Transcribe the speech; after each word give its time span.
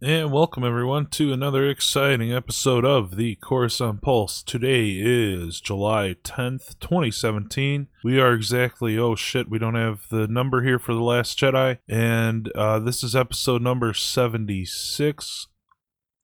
And 0.00 0.30
welcome 0.30 0.62
everyone 0.62 1.06
to 1.08 1.32
another 1.32 1.68
exciting 1.68 2.32
episode 2.32 2.84
of 2.84 3.16
the 3.16 3.34
Coruscant 3.34 4.00
Pulse. 4.00 4.44
Today 4.44 4.90
is 4.90 5.60
July 5.60 6.14
10th, 6.22 6.78
2017. 6.78 7.88
We 8.04 8.20
are 8.20 8.32
exactly, 8.32 8.96
oh 8.96 9.16
shit, 9.16 9.50
we 9.50 9.58
don't 9.58 9.74
have 9.74 10.02
the 10.08 10.28
number 10.28 10.62
here 10.62 10.78
for 10.78 10.94
The 10.94 11.02
Last 11.02 11.36
Jedi. 11.36 11.78
And 11.88 12.52
uh, 12.52 12.78
this 12.78 13.02
is 13.02 13.16
episode 13.16 13.60
number 13.60 13.92
76. 13.92 15.48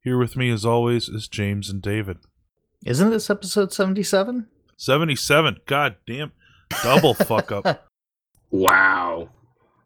Here 0.04 0.18
with 0.18 0.36
me, 0.36 0.52
as 0.52 0.64
always, 0.64 1.08
is 1.08 1.26
James 1.26 1.68
and 1.68 1.82
David. 1.82 2.18
Isn't 2.86 3.10
this 3.10 3.28
episode 3.28 3.72
77? 3.72 4.46
77. 4.76 5.56
God 5.66 5.96
damn. 6.06 6.30
Double 6.84 7.14
fuck 7.14 7.50
up. 7.50 7.88
Wow. 8.52 9.30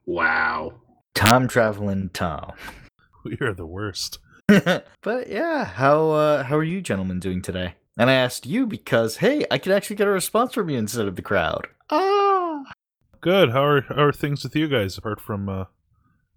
Wow. 0.05 0.75
Time 1.15 1.49
traveling 1.49 2.11
Tom. 2.13 2.53
We 3.41 3.47
are 3.47 3.53
the 3.53 3.67
worst. 3.67 4.19
but 4.47 5.29
yeah, 5.29 5.65
how 5.65 6.11
uh, 6.11 6.43
how 6.45 6.57
are 6.57 6.65
you 6.65 6.81
gentlemen 6.81 7.21
doing 7.21 7.43
today? 7.43 7.75
And 7.99 8.09
I 8.09 8.15
asked 8.15 8.47
you 8.47 8.67
because 8.67 9.19
hey, 9.19 9.45
I 9.51 9.59
could 9.59 9.73
actually 9.73 9.97
get 9.97 10.07
a 10.07 10.11
response 10.11 10.55
from 10.55 10.71
you 10.71 10.79
instead 10.79 11.07
of 11.07 11.17
the 11.17 11.23
crowd. 11.23 11.67
Ah. 11.91 12.65
Good. 13.21 13.51
How 13.51 13.65
are, 13.65 13.81
how 13.83 14.05
are 14.05 14.13
things 14.13 14.45
with 14.45 14.55
you 14.55 14.69
guys 14.69 14.97
apart 14.97 15.21
from 15.21 15.49
uh, 15.49 15.65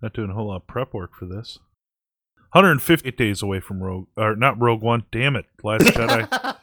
not 0.02 0.13
doing 0.13 0.32
a 0.32 0.34
whole 0.34 0.48
lot 0.48 0.58
of 0.58 0.68
prep 0.68 0.94
work 0.94 1.16
for 1.16 1.26
this? 1.26 1.59
150 2.54 3.12
days 3.12 3.41
away 3.41 3.62
from 3.62 3.82
Rogue, 3.82 4.08
or 4.18 4.35
not 4.35 4.60
Rogue 4.60 4.82
One. 4.82 5.05
Damn 5.12 5.35
it, 5.38 5.46
Last 5.63 5.85
Jedi. 5.85 6.55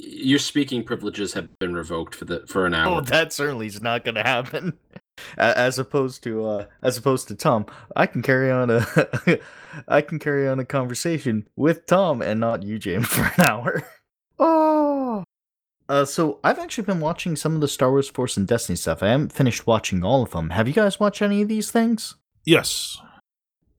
Your 0.00 0.38
speaking 0.38 0.84
privileges 0.84 1.32
have 1.34 1.58
been 1.58 1.74
revoked 1.74 2.14
for 2.14 2.24
the 2.24 2.46
for 2.46 2.66
an 2.66 2.74
hour. 2.74 2.88
oh, 2.88 2.94
hour. 2.96 3.02
that 3.02 3.32
certainly 3.32 3.66
is 3.66 3.82
not 3.82 4.04
going 4.04 4.14
to 4.14 4.22
happen. 4.22 4.78
As 5.36 5.80
opposed 5.80 6.22
to 6.22 6.46
uh, 6.46 6.66
as 6.80 6.96
opposed 6.96 7.26
to 7.26 7.34
Tom, 7.34 7.66
I 7.96 8.06
can 8.06 8.22
carry 8.22 8.52
on 8.52 8.70
a 8.70 8.86
I 9.88 10.00
can 10.00 10.20
carry 10.20 10.46
on 10.46 10.60
a 10.60 10.64
conversation 10.64 11.48
with 11.56 11.86
Tom 11.86 12.22
and 12.22 12.38
not 12.38 12.62
you, 12.62 12.78
James, 12.78 13.06
for 13.08 13.24
an 13.24 13.40
hour. 13.44 13.82
Oh. 14.38 15.24
Uh, 15.88 16.04
so 16.04 16.38
I've 16.44 16.60
actually 16.60 16.84
been 16.84 17.00
watching 17.00 17.34
some 17.34 17.56
of 17.56 17.60
the 17.60 17.66
Star 17.66 17.90
Wars 17.90 18.08
Force 18.08 18.36
and 18.36 18.46
Destiny 18.46 18.76
stuff. 18.76 19.02
I 19.02 19.08
haven't 19.08 19.32
finished 19.32 19.66
watching 19.66 20.04
all 20.04 20.22
of 20.22 20.30
them. 20.30 20.50
Have 20.50 20.68
you 20.68 20.74
guys 20.74 21.00
watched 21.00 21.22
any 21.22 21.42
of 21.42 21.48
these 21.48 21.70
things? 21.72 22.14
yes. 22.44 22.98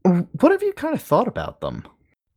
What 0.03 0.51
have 0.51 0.63
you 0.63 0.73
kind 0.73 0.95
of 0.95 1.01
thought 1.01 1.27
about 1.27 1.61
them? 1.61 1.85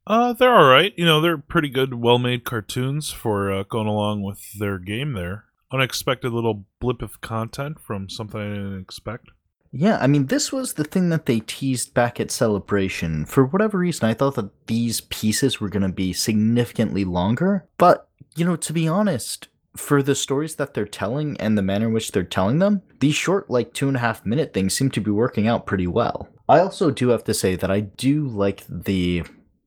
Uh, 0.07 0.33
they're 0.33 0.55
all 0.55 0.69
right. 0.69 0.93
You 0.97 1.05
know, 1.05 1.21
they're 1.21 1.39
pretty 1.39 1.69
good, 1.69 1.95
well-made 1.95 2.45
cartoons 2.45 3.11
for 3.11 3.53
uh, 3.53 3.63
going 3.63 3.87
along 3.87 4.23
with 4.23 4.59
their 4.59 4.79
game. 4.79 5.13
There, 5.13 5.45
unexpected 5.71 6.33
little 6.33 6.65
blip 6.81 7.03
of 7.03 7.21
content 7.21 7.81
from 7.81 8.09
something 8.09 8.41
I 8.41 8.49
didn't 8.49 8.81
expect. 8.81 9.29
Yeah, 9.75 9.99
I 10.01 10.07
mean, 10.07 10.27
this 10.27 10.53
was 10.53 10.75
the 10.75 10.85
thing 10.85 11.09
that 11.09 11.25
they 11.25 11.41
teased 11.41 11.95
back 11.95 12.21
at 12.21 12.31
Celebration. 12.31 13.25
For 13.25 13.47
whatever 13.47 13.79
reason, 13.79 14.07
I 14.07 14.13
thought 14.13 14.35
that 14.35 14.67
these 14.67 15.01
pieces 15.01 15.61
were 15.61 15.71
going 15.71 15.83
to 15.83 15.89
be 15.89 16.13
significantly 16.13 17.05
longer. 17.05 17.67
But, 17.79 18.07
you 18.37 18.45
know, 18.45 18.57
to 18.57 18.73
be 18.75 18.87
honest, 18.87 19.49
for 19.75 20.03
the 20.03 20.15
stories 20.15 20.57
that 20.57 20.75
they're 20.75 20.85
telling 20.85 21.41
and 21.41 21.57
the 21.57 21.63
manner 21.63 21.87
in 21.87 21.95
which 21.95 22.13
they're 22.13 22.23
telling 22.23 22.59
them, 22.59 22.83
these 23.01 23.15
short, 23.15 23.49
like, 23.49 23.73
two 23.73 23.89
and 23.89 23.97
a 23.97 24.01
half 24.01 24.27
minute 24.27 24.53
things 24.53 24.75
seem 24.75 24.91
to 24.91 25.01
be 25.01 25.11
working 25.11 25.47
out 25.47 25.65
pretty 25.65 25.87
well. 25.87 26.29
I 26.49 26.59
also 26.59 26.91
do 26.91 27.09
have 27.09 27.25
to 27.25 27.33
say 27.33 27.57
that 27.57 27.71
I 27.71 27.81
do 27.81 28.27
like 28.27 28.65
the 28.69 29.23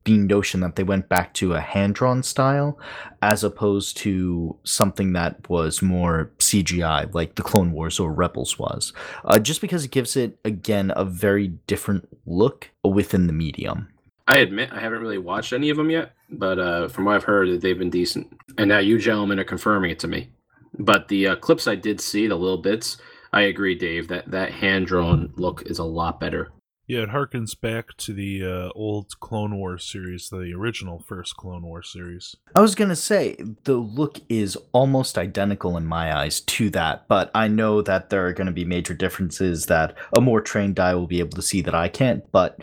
the 0.06 0.16
notion 0.16 0.60
that 0.60 0.76
they 0.76 0.82
went 0.82 1.08
back 1.08 1.34
to 1.34 1.52
a 1.52 1.60
hand-drawn 1.60 2.22
style 2.22 2.78
as 3.20 3.44
opposed 3.44 3.96
to 3.98 4.56
something 4.64 5.12
that 5.12 5.50
was 5.50 5.82
more 5.82 6.30
CGI 6.38 7.12
like 7.12 7.34
the 7.34 7.42
Clone 7.42 7.72
Wars 7.72 8.00
or 8.00 8.12
Rebels 8.12 8.58
was 8.58 8.92
uh, 9.24 9.38
just 9.38 9.60
because 9.60 9.84
it 9.84 9.90
gives 9.90 10.16
it 10.16 10.38
again 10.44 10.92
a 10.96 11.04
very 11.04 11.48
different 11.66 12.08
look 12.24 12.70
within 12.82 13.26
the 13.26 13.32
medium. 13.32 13.88
I 14.28 14.38
admit 14.38 14.72
I 14.72 14.80
haven't 14.80 15.02
really 15.02 15.18
watched 15.18 15.52
any 15.52 15.70
of 15.70 15.76
them 15.76 15.90
yet, 15.90 16.12
but 16.30 16.58
uh, 16.58 16.88
from 16.88 17.04
what 17.04 17.14
I've 17.14 17.24
heard, 17.24 17.48
that 17.48 17.60
they've 17.60 17.78
been 17.78 17.90
decent. 17.90 18.28
And 18.58 18.68
now 18.68 18.78
you 18.78 18.98
gentlemen 18.98 19.38
are 19.38 19.44
confirming 19.44 19.90
it 19.90 19.98
to 20.00 20.08
me. 20.08 20.30
But 20.78 21.08
the 21.08 21.28
uh, 21.28 21.36
clips 21.36 21.66
I 21.68 21.74
did 21.74 22.00
see, 22.00 22.26
the 22.26 22.36
little 22.36 22.58
bits, 22.58 22.98
I 23.32 23.42
agree, 23.42 23.74
Dave. 23.74 24.08
That 24.08 24.30
that 24.30 24.52
hand 24.52 24.86
drawn 24.86 25.32
look 25.36 25.62
is 25.66 25.78
a 25.78 25.84
lot 25.84 26.20
better. 26.20 26.52
Yeah, 26.86 27.00
it 27.00 27.08
harkens 27.08 27.60
back 27.60 27.96
to 27.96 28.12
the 28.12 28.44
uh, 28.44 28.70
old 28.76 29.18
Clone 29.18 29.56
Wars 29.56 29.84
series, 29.84 30.28
the 30.28 30.52
original 30.54 31.00
first 31.00 31.36
Clone 31.36 31.64
Wars 31.64 31.90
series. 31.92 32.36
I 32.54 32.60
was 32.60 32.76
gonna 32.76 32.94
say 32.94 33.36
the 33.64 33.74
look 33.74 34.20
is 34.28 34.56
almost 34.70 35.18
identical 35.18 35.76
in 35.76 35.84
my 35.84 36.16
eyes 36.16 36.40
to 36.42 36.70
that, 36.70 37.08
but 37.08 37.32
I 37.34 37.48
know 37.48 37.82
that 37.82 38.10
there 38.10 38.24
are 38.26 38.32
gonna 38.32 38.52
be 38.52 38.64
major 38.64 38.94
differences 38.94 39.66
that 39.66 39.96
a 40.16 40.20
more 40.20 40.40
trained 40.40 40.78
eye 40.78 40.94
will 40.94 41.08
be 41.08 41.18
able 41.18 41.36
to 41.36 41.42
see 41.42 41.60
that 41.62 41.74
I 41.74 41.88
can't. 41.88 42.30
But 42.30 42.60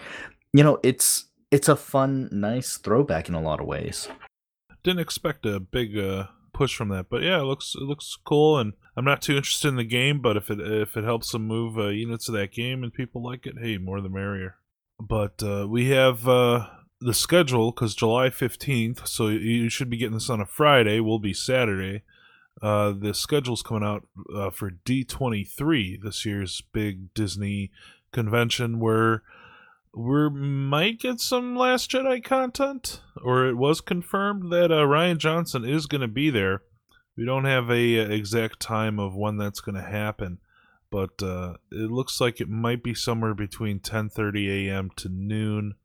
you 0.54 0.64
know, 0.64 0.80
it's 0.84 1.26
it's 1.52 1.68
a 1.68 1.76
fun, 1.76 2.30
nice 2.32 2.78
throwback 2.78 3.28
in 3.28 3.36
a 3.36 3.42
lot 3.42 3.60
of 3.60 3.68
ways. 3.68 4.08
Didn't 4.84 5.02
expect 5.02 5.46
a 5.46 5.60
big 5.60 5.98
uh, 5.98 6.28
push 6.54 6.76
from 6.76 6.88
that, 6.90 7.10
but 7.10 7.24
yeah, 7.24 7.42
it 7.42 7.46
looks 7.46 7.76
it 7.76 7.84
looks 7.84 8.18
cool. 8.24 8.58
And 8.58 8.74
I'm 8.96 9.06
not 9.06 9.22
too 9.22 9.36
interested 9.36 9.68
in 9.70 9.76
the 9.76 9.84
game, 9.84 10.22
but 10.22 10.38
if 10.38 10.50
it 10.52 10.60
if 10.60 10.96
it 10.96 11.04
helps 11.04 11.32
them 11.32 11.48
move 11.48 11.78
uh, 11.78 11.88
units 11.88 12.28
of 12.28 12.36
that 12.36 12.52
game 12.52 12.84
and 12.84 12.94
people 12.94 13.24
like 13.24 13.46
it, 13.46 13.56
hey, 13.60 13.78
more 13.78 14.02
the 14.02 14.10
merrier. 14.10 14.58
But 15.00 15.42
uh, 15.42 15.68
we 15.68 15.90
have 15.90 16.28
uh, 16.28 16.68
the 17.02 17.14
schedule 17.14 17.72
because 17.72 17.96
July 17.96 18.30
15th, 18.30 19.08
so 19.08 19.28
you 19.28 19.70
should 19.70 19.90
be 19.90 19.98
getting 19.98 20.14
this 20.14 20.30
on 20.30 20.42
a 20.42 20.46
Friday. 20.46 21.00
Will 21.00 21.20
be 21.20 21.34
Saturday. 21.34 22.04
Uh, 22.62 22.94
the 22.98 23.14
schedule's 23.14 23.64
coming 23.64 23.84
out 23.84 24.08
uh, 24.34 24.50
for 24.50 24.72
D23, 24.72 26.02
this 26.02 26.26
year's 26.26 26.62
big 26.72 27.14
Disney 27.14 27.72
convention, 28.12 28.80
where 28.80 29.24
we 29.94 30.30
might 30.30 31.00
get 31.00 31.20
some 31.20 31.56
Last 31.56 31.92
Jedi 31.92 32.24
content, 32.24 33.02
or 33.22 33.48
it 33.48 33.58
was 33.58 33.82
confirmed 33.82 34.52
that 34.52 34.72
uh, 34.72 34.86
Rian 34.86 35.18
Johnson 35.18 35.66
is 35.66 35.88
going 35.88 36.02
to 36.02 36.08
be 36.08 36.30
there. 36.30 36.62
We 37.16 37.26
don't 37.26 37.46
have 37.46 37.70
a 37.70 38.00
uh, 38.00 38.10
exact 38.10 38.60
time 38.60 39.00
of 39.00 39.16
when 39.16 39.38
that's 39.38 39.60
going 39.62 39.76
to 39.76 39.82
happen, 39.82 40.40
but 40.90 41.22
uh, 41.22 41.56
it 41.72 41.92
looks 41.92 42.20
like 42.20 42.42
it 42.42 42.50
might 42.50 42.84
be 42.84 42.96
somewhere 42.96 43.36
between 43.36 43.80
10:30 43.80 44.68
a.m. 44.68 44.90
to 44.98 45.10
noon 45.10 45.76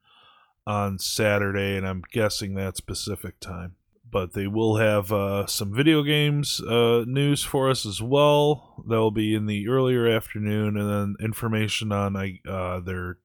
on 0.67 0.99
Saturday, 0.99 1.77
and 1.77 1.87
I'm 1.87 2.03
guessing 2.13 2.55
that's 2.55 2.81
Pacific 2.81 3.41
time. 3.41 3.75
But 4.11 4.33
they 4.33 4.47
will 4.47 4.77
have 4.77 5.13
uh, 5.13 5.47
some 5.47 5.75
video 5.75 6.03
games 6.03 6.63
uh, 6.63 7.05
news 7.07 7.43
for 7.43 7.69
us 7.69 7.85
as 7.85 8.01
well. 8.01 8.83
That'll 8.89 9.11
be 9.11 9.35
in 9.35 9.45
the 9.45 9.69
earlier 9.69 10.09
afternoon, 10.09 10.79
and 10.79 10.91
then 10.91 11.17
information 11.23 11.93
on 11.93 12.17
uh, 12.17 12.81
their 12.81 13.19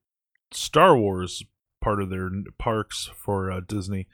Star 0.50 0.96
Wars 0.96 1.42
part 1.80 2.02
of 2.02 2.10
their 2.10 2.30
parks 2.58 3.10
for 3.16 3.50
uh, 3.50 3.60
Disney 3.66 4.08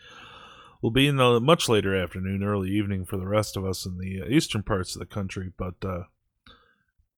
will 0.83 0.91
be 0.91 1.07
in 1.07 1.17
the 1.17 1.41
much 1.41 1.69
later 1.69 1.95
afternoon, 1.95 2.43
early 2.43 2.71
evening 2.71 3.05
for 3.05 3.17
the 3.17 3.27
rest 3.27 3.57
of 3.57 3.65
us 3.65 3.87
in 3.87 3.99
the 3.99 4.23
uh, 4.23 4.29
eastern 4.29 4.63
parts 4.63 4.95
of 4.95 5.01
the 5.01 5.07
country. 5.07 5.53
But 5.57 5.75
uh, 5.85 6.05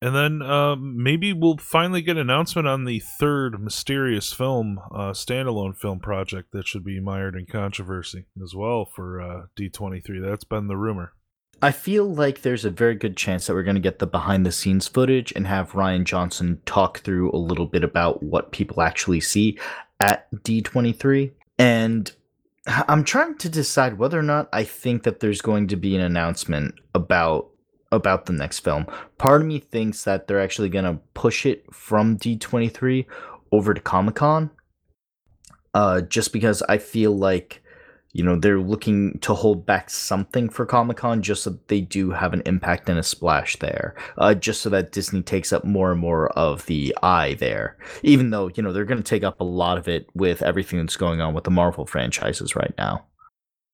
and 0.02 0.16
then 0.16 0.42
uh, 0.42 0.74
maybe 0.74 1.32
we'll 1.32 1.58
finally 1.58 2.02
get 2.02 2.16
an 2.16 2.22
announcement 2.22 2.66
on 2.66 2.86
the 2.86 2.98
third 2.98 3.62
mysterious 3.62 4.32
film, 4.32 4.80
uh, 4.90 5.12
standalone 5.12 5.76
film 5.76 6.00
project 6.00 6.50
that 6.50 6.66
should 6.66 6.84
be 6.84 6.98
mired 6.98 7.36
in 7.36 7.46
controversy 7.46 8.26
as 8.42 8.52
well 8.52 8.84
for 8.84 9.22
uh, 9.22 9.42
D23. 9.56 10.20
That's 10.20 10.42
been 10.42 10.66
the 10.66 10.76
rumor. 10.76 11.12
I 11.64 11.70
feel 11.70 12.12
like 12.12 12.42
there's 12.42 12.64
a 12.64 12.70
very 12.70 12.96
good 12.96 13.16
chance 13.16 13.46
that 13.46 13.54
we're 13.54 13.62
going 13.62 13.76
to 13.76 13.80
get 13.80 14.00
the 14.00 14.06
behind 14.08 14.44
the 14.44 14.50
scenes 14.50 14.88
footage 14.88 15.32
and 15.36 15.46
have 15.46 15.70
Rian 15.70 16.02
Johnson 16.02 16.60
talk 16.66 16.98
through 16.98 17.30
a 17.30 17.38
little 17.38 17.66
bit 17.66 17.84
about 17.84 18.24
what 18.24 18.50
people 18.50 18.82
actually 18.82 19.20
see 19.20 19.56
at 20.00 20.28
D23. 20.32 21.30
And 21.60 22.10
I'm 22.66 23.04
trying 23.04 23.38
to 23.38 23.48
decide 23.48 23.98
whether 23.98 24.18
or 24.18 24.22
not 24.22 24.48
I 24.52 24.64
think 24.64 25.02
that 25.04 25.20
there's 25.20 25.40
going 25.40 25.68
to 25.68 25.76
be 25.76 25.94
an 25.96 26.02
announcement 26.02 26.74
about 26.94 27.48
about 27.90 28.24
the 28.24 28.32
next 28.32 28.60
film. 28.60 28.86
Part 29.18 29.42
of 29.42 29.46
me 29.46 29.58
thinks 29.58 30.04
that 30.04 30.26
they're 30.26 30.40
actually 30.40 30.70
going 30.70 30.86
to 30.86 30.98
push 31.12 31.44
it 31.44 31.62
from 31.70 32.16
D23 32.16 33.04
over 33.52 33.74
to 33.74 33.80
Comic-Con. 33.82 34.50
Uh 35.74 36.00
just 36.02 36.32
because 36.32 36.62
I 36.68 36.78
feel 36.78 37.16
like 37.16 37.61
you 38.12 38.22
know 38.22 38.36
they're 38.36 38.60
looking 38.60 39.18
to 39.20 39.34
hold 39.34 39.64
back 39.64 39.90
something 39.90 40.48
for 40.48 40.66
comic-con 40.66 41.22
just 41.22 41.42
so 41.42 41.58
they 41.68 41.80
do 41.80 42.10
have 42.10 42.32
an 42.32 42.42
impact 42.46 42.88
and 42.88 42.98
a 42.98 43.02
splash 43.02 43.56
there 43.56 43.94
uh, 44.18 44.34
just 44.34 44.60
so 44.60 44.68
that 44.68 44.92
disney 44.92 45.22
takes 45.22 45.52
up 45.52 45.64
more 45.64 45.92
and 45.92 46.00
more 46.00 46.28
of 46.30 46.66
the 46.66 46.96
eye 47.02 47.34
there 47.34 47.76
even 48.02 48.30
though 48.30 48.48
you 48.54 48.62
know 48.62 48.72
they're 48.72 48.84
going 48.84 49.02
to 49.02 49.02
take 49.02 49.24
up 49.24 49.40
a 49.40 49.44
lot 49.44 49.78
of 49.78 49.88
it 49.88 50.06
with 50.14 50.42
everything 50.42 50.78
that's 50.78 50.96
going 50.96 51.20
on 51.20 51.34
with 51.34 51.44
the 51.44 51.50
marvel 51.50 51.86
franchises 51.86 52.54
right 52.54 52.74
now 52.78 53.04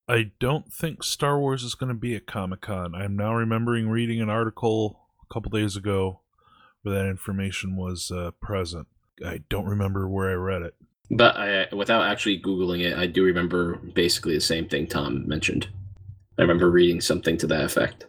I 0.09 0.31
don't 0.39 0.73
think 0.73 1.03
Star 1.03 1.39
Wars 1.39 1.61
is 1.61 1.75
going 1.75 1.89
to 1.89 1.93
be 1.93 2.15
at 2.15 2.25
Comic 2.25 2.61
Con. 2.61 2.95
I'm 2.95 3.15
now 3.15 3.35
remembering 3.35 3.89
reading 3.89 4.19
an 4.21 4.29
article 4.29 5.01
a 5.21 5.31
couple 5.31 5.51
days 5.51 5.75
ago 5.75 6.21
where 6.81 6.95
that 6.95 7.07
information 7.07 7.75
was 7.75 8.09
uh, 8.09 8.31
present. 8.41 8.87
I 9.23 9.41
don't 9.49 9.67
remember 9.67 10.09
where 10.09 10.31
I 10.31 10.33
read 10.33 10.63
it. 10.63 10.73
But 11.11 11.35
I, 11.37 11.67
without 11.73 12.03
actually 12.03 12.39
googling 12.39 12.81
it, 12.81 12.97
I 12.97 13.07
do 13.07 13.23
remember 13.23 13.75
basically 13.93 14.35
the 14.35 14.41
same 14.41 14.67
thing 14.67 14.87
Tom 14.87 15.27
mentioned. 15.27 15.67
I 16.37 16.43
remember 16.43 16.69
reading 16.69 17.01
something 17.01 17.37
to 17.37 17.47
that 17.47 17.65
effect. 17.65 18.05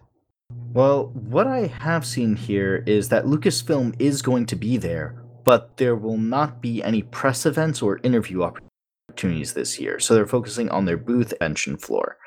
well 0.72 1.06
what 1.34 1.46
i 1.46 1.66
have 1.66 2.04
seen 2.04 2.34
here 2.36 2.82
is 2.86 3.08
that 3.08 3.24
lucasfilm 3.24 3.94
is 3.98 4.22
going 4.22 4.46
to 4.46 4.56
be 4.56 4.76
there 4.76 5.20
but 5.44 5.76
there 5.76 5.96
will 5.96 6.16
not 6.16 6.60
be 6.60 6.82
any 6.82 7.02
press 7.02 7.46
events 7.46 7.82
or 7.82 7.98
interview 8.02 8.42
opportunities 8.42 9.54
this 9.54 9.78
year. 9.80 9.98
So 9.98 10.14
they're 10.14 10.26
focusing 10.26 10.68
on 10.68 10.84
their 10.84 10.96
booth 10.96 11.34
engine 11.40 11.76
floor. 11.76 12.18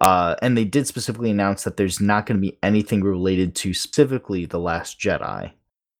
Uh, 0.00 0.36
and 0.42 0.56
they 0.56 0.64
did 0.64 0.86
specifically 0.86 1.30
announce 1.30 1.64
that 1.64 1.76
there's 1.76 2.00
not 2.00 2.26
going 2.26 2.40
to 2.40 2.40
be 2.40 2.58
anything 2.62 3.02
related 3.02 3.56
to 3.56 3.74
specifically 3.74 4.46
The 4.46 4.60
Last 4.60 5.00
Jedi. 5.00 5.52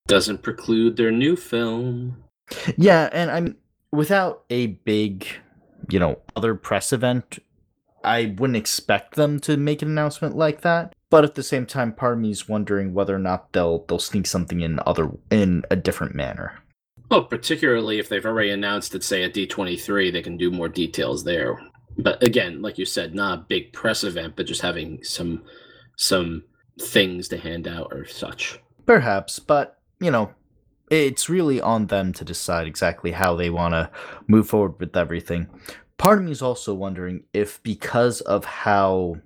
Doesn't 0.06 0.42
preclude 0.42 0.96
their 0.96 1.10
new 1.10 1.36
film. 1.36 2.22
Yeah, 2.76 3.08
and 3.12 3.30
I 3.30 3.40
mean, 3.40 3.56
without 3.92 4.44
a 4.50 4.66
big, 4.66 5.26
you 5.88 5.98
know, 5.98 6.20
other 6.36 6.54
press 6.54 6.92
event, 6.92 7.38
I 8.04 8.34
wouldn't 8.38 8.56
expect 8.56 9.14
them 9.14 9.40
to 9.40 9.56
make 9.56 9.82
an 9.82 9.88
announcement 9.88 10.36
like 10.36 10.62
that. 10.62 10.94
But 11.10 11.24
at 11.24 11.34
the 11.34 11.42
same 11.42 11.66
time, 11.66 11.92
part 11.92 12.14
of 12.14 12.18
me 12.20 12.30
is 12.30 12.48
wondering 12.48 12.92
whether 12.92 13.14
or 13.14 13.18
not 13.18 13.52
they'll 13.52 13.84
they'll 13.86 13.98
sneak 13.98 14.26
something 14.26 14.60
in 14.60 14.78
other 14.86 15.10
in 15.30 15.64
a 15.70 15.76
different 15.76 16.14
manner. 16.14 16.58
Well, 17.10 17.24
particularly 17.24 17.98
if 17.98 18.08
they've 18.08 18.24
already 18.24 18.50
announced 18.50 18.94
it, 18.94 19.02
say 19.02 19.24
at 19.24 19.32
D23, 19.32 20.12
they 20.12 20.20
can 20.20 20.36
do 20.36 20.50
more 20.50 20.68
details 20.68 21.24
there. 21.24 21.58
But 21.96 22.22
again, 22.22 22.60
like 22.60 22.76
you 22.76 22.84
said, 22.84 23.14
not 23.14 23.38
a 23.38 23.42
big 23.48 23.72
press 23.72 24.04
event, 24.04 24.34
but 24.36 24.46
just 24.46 24.60
having 24.60 25.02
some 25.02 25.42
some 25.96 26.44
things 26.80 27.28
to 27.28 27.38
hand 27.38 27.66
out 27.66 27.92
or 27.92 28.06
such. 28.06 28.60
Perhaps, 28.84 29.38
but 29.38 29.78
you 30.00 30.10
know, 30.10 30.30
it's 30.90 31.28
really 31.28 31.60
on 31.60 31.86
them 31.86 32.12
to 32.14 32.24
decide 32.24 32.66
exactly 32.66 33.12
how 33.12 33.36
they 33.36 33.50
want 33.50 33.74
to 33.74 33.90
move 34.26 34.48
forward 34.48 34.78
with 34.80 34.96
everything. 34.96 35.48
Part 35.96 36.18
of 36.18 36.24
me 36.24 36.30
is 36.30 36.42
also 36.42 36.74
wondering 36.74 37.24
if 37.32 37.62
because 37.62 38.20
of 38.22 38.44
how 38.44 39.16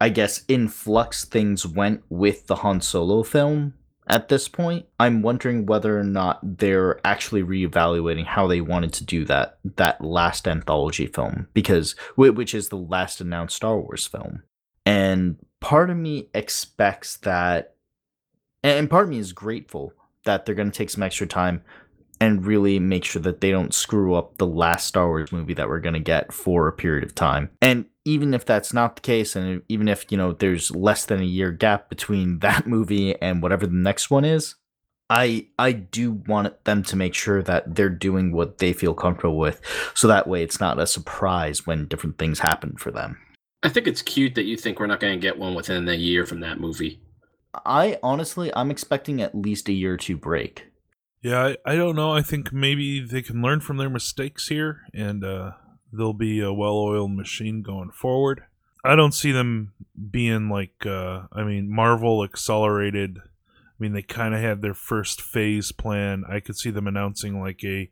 I 0.00 0.08
guess 0.08 0.44
in 0.48 0.68
flux 0.68 1.24
things 1.24 1.66
went 1.66 2.02
with 2.08 2.46
the 2.46 2.56
Han 2.56 2.80
Solo 2.80 3.22
film 3.22 3.74
at 4.08 4.28
this 4.28 4.48
point, 4.48 4.86
I'm 4.98 5.22
wondering 5.22 5.64
whether 5.64 5.98
or 5.98 6.04
not 6.04 6.58
they're 6.58 7.00
actually 7.06 7.42
reevaluating 7.42 8.26
how 8.26 8.46
they 8.46 8.60
wanted 8.60 8.92
to 8.94 9.04
do 9.04 9.24
that 9.26 9.58
that 9.76 10.00
last 10.00 10.48
anthology 10.48 11.06
film 11.06 11.48
because 11.54 11.94
which 12.16 12.54
is 12.54 12.68
the 12.68 12.76
last 12.76 13.20
announced 13.20 13.56
Star 13.56 13.78
Wars 13.78 14.06
film. 14.06 14.42
And 14.84 15.36
part 15.60 15.88
of 15.88 15.96
me 15.96 16.28
expects 16.34 17.16
that 17.18 17.74
and 18.64 18.90
part 18.90 19.04
of 19.04 19.10
me 19.10 19.18
is 19.18 19.32
grateful 19.32 19.92
that 20.24 20.44
they're 20.44 20.54
going 20.54 20.70
to 20.70 20.76
take 20.76 20.90
some 20.90 21.02
extra 21.02 21.26
time 21.26 21.62
and 22.20 22.46
really 22.46 22.78
make 22.78 23.04
sure 23.04 23.20
that 23.20 23.40
they 23.40 23.50
don't 23.50 23.74
screw 23.74 24.14
up 24.14 24.38
the 24.38 24.46
last 24.46 24.86
Star 24.86 25.08
Wars 25.08 25.32
movie 25.32 25.54
that 25.54 25.68
we're 25.68 25.80
going 25.80 25.94
to 25.94 26.00
get 26.00 26.32
for 26.32 26.68
a 26.68 26.72
period 26.72 27.02
of 27.02 27.16
time. 27.16 27.50
And 27.60 27.86
even 28.04 28.32
if 28.32 28.44
that's 28.44 28.72
not 28.72 28.94
the 28.94 29.02
case, 29.02 29.34
and 29.34 29.62
even 29.68 29.88
if, 29.88 30.06
you 30.10 30.16
know, 30.16 30.32
there's 30.32 30.70
less 30.70 31.04
than 31.04 31.20
a 31.20 31.24
year 31.24 31.50
gap 31.50 31.88
between 31.88 32.38
that 32.40 32.66
movie 32.66 33.20
and 33.20 33.42
whatever 33.42 33.66
the 33.66 33.74
next 33.74 34.10
one 34.10 34.24
is, 34.24 34.54
I 35.10 35.48
I 35.58 35.72
do 35.72 36.12
want 36.12 36.64
them 36.64 36.82
to 36.84 36.96
make 36.96 37.12
sure 37.12 37.42
that 37.42 37.74
they're 37.74 37.90
doing 37.90 38.32
what 38.32 38.58
they 38.58 38.72
feel 38.72 38.94
comfortable 38.94 39.36
with, 39.36 39.60
so 39.92 40.08
that 40.08 40.26
way 40.26 40.42
it's 40.42 40.58
not 40.58 40.78
a 40.78 40.86
surprise 40.86 41.66
when 41.66 41.86
different 41.86 42.16
things 42.16 42.38
happen 42.38 42.76
for 42.76 42.90
them. 42.90 43.18
I 43.62 43.68
think 43.68 43.86
it's 43.86 44.00
cute 44.00 44.34
that 44.36 44.44
you 44.44 44.56
think 44.56 44.80
we're 44.80 44.86
not 44.86 45.00
going 45.00 45.12
to 45.12 45.20
get 45.20 45.38
one 45.38 45.54
within 45.54 45.86
a 45.88 45.94
year 45.94 46.24
from 46.24 46.40
that 46.40 46.60
movie. 46.60 46.98
I 47.54 47.98
honestly, 48.02 48.50
I'm 48.54 48.70
expecting 48.70 49.20
at 49.20 49.34
least 49.34 49.68
a 49.68 49.72
year 49.72 49.94
or 49.94 49.96
two 49.98 50.16
break. 50.16 50.68
Yeah, 51.22 51.54
I, 51.66 51.72
I 51.72 51.76
don't 51.76 51.96
know. 51.96 52.12
I 52.12 52.22
think 52.22 52.52
maybe 52.52 53.00
they 53.00 53.22
can 53.22 53.42
learn 53.42 53.60
from 53.60 53.76
their 53.76 53.90
mistakes 53.90 54.48
here, 54.48 54.82
and 54.92 55.24
uh, 55.24 55.52
they'll 55.92 56.12
be 56.12 56.40
a 56.40 56.52
well-oiled 56.52 57.12
machine 57.12 57.62
going 57.62 57.90
forward. 57.90 58.42
I 58.84 58.96
don't 58.96 59.14
see 59.14 59.30
them 59.30 59.72
being 60.10 60.48
like, 60.48 60.84
uh, 60.84 61.22
I 61.32 61.44
mean, 61.44 61.72
Marvel 61.72 62.24
accelerated. 62.24 63.18
I 63.18 63.76
mean, 63.78 63.92
they 63.92 64.02
kind 64.02 64.34
of 64.34 64.40
had 64.40 64.62
their 64.62 64.74
first 64.74 65.20
phase 65.20 65.70
plan. 65.70 66.24
I 66.28 66.40
could 66.40 66.56
see 66.56 66.70
them 66.70 66.88
announcing 66.88 67.40
like 67.40 67.62
a 67.64 67.90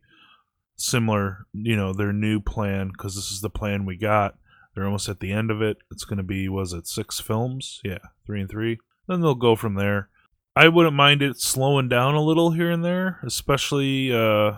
similar, 0.77 1.47
you 1.53 1.77
know, 1.77 1.93
their 1.93 2.13
new 2.13 2.41
plan 2.41 2.89
because 2.89 3.15
this 3.15 3.31
is 3.31 3.41
the 3.41 3.51
plan 3.51 3.87
we 3.87 3.97
got. 3.97 4.37
They're 4.75 4.85
almost 4.87 5.09
at 5.09 5.21
the 5.21 5.33
end 5.33 5.51
of 5.51 5.63
it. 5.63 5.79
It's 5.93 6.05
going 6.05 6.17
to 6.17 6.25
be, 6.25 6.49
was 6.49 6.73
it 6.73 6.89
six 6.89 7.21
films? 7.21 7.81
Yeah, 7.85 7.99
three 8.27 8.41
and 8.41 8.51
three. 8.51 8.79
Then 9.11 9.23
they'll 9.23 9.35
go 9.35 9.57
from 9.57 9.75
there. 9.75 10.09
I 10.55 10.69
wouldn't 10.69 10.95
mind 10.95 11.21
it 11.21 11.41
slowing 11.41 11.89
down 11.89 12.15
a 12.15 12.23
little 12.23 12.53
here 12.53 12.71
and 12.71 12.85
there, 12.85 13.19
especially 13.25 14.13
uh, 14.13 14.53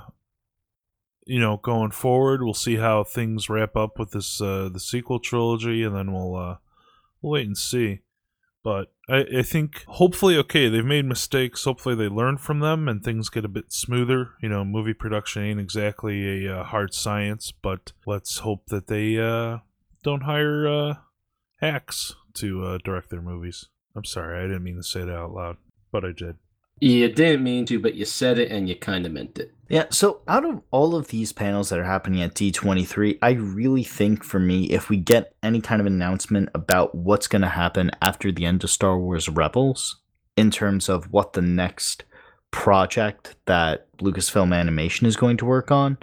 you 1.24 1.40
know 1.40 1.56
going 1.56 1.90
forward. 1.90 2.42
We'll 2.42 2.52
see 2.52 2.76
how 2.76 3.02
things 3.02 3.48
wrap 3.48 3.76
up 3.76 3.98
with 3.98 4.10
this 4.10 4.42
uh, 4.42 4.68
the 4.70 4.78
sequel 4.78 5.20
trilogy, 5.20 5.82
and 5.82 5.96
then 5.96 6.12
we'll 6.12 6.36
uh, 6.36 6.56
we'll 7.22 7.32
wait 7.32 7.46
and 7.46 7.56
see. 7.56 8.00
But 8.62 8.92
I, 9.08 9.24
I 9.38 9.42
think 9.42 9.86
hopefully, 9.88 10.36
okay, 10.36 10.68
they've 10.68 10.84
made 10.84 11.06
mistakes. 11.06 11.64
Hopefully, 11.64 11.94
they 11.94 12.08
learn 12.08 12.36
from 12.36 12.60
them 12.60 12.88
and 12.88 13.02
things 13.02 13.30
get 13.30 13.46
a 13.46 13.48
bit 13.48 13.72
smoother. 13.72 14.32
You 14.42 14.50
know, 14.50 14.66
movie 14.66 14.92
production 14.92 15.44
ain't 15.44 15.60
exactly 15.60 16.44
a 16.44 16.58
uh, 16.58 16.64
hard 16.64 16.92
science, 16.92 17.52
but 17.52 17.92
let's 18.06 18.40
hope 18.40 18.66
that 18.66 18.88
they 18.88 19.18
uh, 19.18 19.60
don't 20.02 20.24
hire 20.24 20.68
uh, 20.68 20.94
hacks 21.60 22.16
to 22.34 22.66
uh, 22.66 22.78
direct 22.84 23.08
their 23.08 23.22
movies. 23.22 23.68
I'm 23.94 24.04
sorry, 24.04 24.38
I 24.38 24.46
didn't 24.46 24.64
mean 24.64 24.76
to 24.76 24.82
say 24.82 25.00
that 25.00 25.14
out 25.14 25.34
loud 25.34 25.56
but 25.92 26.04
I 26.04 26.10
did. 26.10 26.36
You 26.80 27.08
didn't 27.12 27.44
mean 27.44 27.64
to, 27.66 27.78
but 27.78 27.94
you 27.94 28.04
said 28.04 28.38
it 28.38 28.50
and 28.50 28.68
you 28.68 28.74
kind 28.74 29.06
of 29.06 29.12
meant 29.12 29.38
it. 29.38 29.52
Yeah, 29.68 29.84
so 29.90 30.22
out 30.26 30.44
of 30.44 30.62
all 30.72 30.96
of 30.96 31.08
these 31.08 31.32
panels 31.32 31.68
that 31.68 31.78
are 31.78 31.84
happening 31.84 32.22
at 32.22 32.34
D23, 32.34 33.18
I 33.22 33.32
really 33.32 33.84
think 33.84 34.24
for 34.24 34.40
me, 34.40 34.64
if 34.64 34.88
we 34.88 34.96
get 34.96 35.34
any 35.44 35.60
kind 35.60 35.80
of 35.80 35.86
announcement 35.86 36.48
about 36.54 36.92
what's 36.94 37.28
going 37.28 37.42
to 37.42 37.48
happen 37.48 37.92
after 38.00 38.32
the 38.32 38.44
end 38.44 38.64
of 38.64 38.70
Star 38.70 38.98
Wars 38.98 39.28
Rebels, 39.28 40.00
in 40.36 40.50
terms 40.50 40.88
of 40.88 41.12
what 41.12 41.34
the 41.34 41.42
next 41.42 42.04
project 42.50 43.36
that 43.46 43.86
Lucasfilm 43.98 44.52
Animation 44.52 45.06
is 45.06 45.16
going 45.16 45.36
to 45.36 45.44
work 45.44 45.70
on, 45.70 45.98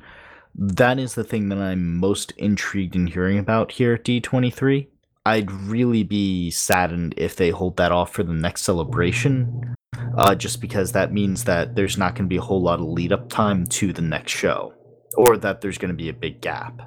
that 0.56 0.98
is 0.98 1.16
the 1.16 1.24
thing 1.26 1.50
that 1.50 1.58
I'm 1.58 1.98
most 1.98 2.32
intrigued 2.38 2.96
in 2.96 3.08
hearing 3.08 3.38
about 3.38 3.74
here 3.74 3.96
at 3.96 4.06
D23. 4.06 4.88
I'd 5.26 5.52
really 5.52 6.04
be 6.04 6.50
saddened 6.52 7.14
if 7.18 7.36
they 7.36 7.50
hold 7.50 7.78
that 7.78 7.92
off 7.92 8.14
for 8.14 8.24
the 8.24 8.34
next 8.34 8.64
celebration 8.64 9.76
uh, 10.18 10.36
just 10.36 10.62
because 10.62 10.92
that 10.92 11.14
means 11.14 11.44
that 11.46 11.76
there's 11.76 11.98
not 11.98 12.16
going 12.16 12.26
to 12.26 12.30
be 12.30 12.38
a 12.38 12.42
whole 12.42 12.62
lot 12.62 12.80
of 12.80 12.88
lead 12.88 13.12
up 13.12 13.30
time 13.30 13.66
to 13.68 13.94
the 13.94 14.02
next 14.02 14.32
show, 14.32 14.74
or 15.18 15.38
that 15.38 15.62
there's 15.62 15.78
going 15.78 15.90
to 15.90 15.98
be 15.98 16.10
a 16.10 16.14
big 16.14 16.42
gap. 16.42 16.82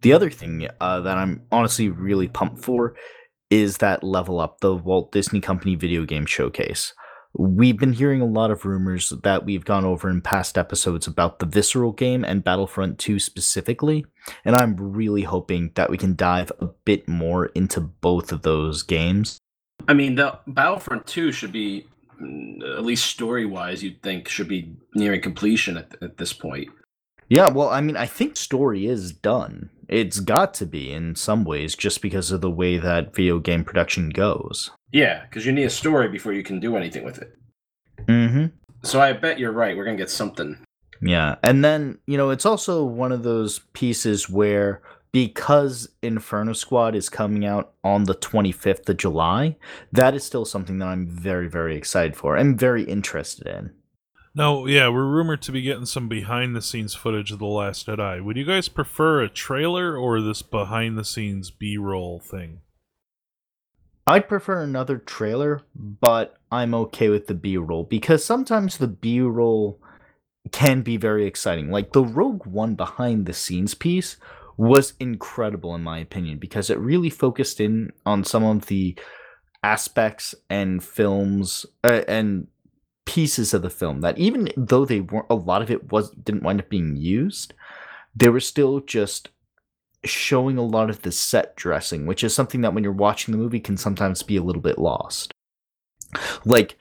The 0.00 0.12
other 0.12 0.30
thing 0.30 0.68
uh, 0.80 1.00
that 1.00 1.16
I'm 1.16 1.42
honestly 1.50 1.88
really 1.88 2.28
pumped 2.28 2.64
for 2.64 2.94
is 3.50 3.78
that 3.78 4.04
Level 4.04 4.40
Up, 4.40 4.60
the 4.60 4.74
Walt 4.74 5.10
Disney 5.12 5.40
Company 5.40 5.74
video 5.74 6.04
game 6.04 6.26
showcase. 6.26 6.92
We've 7.40 7.78
been 7.78 7.92
hearing 7.92 8.20
a 8.20 8.26
lot 8.26 8.50
of 8.50 8.64
rumors 8.64 9.10
that 9.22 9.44
we've 9.44 9.64
gone 9.64 9.84
over 9.84 10.10
in 10.10 10.20
past 10.20 10.58
episodes 10.58 11.06
about 11.06 11.38
the 11.38 11.46
Visceral 11.46 11.92
game 11.92 12.24
and 12.24 12.42
Battlefront 12.42 12.98
2 12.98 13.20
specifically, 13.20 14.04
and 14.44 14.56
I'm 14.56 14.74
really 14.76 15.22
hoping 15.22 15.70
that 15.76 15.88
we 15.88 15.96
can 15.96 16.16
dive 16.16 16.50
a 16.58 16.66
bit 16.66 17.06
more 17.06 17.46
into 17.46 17.80
both 17.80 18.32
of 18.32 18.42
those 18.42 18.82
games. 18.82 19.38
I 19.86 19.94
mean, 19.94 20.16
the 20.16 20.36
Battlefront 20.48 21.06
2 21.06 21.30
should 21.30 21.52
be 21.52 21.86
mm, 22.20 22.76
at 22.76 22.84
least 22.84 23.06
story 23.06 23.46
wise, 23.46 23.84
you'd 23.84 24.02
think 24.02 24.28
should 24.28 24.48
be 24.48 24.74
nearing 24.96 25.22
completion 25.22 25.76
at, 25.76 25.94
at 26.02 26.16
this 26.16 26.32
point. 26.32 26.68
Yeah, 27.28 27.50
well, 27.50 27.68
I 27.68 27.80
mean, 27.80 27.96
I 27.96 28.06
think 28.06 28.36
story 28.36 28.86
is 28.88 29.12
done. 29.12 29.70
It's 29.88 30.20
got 30.20 30.54
to 30.54 30.66
be 30.66 30.92
in 30.92 31.16
some 31.16 31.44
ways, 31.44 31.74
just 31.74 32.02
because 32.02 32.30
of 32.30 32.40
the 32.40 32.50
way 32.50 32.76
that 32.78 33.14
video 33.14 33.38
game 33.38 33.64
production 33.64 34.10
goes. 34.10 34.70
Yeah, 34.92 35.24
because 35.24 35.46
you 35.46 35.52
need 35.52 35.64
a 35.64 35.70
story 35.70 36.08
before 36.08 36.32
you 36.32 36.42
can 36.42 36.60
do 36.60 36.76
anything 36.76 37.04
with 37.04 37.18
it. 37.18 37.34
Mm-hmm. 38.06 38.46
So 38.82 39.00
I 39.00 39.12
bet 39.12 39.38
you're 39.38 39.52
right. 39.52 39.76
We're 39.76 39.84
gonna 39.84 39.96
get 39.96 40.10
something. 40.10 40.58
Yeah, 41.00 41.36
and 41.42 41.64
then 41.64 41.98
you 42.06 42.16
know, 42.16 42.30
it's 42.30 42.46
also 42.46 42.84
one 42.84 43.12
of 43.12 43.22
those 43.22 43.60
pieces 43.72 44.28
where 44.28 44.82
because 45.12 45.88
Inferno 46.02 46.52
Squad 46.52 46.94
is 46.94 47.08
coming 47.08 47.44
out 47.44 47.72
on 47.82 48.04
the 48.04 48.14
25th 48.14 48.88
of 48.88 48.96
July, 48.98 49.56
that 49.92 50.14
is 50.14 50.24
still 50.24 50.44
something 50.44 50.78
that 50.78 50.88
I'm 50.88 51.06
very, 51.06 51.48
very 51.48 51.76
excited 51.76 52.14
for. 52.14 52.36
I'm 52.36 52.56
very 52.56 52.84
interested 52.84 53.46
in. 53.46 53.72
No, 54.38 54.68
yeah, 54.68 54.88
we're 54.88 55.04
rumored 55.04 55.42
to 55.42 55.50
be 55.50 55.62
getting 55.62 55.84
some 55.84 56.06
behind 56.06 56.54
the 56.54 56.62
scenes 56.62 56.94
footage 56.94 57.32
of 57.32 57.40
The 57.40 57.46
Last 57.46 57.88
Jedi. 57.88 58.22
Would 58.22 58.36
you 58.36 58.44
guys 58.44 58.68
prefer 58.68 59.20
a 59.20 59.28
trailer 59.28 59.96
or 59.96 60.20
this 60.20 60.42
behind 60.42 60.96
the 60.96 61.04
scenes 61.04 61.50
B 61.50 61.76
roll 61.76 62.20
thing? 62.20 62.60
I'd 64.06 64.28
prefer 64.28 64.62
another 64.62 64.96
trailer, 64.96 65.62
but 65.74 66.36
I'm 66.52 66.72
okay 66.72 67.08
with 67.08 67.26
the 67.26 67.34
B 67.34 67.56
roll 67.56 67.82
because 67.82 68.24
sometimes 68.24 68.78
the 68.78 68.86
B 68.86 69.20
roll 69.20 69.80
can 70.52 70.82
be 70.82 70.96
very 70.96 71.26
exciting. 71.26 71.72
Like 71.72 71.92
the 71.92 72.04
Rogue 72.04 72.46
One 72.46 72.76
behind 72.76 73.26
the 73.26 73.32
scenes 73.32 73.74
piece 73.74 74.18
was 74.56 74.92
incredible 75.00 75.74
in 75.74 75.82
my 75.82 75.98
opinion 75.98 76.38
because 76.38 76.70
it 76.70 76.78
really 76.78 77.10
focused 77.10 77.58
in 77.58 77.90
on 78.06 78.22
some 78.22 78.44
of 78.44 78.66
the 78.66 78.96
aspects 79.64 80.32
and 80.48 80.84
films 80.84 81.66
uh, 81.82 82.02
and 82.06 82.46
pieces 83.08 83.54
of 83.54 83.62
the 83.62 83.70
film 83.70 84.02
that 84.02 84.18
even 84.18 84.50
though 84.54 84.84
they 84.84 85.00
weren't 85.00 85.24
a 85.30 85.34
lot 85.34 85.62
of 85.62 85.70
it 85.70 85.90
was 85.90 86.10
didn't 86.10 86.42
wind 86.42 86.60
up 86.60 86.68
being 86.68 86.94
used 86.94 87.54
they 88.14 88.28
were 88.28 88.38
still 88.38 88.80
just 88.80 89.30
showing 90.04 90.58
a 90.58 90.62
lot 90.62 90.90
of 90.90 91.00
the 91.00 91.10
set 91.10 91.56
dressing 91.56 92.04
which 92.04 92.22
is 92.22 92.34
something 92.34 92.60
that 92.60 92.74
when 92.74 92.84
you're 92.84 92.92
watching 92.92 93.32
the 93.32 93.38
movie 93.38 93.60
can 93.60 93.78
sometimes 93.78 94.22
be 94.22 94.36
a 94.36 94.42
little 94.42 94.60
bit 94.60 94.78
lost. 94.78 95.32
Like 96.44 96.76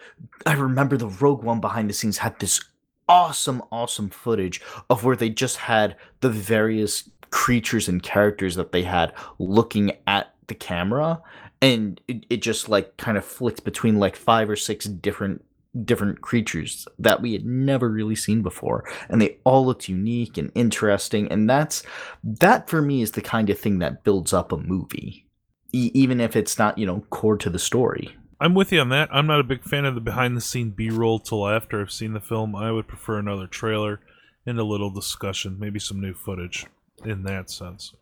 i 0.46 0.52
remember 0.52 0.98
the 0.98 1.08
rogue 1.08 1.44
one 1.44 1.62
behind 1.62 1.90
the 1.90 1.94
scenes 1.94 2.18
had 2.18 2.38
this 2.40 2.62
awesome 3.08 3.64
awesome 3.72 4.10
footage 4.10 4.62
of 4.90 5.06
where 5.06 5.16
they 5.16 5.30
just 5.30 5.56
had 5.56 5.96
the 6.20 6.30
various 6.30 7.10
creatures 7.30 7.88
and 7.88 8.04
characters 8.04 8.56
that 8.56 8.74
they 8.74 8.84
had 8.84 9.14
looking 9.40 9.94
at 10.06 10.34
the 10.48 10.56
camera 10.56 11.22
and 11.62 12.02
it, 12.10 12.26
it 12.30 12.42
just 12.42 12.68
like 12.68 12.98
kind 12.98 13.18
of 13.18 13.24
flicked 13.24 13.64
between 13.64 13.98
like 13.98 14.18
five 14.18 14.50
or 14.50 14.58
six 14.58 14.86
different 14.86 15.44
different 15.84 16.22
creatures 16.22 16.88
that 16.98 17.22
we 17.22 17.34
had 17.34 17.46
never 17.46 17.90
really 17.90 18.16
seen 18.16 18.42
before 18.42 18.84
and 19.10 19.22
they 19.22 19.38
all 19.44 19.66
looked 19.66 19.90
unique 19.90 20.38
and 20.38 20.52
interesting 20.56 21.32
and 21.32 21.50
that's 21.50 21.84
that 22.24 22.70
for 22.70 22.82
me 22.82 23.02
is 23.02 23.12
the 23.12 23.22
kind 23.22 23.50
of 23.50 23.60
thing 23.60 23.80
that 23.80 24.04
builds 24.04 24.34
up 24.34 24.52
a 24.52 24.58
movie 24.58 25.26
e- 25.74 25.92
even 25.94 26.20
if 26.20 26.36
it's 26.36 26.58
not 26.58 26.78
you 26.78 26.86
know 26.86 27.04
core 27.10 27.38
to 27.38 27.50
the 27.50 27.60
story 27.60 28.16
I'm 28.40 28.54
with 28.54 28.72
you 28.72 28.80
on 28.82 28.90
that. 28.90 29.10
I'm 29.12 29.26
not 29.26 29.40
a 29.40 29.44
big 29.44 29.64
fan 29.64 29.86
of 29.86 29.96
the 29.96 30.02
behind 30.02 30.38
the 30.38 30.42
scene 30.42 30.70
B 30.70 30.92
roll 30.92 31.18
till 31.18 31.48
after 31.48 31.82
I've 31.82 31.92
seen 31.92 32.14
the 32.14 32.20
film. 32.20 32.56
I 32.56 32.72
would 32.72 32.88
prefer 32.88 33.18
another 33.18 33.48
trailer 33.48 34.00
and 34.46 34.60
a 34.60 34.64
little 34.64 34.92
discussion, 34.92 35.58
maybe 35.60 35.80
some 35.80 36.00
new 36.00 36.14
footage 36.14 36.68
in 37.04 37.24
that 37.24 37.50
sense. 37.50 37.94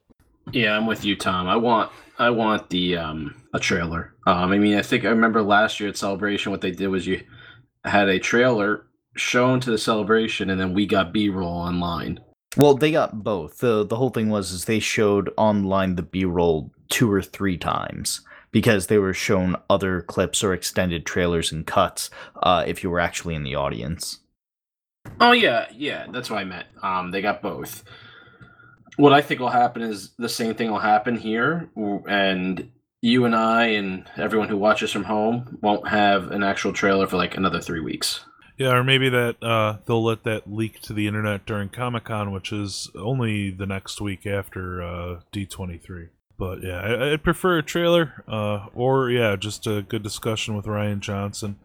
Yeah, 0.52 0.78
I'm 0.78 0.86
with 0.86 1.04
you, 1.04 1.16
Tom. 1.16 1.48
I 1.48 1.56
want 1.56 1.92
I 2.20 2.30
want 2.30 2.70
the 2.70 2.98
um 2.98 3.44
a 3.54 3.60
trailer. 3.60 4.14
Um, 4.28 4.52
I 4.52 4.58
mean, 4.58 4.78
I 4.78 4.82
think 4.82 5.06
I 5.06 5.10
remember 5.10 5.42
last 5.42 5.80
year 5.80 5.90
at 5.90 5.98
Celebration, 5.98 6.52
what 6.52 6.62
they 6.62 6.72
did 6.72 6.88
was 6.88 7.08
you 7.08 7.24
had 7.86 8.10
a 8.10 8.20
trailer 8.20 8.86
shown 9.16 9.60
to 9.62 9.72
the 9.72 9.78
celebration, 9.78 10.50
and 10.50 10.60
then 10.60 10.74
we 10.74 10.86
got 10.86 11.14
B-roll 11.14 11.48
online. 11.48 12.20
well 12.58 12.74
they 12.76 12.92
got 12.92 13.24
both 13.24 13.60
the 13.60 13.86
the 13.86 13.96
whole 13.96 14.10
thing 14.10 14.30
was 14.30 14.52
is 14.52 14.66
they 14.66 14.80
showed 14.80 15.30
online 15.38 15.96
the 15.96 16.02
b-roll 16.02 16.72
two 16.90 17.12
or 17.12 17.22
three 17.22 17.58
times 17.58 18.22
because 18.52 18.88
they 18.88 18.98
were 18.98 19.14
shown 19.14 19.56
other 19.70 20.02
clips 20.02 20.44
or 20.44 20.54
extended 20.54 21.06
trailers 21.06 21.52
and 21.52 21.68
cuts 21.68 22.10
uh, 22.44 22.64
if 22.66 22.82
you 22.84 22.90
were 22.90 23.00
actually 23.02 23.36
in 23.36 23.44
the 23.44 23.56
audience 23.56 24.20
Oh 25.22 25.34
yeah, 25.34 25.68
yeah, 25.76 26.08
that's 26.12 26.30
what 26.30 26.40
I 26.40 26.44
meant. 26.46 26.68
Um, 26.82 27.12
they 27.12 27.22
got 27.22 27.42
both. 27.42 27.84
What 28.98 29.14
I 29.14 29.22
think 29.22 29.40
will 29.40 29.50
happen 29.50 29.82
is 29.82 30.12
the 30.18 30.30
same 30.30 30.56
thing 30.56 30.72
will 30.72 30.80
happen 30.80 31.16
here, 31.16 31.70
and 32.08 32.72
you 33.06 33.24
and 33.24 33.36
I 33.36 33.68
and 33.68 34.10
everyone 34.18 34.50
who 34.50 34.58
watches 34.58 34.92
from 34.92 35.04
home 35.04 35.60
won't 35.62 35.88
have 35.88 36.32
an 36.32 36.42
actual 36.42 36.74
trailer 36.74 37.06
for 37.06 37.18
like 37.18 37.38
another 37.38 37.62
three 37.62 37.80
weeks. 37.80 38.26
Yeah, 38.58 38.72
or 38.72 38.84
maybe 38.84 39.10
that 39.10 39.36
uh, 39.44 39.78
they'll 39.86 40.04
let 40.04 40.24
that 40.24 40.52
leak 40.52 40.82
to 40.82 40.94
the 40.94 41.06
internet 41.06 41.46
during 41.46 41.70
Comic 41.70 42.06
Con, 42.06 42.32
which 42.32 42.52
is 42.52 42.90
only 42.96 43.52
the 43.52 43.68
next 43.68 44.02
week 44.02 44.26
after 44.26 44.82
uh, 44.82 45.20
D23. 45.32 46.08
But 46.40 46.64
yeah, 46.64 46.80
I, 46.80 47.14
I'd 47.14 47.24
prefer 47.24 47.60
a 47.60 47.64
trailer, 47.64 48.24
uh, 48.28 48.68
or 48.74 49.12
yeah, 49.12 49.36
just 49.36 49.68
a 49.68 49.84
good 49.84 50.02
discussion 50.02 50.56
with 50.56 50.66
Rian 50.66 51.00
Johnson. 51.00 51.58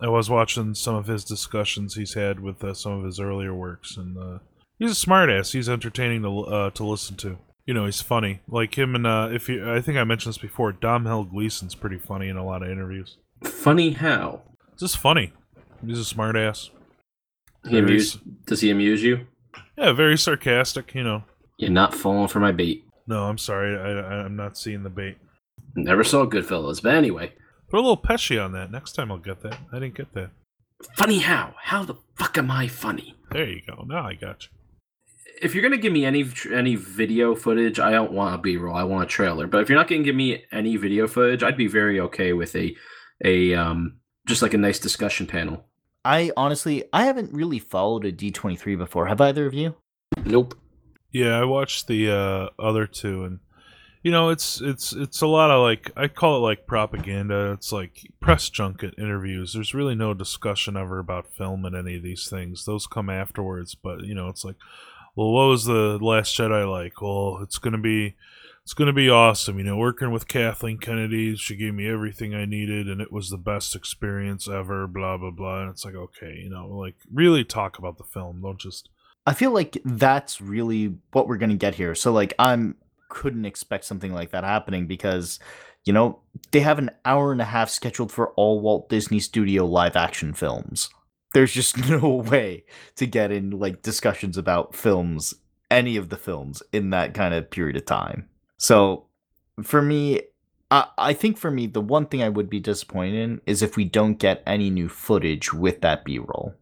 I 0.00 0.08
was 0.08 0.28
watching 0.28 0.74
some 0.74 0.96
of 0.96 1.06
his 1.06 1.24
discussions 1.24 1.94
he's 1.94 2.14
had 2.14 2.40
with 2.40 2.64
uh, 2.64 2.74
some 2.74 2.98
of 2.98 3.04
his 3.04 3.20
earlier 3.20 3.54
works, 3.54 3.96
and 3.96 4.18
uh, 4.18 4.38
he's 4.76 4.90
a 4.90 5.06
smartass. 5.06 5.52
He's 5.52 5.68
entertaining 5.68 6.22
to 6.22 6.40
uh, 6.40 6.70
to 6.70 6.84
listen 6.84 7.16
to. 7.18 7.38
You 7.66 7.74
know, 7.74 7.86
he's 7.86 8.02
funny. 8.02 8.40
Like 8.46 8.76
him 8.76 8.94
and 8.94 9.06
uh, 9.06 9.28
if 9.32 9.48
you, 9.48 9.70
I 9.72 9.80
think 9.80 9.96
I 9.96 10.04
mentioned 10.04 10.34
this 10.34 10.40
before. 10.42 10.72
Domhnall 10.72 11.24
Gleeson's 11.24 11.74
pretty 11.74 11.98
funny 11.98 12.28
in 12.28 12.36
a 12.36 12.44
lot 12.44 12.62
of 12.62 12.70
interviews. 12.70 13.16
Funny 13.42 13.92
how 13.92 14.42
Just 14.78 14.98
funny. 14.98 15.32
He's 15.86 15.98
a 16.00 16.14
smartass. 16.14 16.70
he 17.68 17.78
amuse, 17.78 18.18
does 18.46 18.60
he 18.60 18.70
amuse 18.70 19.02
you? 19.02 19.26
Yeah, 19.78 19.92
very 19.92 20.16
sarcastic. 20.18 20.94
You 20.94 21.04
know. 21.04 21.24
You're 21.58 21.70
not 21.70 21.94
falling 21.94 22.28
for 22.28 22.40
my 22.40 22.52
bait. 22.52 22.84
No, 23.06 23.24
I'm 23.24 23.38
sorry. 23.38 23.76
I, 23.78 24.00
I, 24.00 24.24
I'm 24.24 24.36
not 24.36 24.56
seeing 24.58 24.82
the 24.82 24.90
bait. 24.90 25.16
Never 25.76 26.04
saw 26.04 26.24
Goodfellas, 26.26 26.82
but 26.82 26.94
anyway, 26.94 27.32
Put 27.70 27.78
a 27.78 27.80
little 27.80 27.96
Pesci 27.96 28.42
on 28.42 28.52
that. 28.52 28.70
Next 28.70 28.92
time 28.92 29.10
I'll 29.10 29.18
get 29.18 29.40
that. 29.42 29.58
I 29.72 29.78
didn't 29.78 29.96
get 29.96 30.12
that. 30.14 30.30
funny 30.96 31.18
how? 31.18 31.54
How 31.60 31.82
the 31.84 31.96
fuck 32.16 32.38
am 32.38 32.50
I 32.50 32.68
funny? 32.68 33.16
There 33.30 33.48
you 33.48 33.62
go. 33.66 33.84
Now 33.86 34.06
I 34.06 34.14
got 34.14 34.44
you. 34.44 34.48
If 35.42 35.54
you're 35.54 35.62
gonna 35.62 35.76
give 35.76 35.92
me 35.92 36.04
any 36.04 36.28
any 36.52 36.76
video 36.76 37.34
footage, 37.34 37.78
I 37.78 37.90
don't 37.90 38.12
want 38.12 38.34
a 38.34 38.38
B-roll. 38.38 38.76
I 38.76 38.84
want 38.84 39.04
a 39.04 39.06
trailer. 39.06 39.46
But 39.46 39.62
if 39.62 39.68
you're 39.68 39.78
not 39.78 39.88
gonna 39.88 40.02
give 40.02 40.16
me 40.16 40.44
any 40.52 40.76
video 40.76 41.06
footage, 41.06 41.42
I'd 41.42 41.56
be 41.56 41.66
very 41.66 42.00
okay 42.00 42.32
with 42.32 42.54
a 42.56 42.74
a 43.24 43.54
um 43.54 43.98
just 44.26 44.42
like 44.42 44.54
a 44.54 44.58
nice 44.58 44.78
discussion 44.78 45.26
panel. 45.26 45.64
I 46.04 46.32
honestly, 46.36 46.84
I 46.92 47.06
haven't 47.06 47.32
really 47.32 47.58
followed 47.58 48.04
a 48.04 48.12
D23 48.12 48.76
before. 48.76 49.06
Have 49.06 49.20
either 49.20 49.46
of 49.46 49.54
you? 49.54 49.74
Nope. 50.24 50.54
Yeah, 51.12 51.38
I 51.38 51.44
watched 51.44 51.86
the 51.86 52.10
uh, 52.10 52.48
other 52.62 52.86
two, 52.86 53.24
and 53.24 53.38
you 54.02 54.10
know, 54.10 54.28
it's 54.28 54.60
it's 54.60 54.92
it's 54.92 55.22
a 55.22 55.26
lot 55.26 55.50
of 55.50 55.62
like 55.62 55.90
I 55.96 56.08
call 56.08 56.36
it 56.36 56.40
like 56.40 56.66
propaganda. 56.66 57.52
It's 57.52 57.72
like 57.72 58.06
press 58.20 58.50
junket 58.50 58.94
interviews. 58.98 59.54
There's 59.54 59.72
really 59.72 59.94
no 59.94 60.12
discussion 60.12 60.76
ever 60.76 60.98
about 60.98 61.32
film 61.32 61.64
and 61.64 61.74
any 61.74 61.96
of 61.96 62.02
these 62.02 62.28
things. 62.28 62.64
Those 62.64 62.86
come 62.86 63.08
afterwards, 63.08 63.74
but 63.74 64.02
you 64.02 64.14
know, 64.14 64.28
it's 64.28 64.44
like, 64.44 64.56
well, 65.16 65.32
what 65.32 65.46
was 65.46 65.64
the 65.64 65.98
Last 66.00 66.36
Jedi 66.36 66.70
like? 66.70 67.00
Well, 67.00 67.38
it's 67.42 67.58
gonna 67.58 67.78
be. 67.78 68.16
It's 68.62 68.72
gonna 68.72 68.94
be 68.94 69.10
awesome, 69.10 69.58
you 69.58 69.64
know. 69.64 69.76
Working 69.76 70.10
with 70.10 70.26
Kathleen 70.26 70.78
Kennedy, 70.78 71.36
she 71.36 71.54
gave 71.54 71.74
me 71.74 71.86
everything 71.86 72.34
I 72.34 72.46
needed, 72.46 72.88
and 72.88 72.98
it 72.98 73.12
was 73.12 73.28
the 73.28 73.36
best 73.36 73.76
experience 73.76 74.48
ever. 74.48 74.86
Blah 74.86 75.18
blah 75.18 75.32
blah. 75.32 75.62
And 75.62 75.70
it's 75.70 75.84
like, 75.84 75.94
okay, 75.94 76.40
you 76.42 76.48
know, 76.48 76.68
like 76.68 76.96
really 77.12 77.44
talk 77.44 77.78
about 77.78 77.98
the 77.98 78.04
film. 78.04 78.40
Don't 78.40 78.58
just 78.58 78.88
I 79.26 79.34
feel 79.34 79.52
like 79.52 79.78
that's 79.84 80.40
really 80.40 80.96
what 81.12 81.28
we're 81.28 81.38
gonna 81.38 81.56
get 81.56 81.74
here. 81.74 81.94
So 81.94 82.12
like 82.12 82.34
I'm 82.38 82.76
couldn't 83.08 83.44
expect 83.44 83.84
something 83.84 84.12
like 84.12 84.30
that 84.32 84.44
happening 84.44 84.86
because 84.86 85.38
you 85.84 85.92
know 85.92 86.18
they 86.50 86.60
have 86.60 86.78
an 86.78 86.90
hour 87.04 87.32
and 87.32 87.40
a 87.40 87.44
half 87.44 87.70
scheduled 87.70 88.10
for 88.10 88.30
all 88.30 88.60
Walt 88.60 88.88
Disney 88.88 89.20
Studio 89.20 89.64
live 89.66 89.96
action 89.96 90.34
films. 90.34 90.90
There's 91.34 91.52
just 91.52 91.76
no 91.90 92.08
way 92.08 92.64
to 92.96 93.06
get 93.06 93.30
in 93.30 93.50
like 93.50 93.82
discussions 93.82 94.38
about 94.38 94.74
films, 94.74 95.34
any 95.70 95.96
of 95.98 96.08
the 96.08 96.16
films 96.16 96.62
in 96.72 96.90
that 96.90 97.12
kind 97.12 97.34
of 97.34 97.50
period 97.50 97.76
of 97.76 97.84
time. 97.84 98.28
So 98.56 99.06
for 99.62 99.82
me, 99.82 100.22
I, 100.70 100.86
I 100.96 101.12
think 101.12 101.36
for 101.36 101.50
me 101.50 101.66
the 101.66 101.80
one 101.80 102.06
thing 102.06 102.22
I 102.22 102.28
would 102.30 102.48
be 102.48 102.60
disappointed 102.60 103.14
in 103.14 103.40
is 103.46 103.62
if 103.62 103.76
we 103.76 103.84
don't 103.84 104.18
get 104.18 104.42
any 104.46 104.70
new 104.70 104.88
footage 104.88 105.52
with 105.52 105.82
that 105.82 106.04
B 106.04 106.18
roll. 106.18 106.54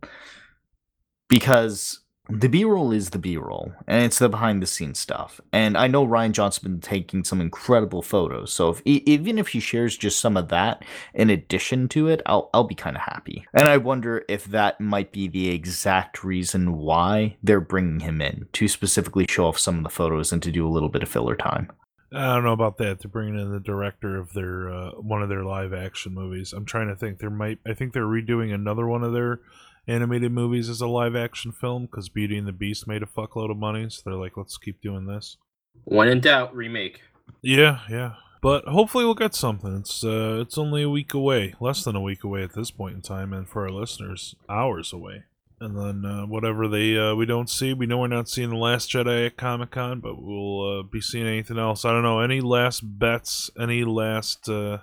Because 1.29 2.00
the 2.41 2.49
b-roll 2.49 2.93
is 2.93 3.11
the 3.11 3.19
b-roll 3.19 3.73
and 3.87 4.05
it's 4.05 4.19
the 4.19 4.29
behind 4.29 4.62
the 4.62 4.67
scenes 4.67 4.99
stuff 4.99 5.41
and 5.53 5.77
i 5.77 5.87
know 5.87 6.07
rian 6.07 6.33
johnson's 6.33 6.62
been 6.62 6.81
taking 6.81 7.25
some 7.25 7.41
incredible 7.41 8.01
photos 8.01 8.53
so 8.53 8.71
if 8.71 8.83
even 8.85 9.39
if 9.39 9.49
he 9.49 9.61
shares 9.61 9.97
just 9.97 10.19
some 10.19 10.37
of 10.37 10.49
that 10.49 10.85
in 11.15 11.31
addition 11.31 11.89
to 11.89 12.09
it 12.09 12.23
i'll, 12.27 12.49
I'll 12.55 12.65
be 12.65 12.75
kind 12.75 12.97
of 12.97 13.03
happy 13.03 13.45
and 13.53 13.69
i 13.69 13.77
wonder 13.77 14.25
if 14.29 14.45
that 14.47 14.81
might 14.81 15.12
be 15.12 15.29
the 15.29 15.51
exact 15.51 16.25
reason 16.25 16.79
why 16.79 17.37
they're 17.43 17.61
bringing 17.61 18.01
him 18.01 18.23
in 18.23 18.47
to 18.53 18.69
specifically 18.69 19.27
show 19.29 19.47
off 19.47 19.59
some 19.59 19.79
of 19.79 19.85
the 19.85 19.91
photos 19.91 20.33
and 20.33 20.43
to 20.43 20.51
do 20.51 20.67
a 20.67 20.71
little 20.71 20.89
bit 20.89 21.03
of 21.03 21.09
filler 21.09 21.37
time 21.37 21.71
I 22.15 22.35
don't 22.35 22.45
know 22.45 22.53
about 22.53 22.77
that. 22.77 23.01
They're 23.01 23.11
bringing 23.11 23.41
in 23.41 23.53
the 23.53 23.59
director 23.59 24.19
of 24.19 24.35
their 24.35 24.71
uh, 24.71 24.91
one 25.01 25.23
of 25.23 25.31
their 25.31 25.45
live 25.45 25.73
action 25.73 26.12
movies. 26.12 26.53
I'm 26.53 26.67
trying 26.67 26.89
to 26.89 26.97
think. 26.97 27.19
There 27.19 27.31
might. 27.31 27.59
I 27.67 27.73
think 27.73 27.95
they're 27.95 28.03
redoing 28.03 28.53
another 28.53 28.87
one 28.87 29.03
of 29.03 29.15
their 29.15 29.41
animated 29.87 30.33
movies 30.33 30.69
as 30.69 30.81
a 30.81 30.87
live 30.87 31.17
action 31.17 31.53
film 31.53 31.87
because 31.87 32.09
Beauty 32.09 32.37
and 32.37 32.47
the 32.47 32.53
Beast 32.53 32.87
made 32.87 33.03
a 33.03 33.07
fuckload 33.07 33.51
of 33.51 33.57
money. 33.57 33.89
So 33.91 34.03
they're 34.05 34.15
like, 34.15 34.37
let's 34.37 34.59
keep 34.59 34.81
doing 34.81 35.07
this. 35.07 35.37
When 35.85 36.09
in 36.09 36.21
doubt, 36.21 36.55
remake. 36.55 37.01
Yeah, 37.43 37.81
yeah. 37.91 38.15
But 38.43 38.65
hopefully 38.65 39.05
we'll 39.05 39.15
get 39.15 39.35
something. 39.35 39.77
It's 39.77 40.03
uh, 40.03 40.41
it's 40.41 40.59
only 40.59 40.83
a 40.83 40.91
week 40.91 41.15
away, 41.15 41.55
less 41.61 41.85
than 41.85 41.95
a 41.95 42.01
week 42.01 42.25
away 42.25 42.43
at 42.43 42.55
this 42.55 42.73
point 42.73 42.97
in 42.97 43.01
time, 43.01 43.33
and 43.33 43.49
for 43.49 43.62
our 43.62 43.71
listeners, 43.71 44.35
hours 44.49 44.93
away. 44.93 45.25
And 45.61 45.79
then 45.79 46.05
uh, 46.05 46.27
whatever 46.27 46.67
they 46.67 46.99
uh, 46.99 47.15
we 47.15 47.25
don't 47.25 47.49
see, 47.49 47.73
we 47.73 47.87
know 47.87 47.99
we're 47.99 48.09
not 48.09 48.29
seeing 48.29 48.51
the 48.51 48.57
Last 48.57 48.91
Jedi 48.91 49.27
at 49.27 49.37
Comic 49.37 49.71
Con, 49.71 50.01
but 50.01 50.21
we'll 50.21 50.81
uh, 50.81 50.83
be 50.83 51.01
seeing 51.01 51.25
anything 51.25 51.57
else. 51.57 51.85
I 51.85 51.93
don't 51.93 52.03
know 52.03 52.19
any 52.19 52.41
last 52.41 52.81
bets, 52.81 53.49
any 53.57 53.85
last, 53.85 54.49
uh, 54.49 54.79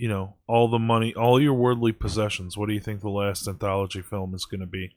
you 0.00 0.08
know, 0.08 0.36
all 0.48 0.68
the 0.68 0.78
money, 0.78 1.14
all 1.14 1.40
your 1.40 1.54
worldly 1.54 1.92
possessions. 1.92 2.56
What 2.56 2.68
do 2.68 2.74
you 2.74 2.80
think 2.80 3.00
the 3.00 3.10
last 3.10 3.46
anthology 3.46 4.02
film 4.02 4.34
is 4.34 4.44
going 4.46 4.60
to 4.62 4.66
be? 4.66 4.96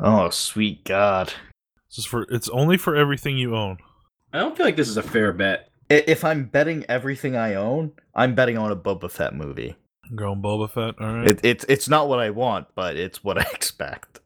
oh 0.00 0.30
sweet 0.30 0.84
god 0.84 1.34
It's 1.86 1.96
just 1.96 2.08
for 2.08 2.22
it's 2.30 2.48
only 2.48 2.78
for 2.78 2.96
everything 2.96 3.36
you 3.36 3.54
own. 3.54 3.76
I 4.32 4.38
don't 4.38 4.56
feel 4.56 4.64
like 4.64 4.76
this 4.76 4.88
is 4.88 4.96
a 4.96 5.02
fair 5.02 5.32
bet. 5.32 5.68
I- 5.90 6.04
if 6.06 6.24
i'm 6.24 6.46
betting 6.46 6.86
everything 6.88 7.36
i 7.36 7.54
own 7.54 7.92
i'm 8.14 8.34
betting 8.34 8.56
on 8.56 8.72
a 8.72 8.76
boba 8.76 9.10
fett 9.10 9.34
movie 9.34 9.76
Going 10.14 10.42
Boba 10.42 10.68
Fett, 10.70 10.94
all 11.00 11.14
right. 11.14 11.28
it, 11.28 11.40
it's 11.44 11.64
it's 11.68 11.88
not 11.88 12.08
what 12.08 12.18
i 12.20 12.30
want 12.30 12.66
but 12.74 12.96
it's 12.96 13.22
what 13.22 13.36
i 13.38 13.42
expect 13.52 14.20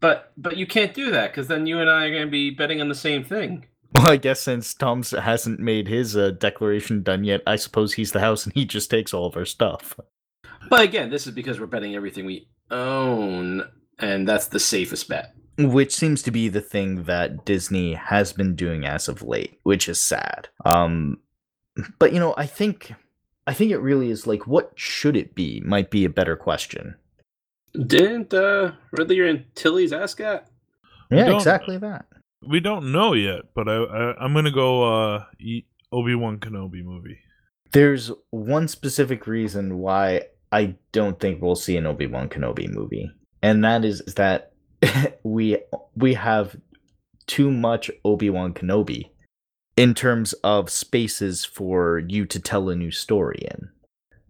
But 0.00 0.32
but 0.36 0.56
you 0.56 0.66
can't 0.66 0.92
do 0.94 1.12
that 1.12 1.30
because 1.30 1.46
then 1.46 1.66
you 1.66 1.78
and 1.78 1.88
I 1.88 2.06
are 2.06 2.10
going 2.10 2.26
to 2.26 2.30
be 2.30 2.50
betting 2.50 2.80
on 2.80 2.88
the 2.88 2.94
same 2.94 3.22
thing. 3.22 3.66
Well, 3.94 4.10
I 4.10 4.16
guess 4.16 4.40
since 4.40 4.72
Tom's 4.72 5.10
hasn't 5.10 5.60
made 5.60 5.86
his 5.86 6.16
uh, 6.16 6.30
declaration 6.30 7.02
done 7.02 7.24
yet, 7.24 7.42
I 7.46 7.56
suppose 7.56 7.92
he's 7.94 8.12
the 8.12 8.20
house 8.20 8.44
and 8.44 8.54
he 8.54 8.64
just 8.64 8.90
takes 8.90 9.12
all 9.12 9.26
of 9.26 9.36
our 9.36 9.44
stuff. 9.44 9.98
But 10.70 10.82
again, 10.82 11.10
this 11.10 11.26
is 11.26 11.34
because 11.34 11.60
we're 11.60 11.66
betting 11.66 11.94
everything 11.94 12.24
we 12.24 12.48
own, 12.70 13.68
and 13.98 14.26
that's 14.26 14.46
the 14.46 14.60
safest 14.60 15.08
bet. 15.08 15.34
Which 15.58 15.94
seems 15.94 16.22
to 16.22 16.30
be 16.30 16.48
the 16.48 16.62
thing 16.62 17.04
that 17.04 17.44
Disney 17.44 17.92
has 17.92 18.32
been 18.32 18.56
doing 18.56 18.86
as 18.86 19.08
of 19.08 19.22
late, 19.22 19.60
which 19.64 19.88
is 19.88 19.98
sad. 19.98 20.48
Um, 20.64 21.18
but 21.98 22.14
you 22.14 22.20
know, 22.20 22.34
I 22.38 22.46
think, 22.46 22.94
I 23.46 23.52
think 23.52 23.70
it 23.70 23.78
really 23.78 24.10
is 24.10 24.26
like, 24.26 24.46
what 24.46 24.72
should 24.74 25.16
it 25.16 25.34
be? 25.34 25.60
Might 25.60 25.90
be 25.90 26.06
a 26.06 26.10
better 26.10 26.36
question. 26.36 26.96
Didn't 27.74 28.32
uh, 28.32 28.72
Ridley 28.92 29.28
and 29.28 29.44
Tilly's 29.54 29.92
ask 29.92 30.16
that? 30.18 30.48
Yeah, 31.10 31.34
exactly 31.34 31.76
that. 31.78 32.06
We 32.46 32.60
don't 32.60 32.92
know 32.92 33.12
yet, 33.14 33.54
but 33.54 33.68
I, 33.68 33.76
I 33.76 34.24
I'm 34.24 34.34
gonna 34.34 34.50
go 34.50 35.12
uh 35.14 35.24
Obi 35.92 36.14
Wan 36.14 36.38
Kenobi 36.38 36.82
movie. 36.82 37.18
There's 37.72 38.10
one 38.30 38.68
specific 38.68 39.26
reason 39.26 39.78
why 39.78 40.22
I 40.50 40.76
don't 40.92 41.18
think 41.18 41.40
we'll 41.40 41.54
see 41.54 41.76
an 41.76 41.86
Obi 41.86 42.06
Wan 42.06 42.28
Kenobi 42.28 42.68
movie, 42.68 43.10
and 43.42 43.64
that 43.64 43.84
is 43.84 44.02
that 44.16 44.52
we 45.22 45.58
we 45.94 46.14
have 46.14 46.56
too 47.26 47.50
much 47.50 47.90
Obi 48.04 48.30
Wan 48.30 48.52
Kenobi 48.52 49.10
in 49.76 49.94
terms 49.94 50.32
of 50.44 50.68
spaces 50.68 51.44
for 51.44 52.02
you 52.06 52.26
to 52.26 52.38
tell 52.38 52.68
a 52.68 52.76
new 52.76 52.90
story 52.90 53.46
in, 53.50 53.70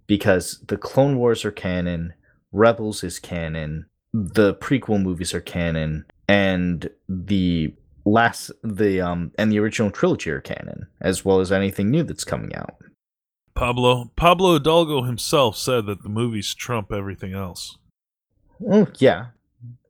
because 0.06 0.62
the 0.68 0.76
Clone 0.76 1.16
Wars 1.16 1.44
are 1.44 1.50
canon, 1.50 2.12
Rebels 2.52 3.02
is 3.02 3.18
canon, 3.18 3.86
the 4.12 4.54
prequel 4.54 5.02
movies 5.02 5.34
are 5.34 5.40
canon, 5.40 6.04
and 6.28 6.88
the 7.08 7.74
last 8.04 8.50
the 8.62 9.00
um 9.00 9.30
and 9.38 9.52
the 9.52 9.58
original 9.58 9.90
trilogy 9.90 10.30
are 10.30 10.40
canon, 10.40 10.86
as 11.00 11.24
well 11.24 11.40
as 11.40 11.52
anything 11.52 11.90
new 11.90 12.02
that's 12.02 12.24
coming 12.24 12.54
out. 12.54 12.76
Pablo 13.54 14.10
Pablo 14.16 14.54
Hidalgo 14.54 15.02
himself 15.02 15.56
said 15.56 15.86
that 15.86 16.02
the 16.02 16.08
movies 16.08 16.54
trump 16.54 16.92
everything 16.92 17.34
else. 17.34 17.78
Well, 18.58 18.88
yeah, 18.98 19.26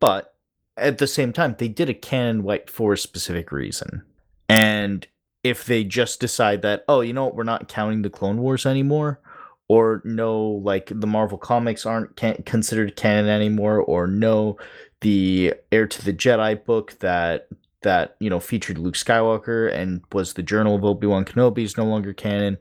but 0.00 0.34
at 0.76 0.98
the 0.98 1.06
same 1.06 1.32
time, 1.32 1.56
they 1.58 1.68
did 1.68 1.88
a 1.88 1.94
canon 1.94 2.42
wipe 2.42 2.70
for 2.70 2.92
a 2.92 2.98
specific 2.98 3.52
reason. 3.52 4.02
And 4.48 5.06
if 5.44 5.64
they 5.64 5.84
just 5.84 6.20
decide 6.20 6.62
that, 6.62 6.84
oh, 6.88 7.00
you 7.00 7.12
know 7.12 7.24
what, 7.24 7.34
we're 7.34 7.42
not 7.44 7.68
counting 7.68 8.02
the 8.02 8.10
Clone 8.10 8.38
Wars 8.38 8.64
anymore, 8.64 9.20
or 9.68 10.02
no, 10.04 10.40
like 10.42 10.90
the 10.94 11.06
Marvel 11.06 11.38
comics 11.38 11.86
aren't 11.86 12.16
can- 12.16 12.42
considered 12.44 12.96
canon 12.96 13.28
anymore, 13.28 13.80
or 13.80 14.06
no, 14.06 14.56
the 15.00 15.54
Heir 15.70 15.86
to 15.86 16.04
the 16.04 16.12
Jedi 16.12 16.64
book 16.64 16.98
that 17.00 17.48
that 17.82 18.16
you 18.20 18.30
know 18.30 18.40
featured 18.40 18.78
Luke 18.78 18.94
Skywalker 18.94 19.72
and 19.72 20.02
was 20.12 20.34
the 20.34 20.42
Journal 20.42 20.74
of 20.74 20.84
Obi 20.84 21.06
Wan 21.06 21.24
Kenobi 21.24 21.64
is 21.64 21.76
no 21.76 21.84
longer 21.84 22.12
canon. 22.12 22.58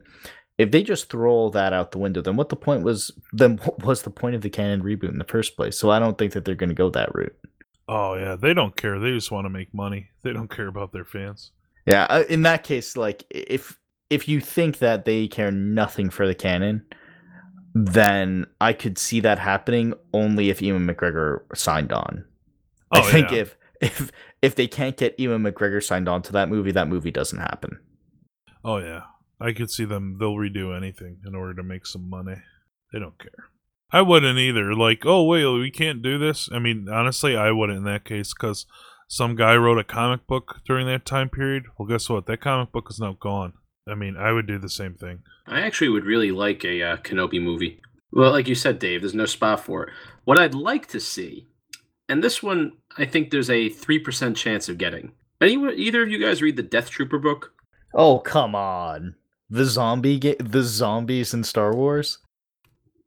If 0.58 0.70
they 0.70 0.82
just 0.82 1.10
throw 1.10 1.32
all 1.32 1.50
that 1.50 1.72
out 1.72 1.92
the 1.92 1.98
window, 1.98 2.20
then 2.20 2.36
what 2.36 2.48
the 2.48 2.56
point 2.56 2.82
was? 2.82 3.10
Then 3.32 3.58
what 3.58 3.84
was 3.84 4.02
the 4.02 4.10
point 4.10 4.34
of 4.34 4.42
the 4.42 4.50
canon 4.50 4.82
reboot 4.82 5.10
in 5.10 5.18
the 5.18 5.24
first 5.24 5.56
place? 5.56 5.78
So 5.78 5.90
I 5.90 5.98
don't 5.98 6.18
think 6.18 6.32
that 6.34 6.44
they're 6.44 6.54
going 6.54 6.68
to 6.68 6.74
go 6.74 6.90
that 6.90 7.14
route. 7.14 7.36
Oh 7.88 8.14
yeah, 8.14 8.36
they 8.36 8.54
don't 8.54 8.76
care. 8.76 8.98
They 8.98 9.10
just 9.10 9.30
want 9.30 9.44
to 9.44 9.50
make 9.50 9.72
money. 9.74 10.10
They 10.22 10.32
don't 10.32 10.50
care 10.50 10.68
about 10.68 10.92
their 10.92 11.04
fans. 11.04 11.50
Yeah, 11.86 12.06
uh, 12.08 12.24
in 12.28 12.42
that 12.42 12.62
case, 12.64 12.96
like 12.96 13.24
if 13.30 13.78
if 14.10 14.28
you 14.28 14.40
think 14.40 14.78
that 14.78 15.04
they 15.04 15.26
care 15.26 15.50
nothing 15.50 16.10
for 16.10 16.26
the 16.26 16.34
canon, 16.34 16.84
then 17.74 18.46
I 18.60 18.72
could 18.72 18.98
see 18.98 19.20
that 19.20 19.38
happening 19.38 19.94
only 20.12 20.50
if 20.50 20.62
Ewan 20.62 20.86
McGregor 20.86 21.40
signed 21.54 21.92
on. 21.92 22.24
Oh, 22.92 23.00
I 23.00 23.10
think 23.10 23.30
yeah. 23.30 23.38
if 23.38 23.56
if 23.80 24.12
if 24.42 24.54
they 24.54 24.66
can't 24.66 24.96
get 24.96 25.18
Ewan 25.18 25.44
McGregor 25.44 25.82
signed 25.82 26.08
on 26.08 26.20
to 26.22 26.32
that 26.32 26.48
movie, 26.48 26.72
that 26.72 26.88
movie 26.88 27.12
doesn't 27.12 27.38
happen. 27.38 27.78
Oh 28.64 28.78
yeah, 28.78 29.04
I 29.40 29.52
could 29.52 29.70
see 29.70 29.84
them. 29.84 30.16
They'll 30.18 30.34
redo 30.34 30.76
anything 30.76 31.18
in 31.24 31.34
order 31.34 31.54
to 31.54 31.62
make 31.62 31.86
some 31.86 32.10
money. 32.10 32.36
They 32.92 32.98
don't 32.98 33.18
care. 33.18 33.48
I 33.92 34.02
wouldn't 34.02 34.38
either. 34.38 34.74
Like, 34.74 35.04
oh 35.06 35.24
wait, 35.24 35.46
we 35.46 35.70
can't 35.70 36.02
do 36.02 36.18
this. 36.18 36.48
I 36.52 36.58
mean, 36.58 36.88
honestly, 36.92 37.36
I 37.36 37.52
wouldn't 37.52 37.78
in 37.78 37.84
that 37.84 38.04
case 38.04 38.34
because 38.34 38.66
some 39.08 39.36
guy 39.36 39.54
wrote 39.56 39.78
a 39.78 39.84
comic 39.84 40.26
book 40.26 40.60
during 40.66 40.86
that 40.86 41.04
time 41.04 41.28
period. 41.28 41.64
Well, 41.78 41.88
guess 41.88 42.08
what? 42.08 42.26
That 42.26 42.40
comic 42.40 42.72
book 42.72 42.88
is 42.90 42.98
now 42.98 43.16
gone. 43.20 43.52
I 43.88 43.94
mean, 43.94 44.16
I 44.16 44.32
would 44.32 44.46
do 44.46 44.58
the 44.58 44.68
same 44.68 44.94
thing. 44.94 45.22
I 45.46 45.60
actually 45.60 45.90
would 45.90 46.04
really 46.04 46.30
like 46.30 46.64
a 46.64 46.82
uh, 46.82 46.96
Kenobi 46.98 47.42
movie. 47.42 47.80
Well, 48.12 48.30
like 48.30 48.48
you 48.48 48.54
said, 48.54 48.78
Dave, 48.78 49.02
there's 49.02 49.14
no 49.14 49.26
spot 49.26 49.60
for 49.60 49.84
it. 49.84 49.92
What 50.24 50.38
I'd 50.38 50.54
like 50.54 50.86
to 50.88 51.00
see, 51.00 51.48
and 52.12 52.22
this 52.22 52.42
one, 52.42 52.72
I 52.98 53.06
think 53.06 53.30
there's 53.30 53.48
a 53.48 53.70
three 53.70 53.98
percent 53.98 54.36
chance 54.36 54.68
of 54.68 54.76
getting. 54.76 55.12
Any, 55.40 55.54
either 55.74 56.02
of 56.02 56.10
you 56.10 56.18
guys 56.18 56.42
read 56.42 56.56
the 56.56 56.62
Death 56.62 56.90
Trooper 56.90 57.18
book? 57.18 57.54
Oh 57.94 58.18
come 58.18 58.54
on, 58.54 59.14
the 59.48 59.64
zombie 59.64 60.18
ga- 60.18 60.36
the 60.38 60.62
zombies 60.62 61.32
in 61.32 61.42
Star 61.42 61.74
Wars. 61.74 62.18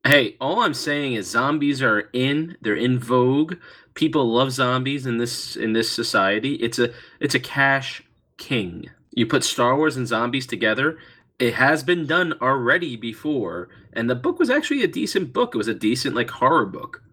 Hey, 0.04 0.36
all 0.42 0.62
I'm 0.62 0.74
saying 0.74 1.14
is 1.14 1.30
zombies 1.30 1.84
are 1.84 2.10
in. 2.14 2.58
They're 2.62 2.76
in 2.76 2.98
vogue. 2.98 3.56
People 3.94 4.34
love 4.34 4.52
zombies 4.52 5.06
in 5.06 5.20
this 5.20 5.56
in 5.56 5.74
this 5.74 5.92
society. 5.92 6.56
It's 6.56 6.80
a 6.80 6.92
it's 7.20 7.36
a 7.36 7.40
cash 7.40 8.04
king. 8.38 8.90
You 9.12 9.28
put 9.28 9.44
Star 9.44 9.78
Wars 9.78 9.98
and 9.98 10.08
zombies 10.08 10.48
together. 10.48 10.98
It 11.38 11.54
has 11.54 11.84
been 11.84 12.08
done 12.08 12.34
already 12.42 12.96
before, 12.96 13.70
and 13.94 14.10
the 14.10 14.16
book 14.16 14.40
was 14.40 14.50
actually 14.50 14.84
a 14.84 14.88
decent 14.88 15.32
book. 15.32 15.54
It 15.54 15.60
was 15.60 15.68
a 15.68 15.74
decent 15.76 16.16
like 16.16 16.32
horror 16.32 16.66
book. 16.66 17.04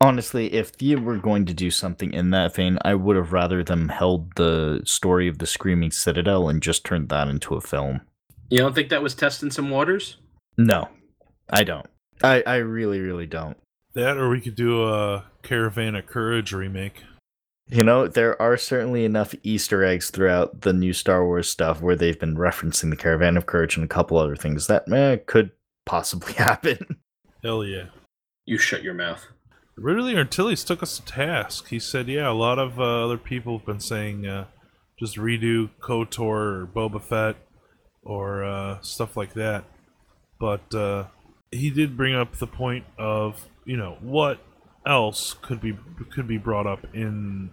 Honestly, 0.00 0.52
if 0.52 0.72
you 0.80 1.00
were 1.00 1.18
going 1.18 1.46
to 1.46 1.54
do 1.54 1.70
something 1.70 2.12
in 2.12 2.30
that 2.30 2.54
vein, 2.54 2.78
I 2.84 2.94
would 2.94 3.16
have 3.16 3.32
rather 3.32 3.64
them 3.64 3.88
held 3.88 4.34
the 4.36 4.82
story 4.84 5.28
of 5.28 5.38
the 5.38 5.46
Screaming 5.46 5.90
Citadel 5.90 6.48
and 6.48 6.62
just 6.62 6.84
turned 6.84 7.08
that 7.08 7.28
into 7.28 7.54
a 7.54 7.60
film. 7.60 8.00
You 8.50 8.58
don't 8.58 8.74
think 8.74 8.90
that 8.90 9.02
was 9.02 9.14
testing 9.14 9.50
some 9.50 9.70
waters? 9.70 10.16
No, 10.58 10.88
I 11.48 11.64
don't. 11.64 11.86
I, 12.22 12.42
I 12.46 12.56
really, 12.56 13.00
really 13.00 13.26
don't. 13.26 13.56
That, 13.94 14.16
or 14.16 14.28
we 14.28 14.40
could 14.40 14.56
do 14.56 14.84
a 14.84 15.24
Caravan 15.42 15.94
of 15.94 16.06
Courage 16.06 16.52
remake. 16.52 17.02
You 17.68 17.82
know, 17.82 18.06
there 18.06 18.40
are 18.42 18.56
certainly 18.56 19.04
enough 19.04 19.34
Easter 19.42 19.84
eggs 19.84 20.10
throughout 20.10 20.60
the 20.62 20.72
new 20.72 20.92
Star 20.92 21.24
Wars 21.24 21.48
stuff 21.48 21.80
where 21.80 21.96
they've 21.96 22.18
been 22.18 22.36
referencing 22.36 22.90
the 22.90 22.96
Caravan 22.96 23.36
of 23.36 23.46
Courage 23.46 23.76
and 23.76 23.84
a 23.84 23.88
couple 23.88 24.18
other 24.18 24.36
things 24.36 24.66
that 24.66 24.90
eh, 24.92 25.16
could 25.26 25.52
possibly 25.86 26.32
happen. 26.34 26.98
Hell 27.42 27.64
yeah. 27.64 27.86
You 28.44 28.58
shut 28.58 28.82
your 28.82 28.94
mouth. 28.94 29.26
Ridley 29.76 30.16
Antilles 30.16 30.64
took 30.64 30.82
us 30.82 30.98
to 30.98 31.04
task. 31.04 31.68
He 31.68 31.78
said, 31.78 32.08
"Yeah, 32.08 32.30
a 32.30 32.32
lot 32.32 32.58
of 32.58 32.78
uh, 32.78 33.04
other 33.04 33.18
people 33.18 33.58
have 33.58 33.66
been 33.66 33.80
saying 33.80 34.26
uh, 34.26 34.46
just 34.98 35.16
redo 35.16 35.70
KOTOR 35.80 36.20
or 36.20 36.68
Boba 36.72 37.02
Fett 37.02 37.36
or 38.02 38.44
uh, 38.44 38.80
stuff 38.82 39.16
like 39.16 39.34
that." 39.34 39.64
But 40.38 40.74
uh, 40.74 41.06
he 41.50 41.70
did 41.70 41.96
bring 41.96 42.14
up 42.14 42.36
the 42.36 42.46
point 42.46 42.84
of 42.98 43.48
you 43.64 43.76
know 43.76 43.98
what 44.00 44.38
else 44.86 45.34
could 45.42 45.60
be 45.60 45.76
could 46.10 46.28
be 46.28 46.38
brought 46.38 46.66
up 46.66 46.86
in 46.94 47.50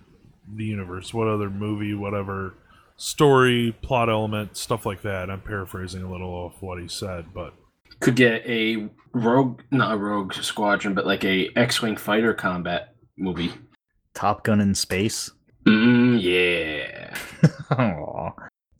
the 0.47 0.65
universe. 0.65 1.13
What 1.13 1.27
other 1.27 1.49
movie, 1.49 1.93
whatever 1.93 2.55
story, 2.97 3.75
plot 3.81 4.09
element, 4.09 4.55
stuff 4.57 4.85
like 4.85 5.01
that. 5.01 5.31
I'm 5.31 5.41
paraphrasing 5.41 6.03
a 6.03 6.11
little 6.11 6.29
off 6.29 6.61
what 6.61 6.79
he 6.79 6.87
said, 6.87 7.33
but 7.33 7.53
Could 8.01 8.15
get 8.15 8.45
a 8.45 8.89
rogue, 9.13 9.61
not 9.71 9.93
a 9.93 9.97
rogue 9.97 10.33
squadron, 10.33 10.93
but 10.93 11.05
like 11.05 11.23
a 11.23 11.49
X-wing 11.55 11.97
fighter 11.97 12.33
combat 12.33 12.95
movie. 13.17 13.53
Top 14.13 14.43
Gun 14.43 14.59
in 14.59 14.75
space. 14.75 15.31
Mm, 15.65 16.19
yeah. 16.21 17.15
Aw. 17.77 18.31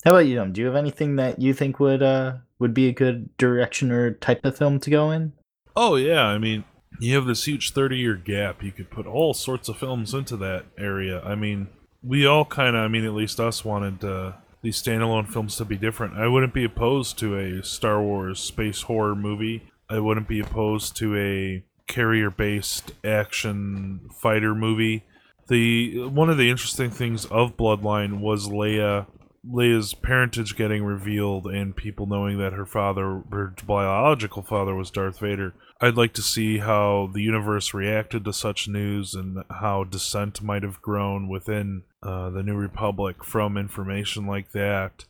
How 0.04 0.12
about 0.12 0.26
you? 0.26 0.36
Dom? 0.36 0.52
Do 0.52 0.62
you 0.62 0.68
have 0.68 0.76
anything 0.76 1.16
that 1.18 1.40
you 1.40 1.54
think 1.54 1.80
would 1.80 2.02
uh 2.02 2.38
would 2.60 2.74
be 2.74 2.88
a 2.88 2.94
good 2.94 3.36
direction 3.38 3.92
or 3.92 4.12
type 4.12 4.44
of 4.44 4.58
film 4.58 4.80
to 4.80 4.90
go 4.90 5.12
in? 5.12 5.34
Oh 5.76 5.96
yeah, 5.96 6.26
I 6.26 6.38
mean, 6.38 6.64
you 7.00 7.16
have 7.16 7.26
this 7.26 7.46
huge 7.46 7.74
30-year 7.74 8.16
gap. 8.16 8.64
You 8.64 8.72
could 8.72 8.90
put 8.90 9.06
all 9.06 9.34
sorts 9.34 9.70
of 9.70 9.78
films 9.78 10.14
into 10.14 10.36
that 10.38 10.66
area. 10.78 11.22
I 11.22 11.36
mean, 11.36 11.68
we 12.04 12.26
all 12.26 12.46
kind 12.46 12.76
of, 12.76 12.84
I 12.84 12.88
mean, 12.88 13.06
at 13.06 13.14
least 13.14 13.40
us 13.40 13.64
wanted 13.64 14.04
uh, 14.04 14.34
these 14.62 14.82
standalone 14.82 15.28
films 15.28 15.56
to 15.58 15.66
be 15.66 15.78
different. 15.78 16.18
I 16.18 16.28
wouldn't 16.28 16.54
be 16.54 16.64
opposed 16.64 17.18
to 17.20 17.38
a 17.38 17.64
Star 17.64 18.02
Wars 18.02 18.40
space 18.40 18.84
horror 18.84 19.16
movie. 19.16 19.72
I 19.90 20.00
wouldn't 20.00 20.28
be 20.28 20.40
opposed 20.40 20.96
to 20.98 21.18
a 21.18 21.64
carrier-based 21.88 22.94
action 23.04 24.10
fighter 24.14 24.56
movie. 24.56 25.04
The 25.48 26.08
one 26.08 26.30
of 26.30 26.38
the 26.38 26.50
interesting 26.50 26.92
things 26.92 27.26
of 27.26 27.58
Bloodline 27.58 28.20
was 28.20 28.48
Leia 28.48 29.08
Leia's 29.46 29.94
parentage 29.94 30.56
getting 30.56 30.84
revealed 30.84 31.48
and 31.48 31.76
people 31.76 32.06
knowing 32.06 32.38
that 32.38 32.54
her 32.54 32.66
father, 32.66 33.24
her 33.32 33.54
biological 33.66 34.44
father, 34.44 34.76
was 34.76 34.92
Darth 34.92 35.20
Vader. 35.20 35.54
I'd 35.84 35.98
like 35.98 36.14
to 36.14 36.22
see 36.22 36.60
how 36.60 37.10
the 37.12 37.24
universe 37.24 37.74
reacted 37.74 38.24
to 38.26 38.34
such 38.34 38.68
news 38.68 39.16
and 39.16 39.44
how 39.50 39.84
dissent 39.84 40.40
might 40.40 40.62
have 40.62 40.80
grown 40.80 41.28
within 41.28 41.84
uh, 42.04 42.30
the 42.30 42.44
New 42.44 42.56
Republic 42.56 43.24
from 43.24 43.58
information 43.58 44.28
like 44.28 44.52
that. 44.52 45.06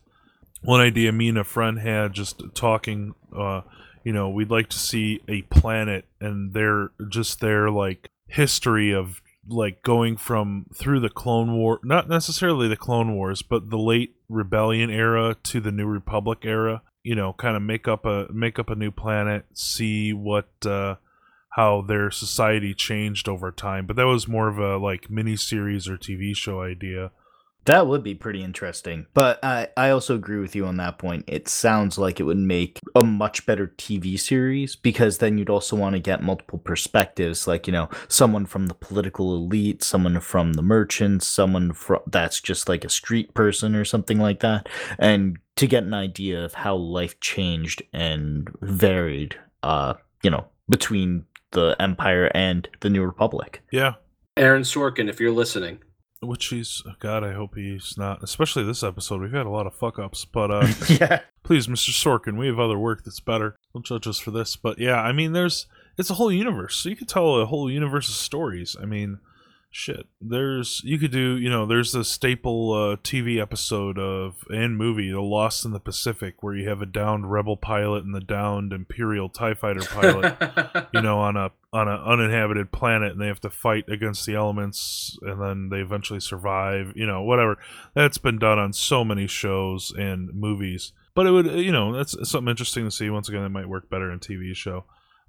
One 0.62 0.80
idea 0.80 1.12
me 1.12 1.28
and 1.28 1.36
a 1.36 1.44
friend 1.44 1.78
had 1.78 2.14
just 2.14 2.42
talking, 2.54 3.14
uh, 3.36 3.60
you 4.02 4.14
know, 4.14 4.30
we'd 4.30 4.50
like 4.50 4.70
to 4.70 4.78
see 4.78 5.20
a 5.28 5.42
planet 5.42 6.06
and 6.22 6.54
their 6.54 6.92
just 7.06 7.40
their 7.40 7.70
like 7.70 8.10
history 8.26 8.92
of 8.92 9.20
like 9.48 9.82
going 9.82 10.16
from 10.16 10.66
through 10.74 11.00
the 11.00 11.10
clone 11.10 11.52
war 11.52 11.80
not 11.82 12.08
necessarily 12.08 12.68
the 12.68 12.76
clone 12.76 13.12
wars 13.12 13.42
but 13.42 13.70
the 13.70 13.78
late 13.78 14.14
rebellion 14.28 14.88
era 14.88 15.36
to 15.42 15.60
the 15.60 15.72
new 15.72 15.84
republic 15.84 16.38
era 16.44 16.80
you 17.02 17.14
know 17.14 17.32
kind 17.32 17.56
of 17.56 17.62
make 17.62 17.88
up 17.88 18.04
a 18.04 18.26
make 18.32 18.58
up 18.58 18.70
a 18.70 18.74
new 18.74 18.90
planet 18.90 19.44
see 19.54 20.12
what 20.12 20.48
uh 20.64 20.94
how 21.50 21.82
their 21.82 22.10
society 22.10 22.72
changed 22.72 23.28
over 23.28 23.52
time. 23.52 23.86
But 23.86 23.96
that 23.96 24.06
was 24.06 24.26
more 24.26 24.48
of 24.48 24.58
a 24.58 24.78
like 24.78 25.10
mini 25.10 25.36
series 25.36 25.86
or 25.86 25.98
tv 25.98 26.34
show 26.34 26.62
idea 26.62 27.10
That 27.64 27.86
would 27.86 28.02
be 28.02 28.14
pretty 28.14 28.42
interesting. 28.42 29.06
But 29.14 29.42
I, 29.44 29.68
I 29.76 29.90
also 29.90 30.14
agree 30.14 30.40
with 30.40 30.56
you 30.56 30.66
on 30.66 30.76
that 30.78 30.98
point. 30.98 31.24
It 31.28 31.48
sounds 31.48 31.96
like 31.98 32.18
it 32.18 32.24
would 32.24 32.38
make 32.38 32.78
a 32.94 33.04
much 33.04 33.46
better 33.46 33.68
TV 33.78 34.18
series 34.18 34.74
because 34.74 35.18
then 35.18 35.38
you'd 35.38 35.50
also 35.50 35.76
want 35.76 35.94
to 35.94 36.00
get 36.00 36.22
multiple 36.22 36.58
perspectives, 36.58 37.46
like, 37.46 37.66
you 37.66 37.72
know, 37.72 37.88
someone 38.08 38.46
from 38.46 38.66
the 38.66 38.74
political 38.74 39.34
elite, 39.36 39.82
someone 39.82 40.18
from 40.20 40.54
the 40.54 40.62
merchants, 40.62 41.26
someone 41.26 41.72
from 41.72 42.00
that's 42.06 42.40
just 42.40 42.68
like 42.68 42.84
a 42.84 42.88
street 42.88 43.32
person 43.34 43.76
or 43.76 43.84
something 43.84 44.18
like 44.18 44.40
that. 44.40 44.68
And 44.98 45.38
to 45.56 45.66
get 45.66 45.84
an 45.84 45.94
idea 45.94 46.44
of 46.44 46.54
how 46.54 46.74
life 46.74 47.20
changed 47.20 47.82
and 47.92 48.48
varied, 48.60 49.36
uh, 49.62 49.94
you 50.22 50.30
know, 50.30 50.46
between 50.68 51.26
the 51.52 51.76
Empire 51.78 52.30
and 52.34 52.68
the 52.80 52.90
New 52.90 53.04
Republic. 53.04 53.62
Yeah, 53.70 53.94
Aaron 54.36 54.62
Sorkin, 54.62 55.08
if 55.08 55.20
you're 55.20 55.30
listening, 55.30 55.80
which 56.22 56.46
he's 56.46 56.82
God. 57.00 57.24
I 57.24 57.32
hope 57.32 57.56
he's 57.56 57.96
not. 57.98 58.22
Especially 58.22 58.62
this 58.62 58.82
episode, 58.82 59.20
we've 59.20 59.32
had 59.32 59.46
a 59.46 59.50
lot 59.50 59.66
of 59.66 59.74
fuck 59.74 59.98
ups. 59.98 60.24
But 60.24 60.50
uh, 60.50 60.68
yeah. 60.88 61.20
please, 61.42 61.66
Mr. 61.66 61.90
Sorkin, 61.90 62.38
we 62.38 62.46
have 62.46 62.58
other 62.58 62.78
work 62.78 63.04
that's 63.04 63.20
better. 63.20 63.56
Don't 63.72 63.84
judge 63.84 64.06
us 64.06 64.18
for 64.18 64.30
this. 64.30 64.56
But 64.56 64.78
yeah, 64.78 65.00
I 65.00 65.12
mean, 65.12 65.32
there's 65.32 65.66
it's 65.98 66.10
a 66.10 66.14
whole 66.14 66.32
universe, 66.32 66.76
so 66.76 66.88
you 66.88 66.96
could 66.96 67.08
tell 67.08 67.36
a 67.36 67.46
whole 67.46 67.70
universe 67.70 68.08
of 68.08 68.14
stories. 68.14 68.76
I 68.80 68.86
mean, 68.86 69.18
shit. 69.72 70.06
There's 70.20 70.82
you 70.84 70.98
could 70.98 71.10
do 71.10 71.38
you 71.38 71.48
know 71.48 71.64
there's 71.64 71.92
the 71.92 72.04
staple 72.04 72.72
uh, 72.72 72.96
tv 72.96 73.40
episode 73.40 73.98
of 73.98 74.44
and 74.50 74.76
movie 74.76 75.10
the 75.10 75.22
lost 75.22 75.64
in 75.64 75.72
the 75.72 75.80
pacific 75.80 76.42
where 76.42 76.54
you 76.54 76.68
have 76.68 76.82
a 76.82 76.86
downed 76.86 77.32
rebel 77.32 77.56
pilot 77.56 78.04
and 78.04 78.14
the 78.14 78.20
downed 78.20 78.72
imperial 78.72 79.30
tie 79.30 79.54
fighter 79.54 79.80
pilot 79.80 80.88
you 80.94 81.00
know 81.00 81.18
on 81.18 81.36
a 81.36 81.50
on 81.72 81.88
an 81.88 82.00
uninhabited 82.00 82.70
planet 82.70 83.12
and 83.12 83.20
they 83.20 83.26
have 83.26 83.40
to 83.40 83.50
fight 83.50 83.88
against 83.88 84.26
the 84.26 84.34
elements 84.34 85.18
and 85.22 85.40
then 85.40 85.70
they 85.70 85.78
eventually 85.78 86.20
survive 86.20 86.92
you 86.94 87.06
know 87.06 87.22
whatever. 87.22 87.56
That's 87.94 88.18
been 88.18 88.38
done 88.38 88.58
on 88.58 88.74
so 88.74 89.04
many 89.04 89.26
shows 89.26 89.92
and 89.96 90.32
movies. 90.34 90.92
But 91.14 91.26
it 91.26 91.30
would 91.30 91.46
you 91.46 91.72
know 91.72 91.96
that's 91.96 92.14
something 92.30 92.50
interesting 92.50 92.84
to 92.84 92.90
see. 92.90 93.08
Once 93.08 93.28
again 93.28 93.42
it 93.42 93.48
might 93.48 93.68
work 93.68 93.88
better 93.88 94.12
in 94.12 94.20
tv 94.20 94.54
show. 94.54 94.84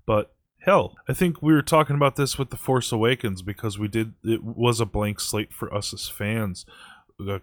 But 0.06 0.34
Hell, 0.64 0.96
I 1.10 1.14
think 1.14 1.42
we 1.42 1.52
were 1.52 1.62
talking 1.62 1.98
about 1.98 2.16
this 2.16 2.38
with 2.38 2.50
The 2.50 2.56
Force 2.56 2.94
Awakens 2.94 3.42
because 3.42 3.78
we 3.78 3.90
did, 3.90 4.14
it 4.24 4.46
was 4.46 4.80
a 4.80 4.86
blank 4.86 5.20
slate 5.20 5.52
for 5.52 5.74
us 5.74 5.94
as 5.94 6.08
fans. 6.08 6.66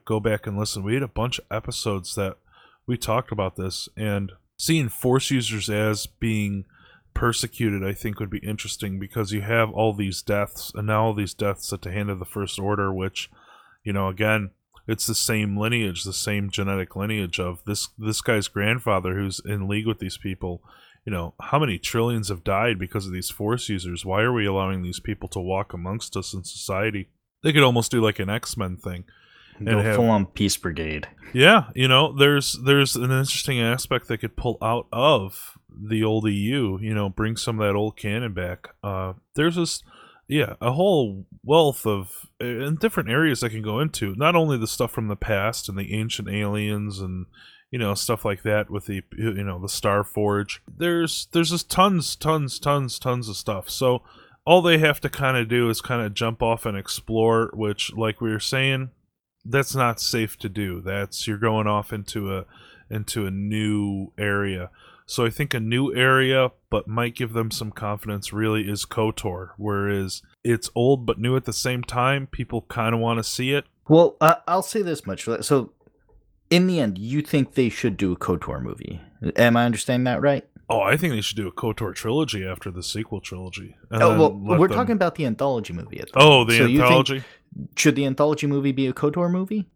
Go 0.07 0.21
back 0.21 0.47
and 0.47 0.59
listen. 0.59 0.83
We 0.83 0.95
had 0.95 1.03
a 1.03 1.09
bunch 1.09 1.39
of 1.39 1.45
episodes 1.51 2.15
that 2.15 2.39
we 2.87 2.97
talked 2.97 3.31
about 3.31 3.57
this, 3.57 3.91
and 3.95 4.33
seeing 4.57 4.89
Force 4.89 5.31
users 5.31 5.69
as 5.69 6.07
being 6.07 6.65
persecuted, 7.13 7.85
I 7.85 7.93
think, 7.93 8.19
would 8.19 8.31
be 8.31 8.39
interesting 8.39 8.99
because 8.99 9.33
you 9.33 9.43
have 9.43 9.71
all 9.71 9.93
these 9.93 10.23
deaths, 10.23 10.73
and 10.75 10.87
now 10.87 11.05
all 11.05 11.15
these 11.15 11.35
deaths 11.35 11.71
at 11.75 11.83
the 11.83 11.93
hand 11.93 12.09
of 12.09 12.21
the 12.21 12.25
First 12.25 12.59
Order, 12.59 12.91
which, 12.91 13.31
you 13.85 13.93
know, 13.93 14.09
again, 14.09 14.51
it's 14.89 15.07
the 15.07 15.15
same 15.15 15.59
lineage, 15.59 16.05
the 16.05 16.15
same 16.15 16.49
genetic 16.49 16.97
lineage 16.97 17.39
of 17.39 17.63
this 17.67 17.91
this 17.99 18.23
guy's 18.23 18.49
grandfather 18.49 19.15
who's 19.15 19.41
in 19.45 19.69
league 19.69 19.87
with 19.87 19.99
these 19.99 20.17
people 20.17 20.63
you 21.05 21.13
know, 21.13 21.35
how 21.41 21.59
many 21.59 21.79
trillions 21.79 22.29
have 22.29 22.45
died 22.45 22.79
because 22.79 23.07
of 23.07 23.13
these 23.13 23.31
force 23.31 23.69
users? 23.69 24.05
Why 24.05 24.23
are 24.23 24.33
we 24.33 24.47
allowing 24.47 24.83
these 24.83 25.01
people 25.01 25.29
to 25.31 25.41
walk 25.41 25.73
amongst 25.73 26.17
us 26.17 26.35
in 26.35 26.45
society? 26.45 27.09
They 27.43 27.53
could 27.53 27.63
almost 27.63 27.91
do 27.91 28.01
like 28.01 28.19
an 28.19 28.29
X 28.29 28.57
Men 28.57 28.77
thing. 28.77 29.05
Go 29.65 29.83
have, 29.83 29.97
full 29.97 30.09
on 30.11 30.27
Peace 30.27 30.57
Brigade. 30.57 31.09
Yeah, 31.33 31.65
you 31.75 31.89
know, 31.89 32.13
there's 32.13 32.59
there's 32.65 32.97
an 32.97 33.11
interesting 33.11 33.61
aspect 33.61 34.09
they 34.09 34.17
could 34.17 34.37
pull 34.37 34.57
out 34.63 34.87
of 34.93 35.59
the 35.69 36.03
old 36.03 36.29
EU. 36.31 36.79
You 36.81 36.95
know, 36.95 37.09
bring 37.09 37.37
some 37.37 37.61
of 37.61 37.67
that 37.67 37.77
old 37.77 37.97
canon 37.97 38.33
back. 38.33 38.69
Uh, 38.83 39.15
there's 39.35 39.57
this, 39.57 39.83
yeah, 40.29 40.55
a 40.61 40.73
whole 40.73 41.27
wealth 41.45 41.87
of 41.87 42.27
in 42.41 42.77
different 42.77 43.11
areas 43.11 43.43
I 43.43 43.49
can 43.49 43.63
go 43.63 43.81
into. 43.81 44.15
Not 44.17 44.35
only 44.35 44.57
the 44.57 44.67
stuff 44.67 44.93
from 44.93 45.09
the 45.09 45.17
past 45.17 45.69
and 45.69 45.77
the 45.77 45.95
ancient 45.95 46.29
aliens 46.29 47.01
and 47.01 47.27
you 47.71 47.79
know 47.79 47.95
stuff 47.95 48.25
like 48.25 48.43
that 48.43 48.71
with 48.71 48.87
the 48.87 49.03
you 49.17 49.45
know 49.45 49.59
the 49.59 49.69
Star 49.69 50.05
Forge. 50.05 50.63
There's 50.79 51.29
there's 51.33 51.51
just 51.51 51.71
tons, 51.71 52.17
tons, 52.17 52.59
tons, 52.59 52.99
tons 52.99 53.29
of 53.29 53.37
stuff. 53.37 53.71
So 53.71 54.03
all 54.45 54.63
they 54.63 54.79
have 54.79 55.01
to 55.01 55.09
kind 55.09 55.37
of 55.37 55.49
do 55.49 55.69
is 55.71 55.81
kind 55.81 56.03
of 56.03 56.15
jump 56.15 56.43
off 56.43 56.67
and 56.67 56.77
explore, 56.77 57.51
which, 57.55 57.93
like 57.93 58.21
we 58.21 58.31
were 58.31 58.41
saying, 58.41 58.91
that's 59.45 59.75
not 59.75 60.01
safe 60.01 60.39
to 60.39 60.49
do. 60.49 60.81
That's 60.81 61.27
you're 61.27 61.39
going 61.39 61.67
off 61.67 61.93
into 61.93 62.37
a 62.37 62.47
into 62.91 63.27
a 63.27 63.31
new 63.31 64.13
area. 64.19 64.71
So 65.07 65.25
I 65.25 65.31
think 65.31 65.55
a 65.55 65.61
new 65.61 65.95
area, 65.95 66.53
but 66.71 66.87
might 66.87 67.17
give 67.17 67.33
them 67.33 67.51
some 67.51 67.73
confidence, 67.73 68.33
really 68.33 68.69
is 68.69 68.85
KOTOR. 68.85 69.51
Whereas 69.57 70.23
it's 70.45 70.71
old 70.75 71.05
but 71.05 71.19
new 71.19 71.37
at 71.37 71.45
the 71.45 71.53
same 71.53 71.83
time. 71.83 72.27
People 72.27 72.63
kind 72.63 72.95
of 72.95 73.01
want 73.01 73.19
to 73.19 73.25
see 73.25 73.53
it. 73.53 73.65
Well, 73.89 74.17
uh, 74.21 74.37
I'll 74.47 74.63
say 74.63 74.83
this 74.83 75.07
much. 75.07 75.25
So 75.43 75.73
in 76.51 76.67
the 76.67 76.81
end, 76.81 76.99
you 76.99 77.23
think 77.23 77.55
they 77.55 77.69
should 77.69 77.97
do 77.97 78.13
a 78.13 78.17
KOTOR 78.17 78.61
movie. 78.61 79.01
Am 79.37 79.57
I 79.57 79.65
understanding 79.65 80.05
that 80.05 80.21
right? 80.21 80.45
Oh, 80.69 80.81
I 80.81 80.97
think 80.97 81.15
they 81.15 81.21
should 81.21 81.37
do 81.37 81.49
a 81.49 81.53
KOTOR 81.53 81.95
trilogy 81.95 82.47
after 82.47 82.71
the 82.71 82.83
sequel 82.83 83.21
trilogy. 83.21 83.77
Oh, 83.91 84.19
well, 84.19 84.33
we're 84.33 84.69
them... 84.69 84.77
talking 84.77 84.93
about 84.93 85.15
the 85.15 85.27
anthology 85.27 85.73
movie. 85.73 86.01
At 86.01 86.13
the 86.13 86.19
oh, 86.19 86.45
the 86.45 86.59
so 86.59 86.65
anthology? 86.67 87.25
should 87.77 87.97
the 87.97 88.05
anthology 88.05 88.47
movie 88.47 88.73
be 88.73 88.87
a 88.87 88.93
KOTOR 88.93 89.31
movie? 89.31 89.67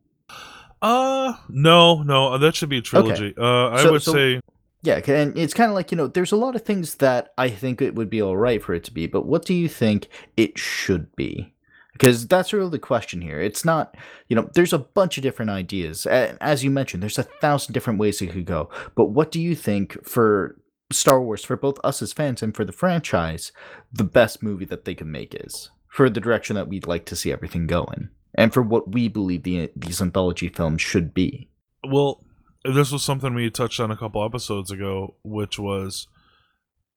Uh, 0.82 1.34
no, 1.48 2.02
no, 2.02 2.36
that 2.38 2.54
should 2.54 2.68
be 2.68 2.78
a 2.78 2.82
trilogy. 2.82 3.34
Okay. 3.36 3.40
Uh, 3.40 3.70
I 3.70 3.82
so, 3.82 3.92
would 3.92 4.02
so, 4.02 4.12
say. 4.12 4.40
Yeah, 4.82 5.00
and 5.06 5.36
it's 5.38 5.54
kind 5.54 5.70
of 5.70 5.74
like, 5.74 5.90
you 5.90 5.96
know, 5.96 6.08
there's 6.08 6.32
a 6.32 6.36
lot 6.36 6.54
of 6.54 6.62
things 6.62 6.96
that 6.96 7.32
I 7.38 7.48
think 7.48 7.80
it 7.80 7.94
would 7.94 8.10
be 8.10 8.20
all 8.20 8.36
right 8.36 8.62
for 8.62 8.74
it 8.74 8.84
to 8.84 8.92
be, 8.92 9.06
but 9.06 9.24
what 9.24 9.46
do 9.46 9.54
you 9.54 9.66
think 9.66 10.08
it 10.36 10.58
should 10.58 11.14
be? 11.16 11.53
Because 11.94 12.26
that's 12.26 12.52
really 12.52 12.70
the 12.70 12.78
question 12.78 13.22
here. 13.22 13.40
It's 13.40 13.64
not, 13.64 13.96
you 14.28 14.36
know, 14.36 14.50
there's 14.52 14.74
a 14.74 14.78
bunch 14.78 15.16
of 15.16 15.22
different 15.22 15.50
ideas. 15.50 16.04
As 16.06 16.62
you 16.62 16.70
mentioned, 16.70 17.02
there's 17.02 17.18
a 17.18 17.22
thousand 17.22 17.72
different 17.72 17.98
ways 17.98 18.20
it 18.20 18.32
could 18.32 18.44
go. 18.44 18.68
But 18.94 19.06
what 19.06 19.32
do 19.32 19.40
you 19.40 19.54
think 19.54 20.06
for 20.06 20.60
Star 20.92 21.22
Wars, 21.22 21.44
for 21.44 21.56
both 21.56 21.78
us 21.82 22.02
as 22.02 22.12
fans 22.12 22.42
and 22.42 22.54
for 22.54 22.64
the 22.64 22.72
franchise, 22.72 23.52
the 23.92 24.04
best 24.04 24.42
movie 24.42 24.66
that 24.66 24.84
they 24.84 24.94
can 24.94 25.10
make 25.10 25.34
is 25.34 25.70
for 25.88 26.10
the 26.10 26.20
direction 26.20 26.56
that 26.56 26.68
we'd 26.68 26.86
like 26.86 27.06
to 27.06 27.16
see 27.16 27.32
everything 27.32 27.66
go 27.66 27.84
in, 27.96 28.10
and 28.34 28.52
for 28.52 28.62
what 28.62 28.92
we 28.92 29.08
believe 29.08 29.44
the 29.44 29.70
these 29.74 30.02
anthology 30.02 30.48
films 30.48 30.82
should 30.82 31.14
be? 31.14 31.48
Well, 31.88 32.24
this 32.64 32.90
was 32.90 33.02
something 33.02 33.34
we 33.34 33.48
touched 33.50 33.80
on 33.80 33.90
a 33.90 33.96
couple 33.96 34.24
episodes 34.24 34.70
ago, 34.70 35.14
which 35.22 35.58
was 35.58 36.08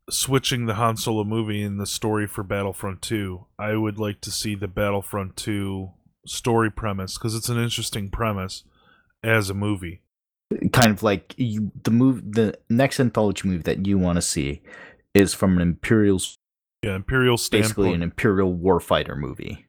switching 0.09 0.65
the 0.65 0.75
Han 0.75 0.97
Solo 0.97 1.23
movie 1.23 1.61
and 1.61 1.79
the 1.79 1.85
story 1.85 2.27
for 2.27 2.43
Battlefront 2.43 3.01
2, 3.01 3.45
I 3.59 3.75
would 3.75 3.99
like 3.99 4.21
to 4.21 4.31
see 4.31 4.55
the 4.55 4.67
Battlefront 4.67 5.35
2 5.35 5.91
story 6.25 6.71
premise 6.71 7.17
because 7.17 7.35
it's 7.35 7.49
an 7.49 7.57
interesting 7.59 8.09
premise 8.09 8.63
as 9.23 9.49
a 9.49 9.53
movie. 9.53 10.01
Kind 10.71 10.91
of 10.91 11.03
like 11.03 11.33
you, 11.37 11.71
the 11.83 11.91
move, 11.91 12.33
the 12.33 12.57
next 12.69 12.99
anthology 12.99 13.47
movie 13.47 13.63
that 13.63 13.85
you 13.85 13.97
want 13.97 14.15
to 14.15 14.21
see 14.21 14.61
is 15.13 15.33
from 15.33 15.57
an 15.57 15.61
Imperial, 15.61 16.21
yeah, 16.81 16.95
Imperial 16.95 17.37
standpoint. 17.37 17.63
basically 17.63 17.93
an 17.93 18.03
Imperial 18.03 18.55
warfighter 18.55 19.17
movie. 19.17 19.65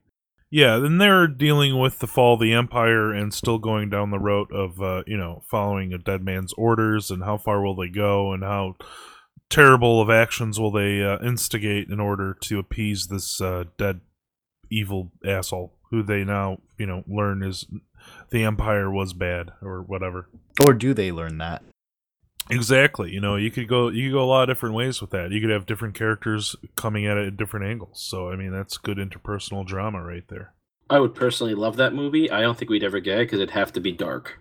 Yeah, 0.50 0.78
then 0.78 0.96
they're 0.98 1.26
dealing 1.26 1.78
with 1.78 1.98
the 1.98 2.06
fall 2.06 2.34
of 2.34 2.40
the 2.40 2.54
Empire 2.54 3.12
and 3.12 3.34
still 3.34 3.58
going 3.58 3.90
down 3.90 4.10
the 4.10 4.18
road 4.18 4.50
of, 4.50 4.80
uh, 4.80 5.02
you 5.06 5.16
know, 5.16 5.42
following 5.50 5.92
a 5.92 5.98
dead 5.98 6.24
man's 6.24 6.54
orders 6.54 7.10
and 7.10 7.22
how 7.24 7.36
far 7.36 7.62
will 7.62 7.76
they 7.76 7.88
go 7.88 8.32
and 8.32 8.42
how 8.42 8.76
terrible 9.50 10.00
of 10.00 10.10
actions 10.10 10.60
will 10.60 10.70
they 10.70 11.02
uh, 11.02 11.18
instigate 11.20 11.88
in 11.88 12.00
order 12.00 12.34
to 12.42 12.58
appease 12.58 13.06
this 13.06 13.40
uh, 13.40 13.64
dead 13.76 14.00
evil 14.70 15.10
asshole 15.26 15.72
who 15.90 16.02
they 16.02 16.24
now 16.24 16.58
you 16.76 16.86
know 16.86 17.02
learn 17.06 17.42
is 17.42 17.66
the 18.30 18.44
empire 18.44 18.90
was 18.90 19.12
bad 19.12 19.52
or 19.62 19.82
whatever. 19.82 20.28
Or 20.64 20.72
do 20.72 20.94
they 20.94 21.10
learn 21.12 21.38
that? 21.38 21.62
Exactly 22.50 23.10
you 23.10 23.20
know 23.20 23.36
you 23.36 23.50
could 23.50 23.68
go 23.68 23.88
you 23.88 24.08
could 24.08 24.14
go 24.14 24.24
a 24.24 24.26
lot 24.26 24.48
of 24.48 24.54
different 24.54 24.74
ways 24.74 25.00
with 25.00 25.10
that. 25.10 25.30
You 25.30 25.40
could 25.40 25.50
have 25.50 25.66
different 25.66 25.94
characters 25.94 26.56
coming 26.76 27.06
at 27.06 27.16
it 27.16 27.26
at 27.26 27.36
different 27.36 27.66
angles 27.66 28.00
so 28.02 28.30
i 28.30 28.36
mean 28.36 28.52
that's 28.52 28.78
good 28.78 28.98
interpersonal 28.98 29.66
drama 29.66 30.02
right 30.02 30.26
there. 30.28 30.54
I 30.90 31.00
would 31.00 31.14
personally 31.14 31.54
love 31.54 31.76
that 31.76 31.92
movie. 31.92 32.30
I 32.30 32.40
don't 32.40 32.56
think 32.56 32.70
we'd 32.70 32.84
ever 32.84 33.00
get 33.00 33.18
it 33.18 33.26
because 33.26 33.40
it'd 33.40 33.50
have 33.50 33.74
to 33.74 33.80
be 33.80 33.92
dark. 33.92 34.38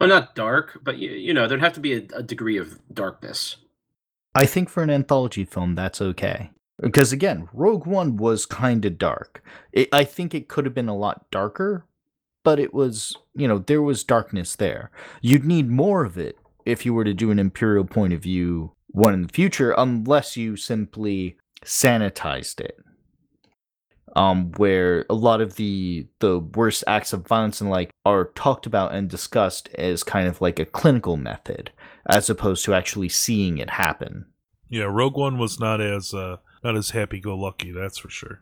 Well 0.00 0.08
not 0.08 0.34
dark 0.34 0.78
but 0.82 0.98
you, 0.98 1.10
you 1.10 1.34
know 1.34 1.48
there'd 1.48 1.60
have 1.60 1.74
to 1.74 1.80
be 1.80 1.94
a, 1.94 2.06
a 2.14 2.22
degree 2.22 2.58
of 2.58 2.78
darkness 2.92 3.56
I 4.34 4.46
think 4.46 4.68
for 4.68 4.82
an 4.82 4.90
anthology 4.90 5.44
film, 5.44 5.74
that's 5.74 6.00
okay. 6.00 6.50
Because 6.80 7.12
again, 7.12 7.48
Rogue 7.52 7.86
One 7.86 8.16
was 8.16 8.46
kind 8.46 8.84
of 8.84 8.98
dark. 8.98 9.42
It, 9.72 9.88
I 9.92 10.04
think 10.04 10.34
it 10.34 10.48
could 10.48 10.64
have 10.64 10.74
been 10.74 10.88
a 10.88 10.96
lot 10.96 11.30
darker, 11.30 11.86
but 12.44 12.60
it 12.60 12.72
was, 12.72 13.16
you 13.34 13.48
know, 13.48 13.58
there 13.58 13.82
was 13.82 14.04
darkness 14.04 14.54
there. 14.54 14.90
You'd 15.20 15.44
need 15.44 15.68
more 15.68 16.04
of 16.04 16.16
it 16.16 16.38
if 16.64 16.86
you 16.86 16.94
were 16.94 17.04
to 17.04 17.14
do 17.14 17.30
an 17.30 17.38
Imperial 17.38 17.84
point 17.84 18.12
of 18.12 18.22
view 18.22 18.72
one 18.88 19.12
in 19.12 19.22
the 19.22 19.28
future, 19.28 19.74
unless 19.76 20.36
you 20.36 20.56
simply 20.56 21.36
sanitized 21.64 22.60
it. 22.60 22.78
Um, 24.16 24.52
where 24.52 25.04
a 25.10 25.14
lot 25.14 25.40
of 25.40 25.56
the 25.56 26.06
the 26.20 26.40
worst 26.40 26.82
acts 26.86 27.12
of 27.12 27.26
violence 27.26 27.60
and 27.60 27.70
like 27.70 27.90
are 28.06 28.32
talked 28.34 28.66
about 28.66 28.94
and 28.94 29.08
discussed 29.08 29.68
as 29.74 30.02
kind 30.02 30.26
of 30.26 30.40
like 30.40 30.58
a 30.58 30.64
clinical 30.64 31.16
method 31.16 31.70
as 32.08 32.30
opposed 32.30 32.64
to 32.64 32.74
actually 32.74 33.08
seeing 33.08 33.58
it 33.58 33.70
happen. 33.70 34.26
Yeah, 34.68 34.84
Rogue 34.84 35.16
One 35.16 35.38
was 35.38 35.60
not 35.60 35.80
as 35.80 36.12
uh, 36.12 36.36
not 36.62 36.76
as 36.76 36.90
happy 36.90 37.20
go 37.20 37.36
lucky, 37.36 37.72
that's 37.72 37.98
for 37.98 38.10
sure. 38.10 38.40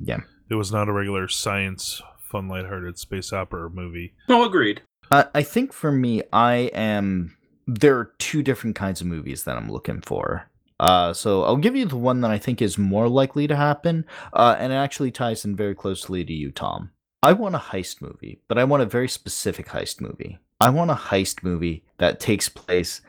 Yeah. 0.00 0.20
It 0.48 0.56
was 0.56 0.72
not 0.72 0.88
a 0.88 0.92
regular 0.92 1.28
science 1.28 2.02
fun, 2.18 2.48
lighthearted 2.48 2.98
space 2.98 3.32
opera 3.32 3.70
movie. 3.70 4.14
No, 4.28 4.44
agreed. 4.44 4.82
Uh, 5.10 5.24
I 5.34 5.42
think 5.42 5.72
for 5.72 5.92
me, 5.92 6.22
I 6.32 6.70
am. 6.74 7.36
There 7.66 7.96
are 7.96 8.12
two 8.18 8.42
different 8.42 8.76
kinds 8.76 9.00
of 9.00 9.06
movies 9.06 9.44
that 9.44 9.56
I'm 9.56 9.70
looking 9.70 10.00
for. 10.00 10.50
Uh, 10.80 11.12
so 11.12 11.44
I'll 11.44 11.56
give 11.56 11.76
you 11.76 11.86
the 11.86 11.96
one 11.96 12.20
that 12.22 12.30
I 12.30 12.38
think 12.38 12.60
is 12.60 12.76
more 12.76 13.08
likely 13.08 13.46
to 13.46 13.56
happen, 13.56 14.04
uh, 14.32 14.56
and 14.58 14.72
it 14.72 14.76
actually 14.76 15.12
ties 15.12 15.44
in 15.44 15.54
very 15.54 15.74
closely 15.74 16.24
to 16.24 16.32
you, 16.32 16.50
Tom. 16.50 16.90
I 17.22 17.32
want 17.32 17.54
a 17.54 17.58
heist 17.58 18.02
movie, 18.02 18.42
but 18.48 18.58
I 18.58 18.64
want 18.64 18.82
a 18.82 18.86
very 18.86 19.08
specific 19.08 19.68
heist 19.68 20.00
movie. 20.00 20.38
I 20.60 20.70
want 20.70 20.90
a 20.90 20.94
heist 20.94 21.42
movie 21.42 21.84
that 21.98 22.20
takes 22.20 22.48
place 22.48 23.00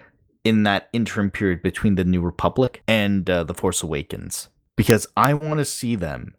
in 0.43 0.63
that 0.63 0.89
interim 0.93 1.31
period 1.31 1.61
between 1.61 1.95
the 1.95 2.03
New 2.03 2.21
Republic 2.21 2.83
and 2.87 3.29
uh, 3.29 3.43
the 3.43 3.53
Force 3.53 3.81
Awakens, 3.81 4.49
because 4.75 5.07
I 5.17 5.33
want 5.33 5.59
to 5.59 5.65
see 5.65 5.95
them. 5.95 6.35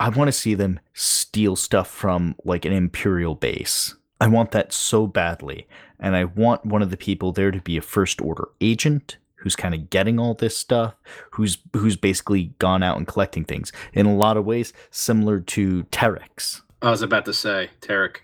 I 0.00 0.08
want 0.08 0.28
to 0.28 0.32
see 0.32 0.54
them 0.54 0.80
steal 0.94 1.54
stuff 1.54 1.88
from 1.88 2.34
like 2.44 2.64
an 2.64 2.72
Imperial 2.72 3.34
base. 3.34 3.94
I 4.20 4.28
want 4.28 4.52
that 4.52 4.72
so 4.72 5.06
badly, 5.06 5.66
and 5.98 6.16
I 6.16 6.24
want 6.24 6.64
one 6.64 6.82
of 6.82 6.90
the 6.90 6.96
people 6.96 7.32
there 7.32 7.50
to 7.50 7.60
be 7.60 7.76
a 7.76 7.82
First 7.82 8.20
Order 8.20 8.48
agent 8.60 9.18
who's 9.36 9.56
kind 9.56 9.74
of 9.74 9.90
getting 9.90 10.18
all 10.18 10.34
this 10.34 10.56
stuff, 10.56 10.94
who's 11.32 11.58
who's 11.74 11.96
basically 11.96 12.54
gone 12.58 12.82
out 12.82 12.96
and 12.96 13.06
collecting 13.06 13.44
things 13.44 13.72
in 13.92 14.06
a 14.06 14.14
lot 14.14 14.36
of 14.36 14.44
ways 14.44 14.72
similar 14.90 15.40
to 15.40 15.84
Terex. 15.84 16.62
I 16.80 16.90
was 16.90 17.02
about 17.02 17.24
to 17.26 17.32
say, 17.32 17.70
Tarek. 17.80 18.18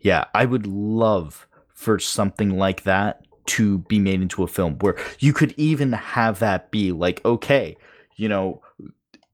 Yeah, 0.00 0.24
I 0.34 0.44
would 0.44 0.66
love 0.66 1.46
for 1.74 1.98
something 1.98 2.56
like 2.58 2.82
that 2.84 3.24
to 3.46 3.78
be 3.78 3.98
made 3.98 4.20
into 4.20 4.42
a 4.42 4.46
film 4.46 4.78
where 4.80 4.96
you 5.18 5.32
could 5.32 5.54
even 5.56 5.92
have 5.92 6.38
that 6.40 6.70
be 6.70 6.92
like, 6.92 7.24
okay, 7.24 7.76
you 8.16 8.28
know, 8.28 8.62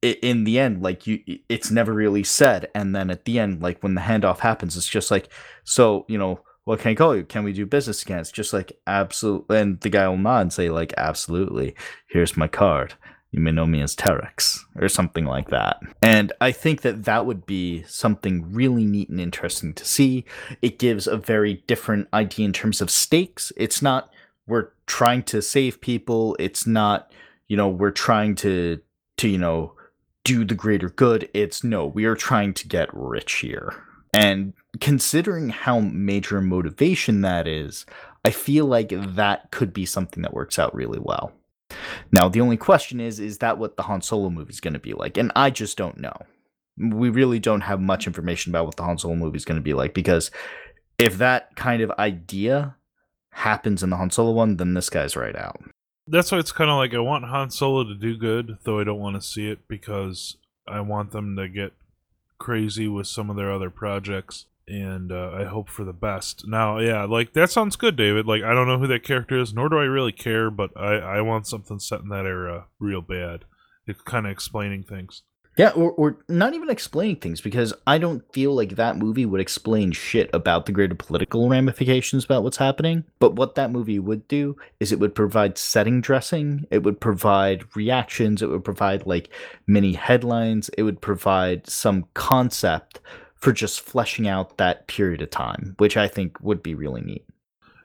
in 0.02 0.44
the 0.44 0.58
end, 0.58 0.82
like 0.82 1.06
you, 1.06 1.20
it's 1.48 1.70
never 1.70 1.92
really 1.92 2.22
said, 2.22 2.68
and 2.74 2.94
then 2.94 3.10
at 3.10 3.24
the 3.24 3.38
end, 3.38 3.62
like 3.62 3.82
when 3.82 3.94
the 3.94 4.02
handoff 4.02 4.40
happens, 4.40 4.76
it's 4.76 4.88
just 4.88 5.10
like, 5.10 5.30
so 5.64 6.04
you 6.08 6.18
know, 6.18 6.40
what 6.64 6.80
can 6.80 6.90
I 6.92 6.94
call 6.94 7.16
you? 7.16 7.24
Can 7.24 7.44
we 7.44 7.52
do 7.52 7.66
business 7.66 8.02
again? 8.02 8.18
It's 8.18 8.30
just 8.30 8.52
like 8.52 8.72
absolutely, 8.86 9.58
and 9.58 9.80
the 9.80 9.88
guy 9.88 10.06
will 10.08 10.18
nod 10.18 10.40
and 10.42 10.52
say 10.52 10.68
like, 10.70 10.92
absolutely. 10.96 11.74
Here's 12.08 12.36
my 12.36 12.48
card. 12.48 12.94
You 13.34 13.40
may 13.40 13.50
know 13.50 13.66
me 13.66 13.82
as 13.82 13.96
Terex 13.96 14.60
or 14.76 14.88
something 14.88 15.24
like 15.24 15.50
that. 15.50 15.80
And 16.00 16.32
I 16.40 16.52
think 16.52 16.82
that 16.82 17.02
that 17.04 17.26
would 17.26 17.46
be 17.46 17.82
something 17.82 18.52
really 18.52 18.84
neat 18.84 19.08
and 19.08 19.20
interesting 19.20 19.74
to 19.74 19.84
see. 19.84 20.24
It 20.62 20.78
gives 20.78 21.08
a 21.08 21.16
very 21.16 21.64
different 21.66 22.06
idea 22.14 22.46
in 22.46 22.52
terms 22.52 22.80
of 22.80 22.92
stakes. 22.92 23.52
It's 23.56 23.82
not 23.82 24.12
we're 24.46 24.68
trying 24.86 25.24
to 25.24 25.42
save 25.42 25.80
people. 25.80 26.36
It's 26.38 26.64
not, 26.64 27.10
you 27.48 27.56
know, 27.56 27.68
we're 27.68 27.90
trying 27.90 28.36
to 28.36 28.80
to, 29.16 29.28
you 29.28 29.38
know, 29.38 29.72
do 30.22 30.44
the 30.44 30.54
greater 30.54 30.88
good. 30.88 31.28
It's 31.34 31.64
no, 31.64 31.86
we 31.86 32.04
are 32.04 32.14
trying 32.14 32.54
to 32.54 32.68
get 32.68 32.88
rich 32.92 33.32
here. 33.40 33.74
And 34.12 34.52
considering 34.80 35.48
how 35.48 35.80
major 35.80 36.40
motivation 36.40 37.22
that 37.22 37.48
is, 37.48 37.84
I 38.24 38.30
feel 38.30 38.66
like 38.66 38.90
that 38.90 39.50
could 39.50 39.72
be 39.72 39.86
something 39.86 40.22
that 40.22 40.34
works 40.34 40.56
out 40.56 40.72
really 40.72 41.00
well. 41.00 41.32
Now, 42.12 42.28
the 42.28 42.40
only 42.40 42.56
question 42.56 43.00
is 43.00 43.20
is 43.20 43.38
that 43.38 43.58
what 43.58 43.76
the 43.76 43.84
Han 43.84 44.02
Solo 44.02 44.30
movie 44.30 44.50
is 44.50 44.60
going 44.60 44.74
to 44.74 44.80
be 44.80 44.92
like? 44.92 45.16
And 45.16 45.32
I 45.36 45.50
just 45.50 45.76
don't 45.76 45.98
know. 45.98 46.16
We 46.76 47.08
really 47.08 47.38
don't 47.38 47.62
have 47.62 47.80
much 47.80 48.06
information 48.06 48.50
about 48.50 48.66
what 48.66 48.76
the 48.76 48.82
Han 48.82 48.98
Solo 48.98 49.14
movie 49.14 49.36
is 49.36 49.44
going 49.44 49.60
to 49.60 49.62
be 49.62 49.74
like 49.74 49.94
because 49.94 50.30
if 50.98 51.18
that 51.18 51.54
kind 51.56 51.82
of 51.82 51.90
idea 51.92 52.76
happens 53.30 53.82
in 53.82 53.90
the 53.90 53.96
Han 53.96 54.10
Solo 54.10 54.32
one, 54.32 54.56
then 54.56 54.74
this 54.74 54.90
guy's 54.90 55.16
right 55.16 55.36
out. 55.36 55.60
That's 56.06 56.30
why 56.30 56.38
it's 56.38 56.52
kind 56.52 56.70
of 56.70 56.76
like 56.76 56.94
I 56.94 56.98
want 56.98 57.24
Han 57.24 57.50
Solo 57.50 57.84
to 57.84 57.94
do 57.94 58.16
good, 58.16 58.58
though 58.64 58.78
I 58.78 58.84
don't 58.84 59.00
want 59.00 59.16
to 59.16 59.26
see 59.26 59.48
it 59.48 59.66
because 59.68 60.36
I 60.68 60.80
want 60.80 61.12
them 61.12 61.36
to 61.36 61.48
get 61.48 61.72
crazy 62.38 62.88
with 62.88 63.06
some 63.06 63.30
of 63.30 63.36
their 63.36 63.50
other 63.50 63.70
projects, 63.70 64.46
and 64.66 65.12
uh, 65.12 65.30
I 65.32 65.44
hope 65.44 65.68
for 65.68 65.84
the 65.84 65.92
best. 65.92 66.46
Now, 66.46 66.78
yeah, 66.78 67.04
like 67.04 67.32
that 67.34 67.50
sounds 67.50 67.76
good, 67.76 67.96
David. 67.96 68.26
Like 68.26 68.42
I 68.42 68.54
don't 68.54 68.68
know 68.68 68.78
who 68.78 68.86
that 68.88 69.02
character 69.02 69.38
is, 69.38 69.54
nor 69.54 69.68
do 69.68 69.78
I 69.78 69.84
really 69.84 70.12
care, 70.12 70.50
but 70.50 70.70
I 70.76 70.96
I 70.96 71.20
want 71.20 71.46
something 71.46 71.78
set 71.78 72.00
in 72.00 72.08
that 72.08 72.26
era 72.26 72.66
real 72.78 73.02
bad. 73.02 73.44
It's 73.86 74.00
kind 74.02 74.26
of 74.26 74.32
explaining 74.32 74.84
things. 74.84 75.22
Yeah, 75.56 75.70
or, 75.70 75.92
or 75.92 76.18
not 76.28 76.54
even 76.54 76.68
explaining 76.68 77.16
things 77.16 77.40
because 77.40 77.72
I 77.86 77.98
don't 77.98 78.24
feel 78.32 78.52
like 78.56 78.74
that 78.74 78.96
movie 78.96 79.24
would 79.24 79.40
explain 79.40 79.92
shit 79.92 80.28
about 80.32 80.66
the 80.66 80.72
greater 80.72 80.96
political 80.96 81.48
ramifications 81.48 82.24
about 82.24 82.42
what's 82.42 82.56
happening. 82.56 83.04
But 83.20 83.36
what 83.36 83.54
that 83.54 83.70
movie 83.70 84.00
would 84.00 84.26
do 84.26 84.56
is 84.80 84.90
it 84.90 84.98
would 84.98 85.14
provide 85.14 85.56
setting 85.56 86.00
dressing, 86.00 86.66
it 86.72 86.82
would 86.82 87.00
provide 87.00 87.64
reactions, 87.76 88.42
it 88.42 88.48
would 88.48 88.64
provide 88.64 89.06
like 89.06 89.30
mini 89.68 89.92
headlines, 89.92 90.70
it 90.70 90.82
would 90.82 91.00
provide 91.00 91.68
some 91.68 92.06
concept 92.14 92.98
for 93.44 93.52
just 93.52 93.82
fleshing 93.82 94.26
out 94.26 94.56
that 94.56 94.86
period 94.86 95.20
of 95.20 95.28
time, 95.28 95.74
which 95.76 95.98
I 95.98 96.08
think 96.08 96.40
would 96.40 96.62
be 96.62 96.74
really 96.74 97.02
neat. 97.02 97.26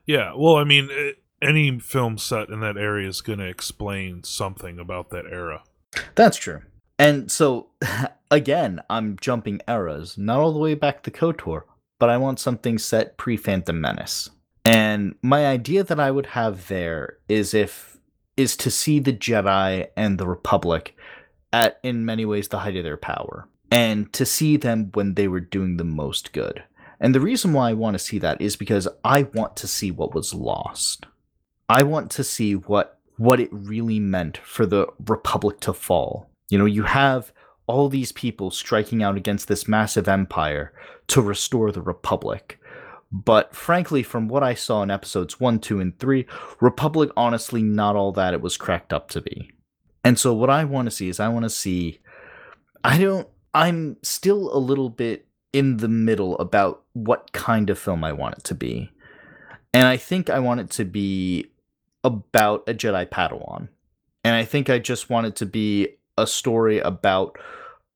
Yeah, 0.06 0.32
well, 0.34 0.56
I 0.56 0.64
mean, 0.64 0.90
any 1.42 1.80
film 1.80 2.18
set 2.18 2.48
in 2.48 2.62
that 2.62 2.78
area 2.78 3.10
is 3.10 3.20
going 3.20 3.40
to 3.40 3.46
explain 3.46 4.24
something 4.24 4.80
about 4.80 5.10
that 5.10 5.26
era. 5.26 5.64
That's 6.16 6.38
true. 6.38 6.62
And 6.98 7.30
so, 7.30 7.72
again, 8.32 8.82
I'm 8.90 9.18
jumping 9.20 9.60
eras, 9.68 10.18
not 10.18 10.40
all 10.40 10.54
the 10.54 10.60
way 10.60 10.76
back 10.76 11.04
to 11.04 11.12
KOTOR, 11.12 11.64
but 12.00 12.10
I 12.10 12.16
want 12.16 12.40
something 12.40 12.78
set 12.78 13.18
pre 13.18 13.36
Phantom 13.36 13.82
Menace. 13.82 14.30
And 14.64 15.16
my 15.22 15.46
idea 15.46 15.84
that 15.84 16.00
I 16.00 16.10
would 16.10 16.28
have 16.28 16.70
there 16.70 17.18
is 17.28 17.54
if 17.54 17.98
is 18.38 18.56
to 18.56 18.72
see 18.72 19.00
the 19.00 19.12
Jedi 19.12 19.88
and 19.98 20.18
the 20.18 20.28
Republic 20.28 20.96
at 21.52 21.82
in 21.84 22.06
many 22.06 22.24
ways 22.24 22.48
the 22.48 22.60
height 22.60 22.78
of 22.78 22.86
their 22.86 22.96
power. 22.96 23.50
And 23.72 24.12
to 24.14 24.26
see 24.26 24.58
them 24.58 24.90
when 24.94 25.14
they 25.14 25.28
were 25.28 25.40
doing 25.40 25.78
the 25.78 25.84
most 25.84 26.34
good. 26.34 26.64
And 27.00 27.16
the 27.16 27.20
reason 27.20 27.54
why 27.54 27.70
I 27.70 27.74
want 27.74 27.96
to 27.96 28.04
see 28.04 28.20
that 28.20 28.42
is 28.42 28.56
because 28.56 28.88
I 29.04 29.24
want 29.24 29.56
to 29.58 29.68
see 29.68 29.92
what 29.92 30.14
was 30.14 30.34
lost. 30.34 31.06
I 31.70 31.84
want 31.84 32.12
to 32.12 32.24
see 32.24 32.56
what 32.56 33.00
what 33.18 33.40
it 33.42 33.50
really 33.52 34.00
meant 34.00 34.38
for 34.38 34.66
the 34.66 34.88
Republic 35.06 35.60
to 35.60 35.74
fall. 35.74 36.30
You 36.50 36.58
know, 36.58 36.66
you 36.66 36.84
have 36.84 37.34
all 37.68 37.90
these 37.90 38.14
people 38.14 38.50
striking 38.50 39.04
out 39.04 39.18
against 39.18 39.48
this 39.50 39.68
massive 39.68 40.08
empire 40.08 40.74
to 41.08 41.22
restore 41.22 41.72
the 41.72 41.82
Republic. 41.82 42.60
But 43.12 43.54
frankly, 43.54 44.04
from 44.04 44.30
what 44.30 44.42
I 44.42 44.54
saw 44.54 44.84
in 44.84 44.90
episodes 44.90 45.40
1, 45.40 45.60
2, 45.60 45.80
and 45.80 46.00
3, 46.00 46.26
Republic 46.62 47.12
honestly 47.18 47.62
not 47.62 47.96
all 47.96 48.12
that 48.14 48.34
it 48.34 48.42
was 48.42 48.56
cracked 48.56 48.94
up 48.94 49.10
to 49.10 49.22
be. 49.22 49.52
And 50.04 50.18
so 50.18 50.34
what 50.34 50.50
I 50.50 50.64
want 50.64 50.86
to 50.86 50.96
see 50.96 51.10
is 51.10 51.20
I 51.20 51.28
want 51.28 51.44
to 51.44 51.50
see 51.50 52.00
I 52.84 52.98
don't 52.98 53.28
I'm 53.54 53.98
still 54.04 54.56
a 54.56 54.60
little 54.60 54.90
bit 54.90 55.26
in 55.54 55.78
the 55.78 55.88
middle 55.88 56.38
about 56.38 56.84
what 56.94 57.32
kind 57.32 57.70
of 57.70 57.80
film 57.80 58.04
I 58.04 58.12
want 58.14 58.38
it 58.38 58.44
to 58.46 58.56
be. 58.56 58.92
And 59.74 59.88
I 59.88 59.98
think 59.98 60.30
I 60.30 60.40
want 60.40 60.60
it 60.60 60.70
to 60.72 60.86
be 60.86 61.48
about 62.04 62.68
a 62.68 62.74
Jedi 62.74 63.08
Padawan. 63.08 63.70
And 64.24 64.36
I 64.36 64.46
think 64.46 64.70
I 64.70 64.80
just 64.80 65.10
want 65.10 65.28
it 65.28 65.36
to 65.38 65.46
be 65.46 65.90
a 66.18 66.28
story 66.28 66.80
about 66.80 67.38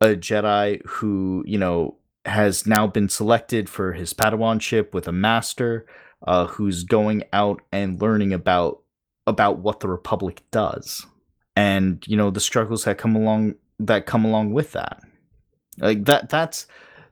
a 0.01 0.07
Jedi 0.07 0.81
who, 0.85 1.43
you 1.45 1.57
know, 1.57 1.95
has 2.25 2.65
now 2.65 2.87
been 2.87 3.09
selected 3.09 3.69
for 3.69 3.93
his 3.93 4.13
Padawanship 4.13 4.93
with 4.93 5.07
a 5.07 5.11
master, 5.11 5.85
uh, 6.25 6.47
who's 6.47 6.83
going 6.83 7.23
out 7.33 7.61
and 7.71 8.01
learning 8.01 8.33
about 8.33 8.81
about 9.25 9.59
what 9.59 9.79
the 9.79 9.87
Republic 9.87 10.41
does, 10.51 11.05
and 11.55 12.03
you 12.07 12.15
know 12.15 12.29
the 12.29 12.39
struggles 12.39 12.85
that 12.85 12.97
come 12.97 13.15
along 13.15 13.55
that 13.79 14.05
come 14.05 14.25
along 14.25 14.53
with 14.53 14.71
that. 14.71 15.01
Like 15.77 16.05
that. 16.05 16.29
That's 16.29 16.67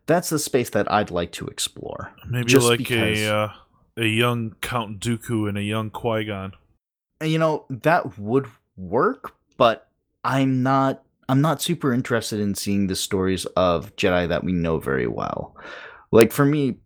that's 0.05 0.29
the 0.29 0.39
space 0.39 0.69
that 0.71 0.91
I'd 0.91 1.11
like 1.11 1.31
to 1.33 1.47
explore. 1.47 2.11
Maybe 2.27 2.45
Just 2.45 2.67
like 2.67 2.79
because- 2.79 3.19
a 3.19 3.33
uh, 3.33 3.53
a 3.97 4.05
young 4.05 4.55
Count 4.61 4.99
Dooku 4.99 5.47
and 5.49 5.57
a 5.57 5.63
young 5.63 5.89
Qui 5.89 6.25
Gon. 6.25 6.53
You 7.23 7.37
know 7.37 7.65
that 7.69 8.17
would 8.17 8.47
work 8.77 9.35
but 9.57 9.89
i'm 10.23 10.63
not 10.63 11.03
i'm 11.29 11.41
not 11.41 11.61
super 11.61 11.93
interested 11.93 12.39
in 12.39 12.55
seeing 12.55 12.87
the 12.87 12.95
stories 12.95 13.45
of 13.57 13.95
jedi 13.95 14.27
that 14.27 14.43
we 14.43 14.51
know 14.53 14.79
very 14.79 15.05
well 15.05 15.55
like 16.11 16.31
for 16.31 16.45
me 16.45 16.77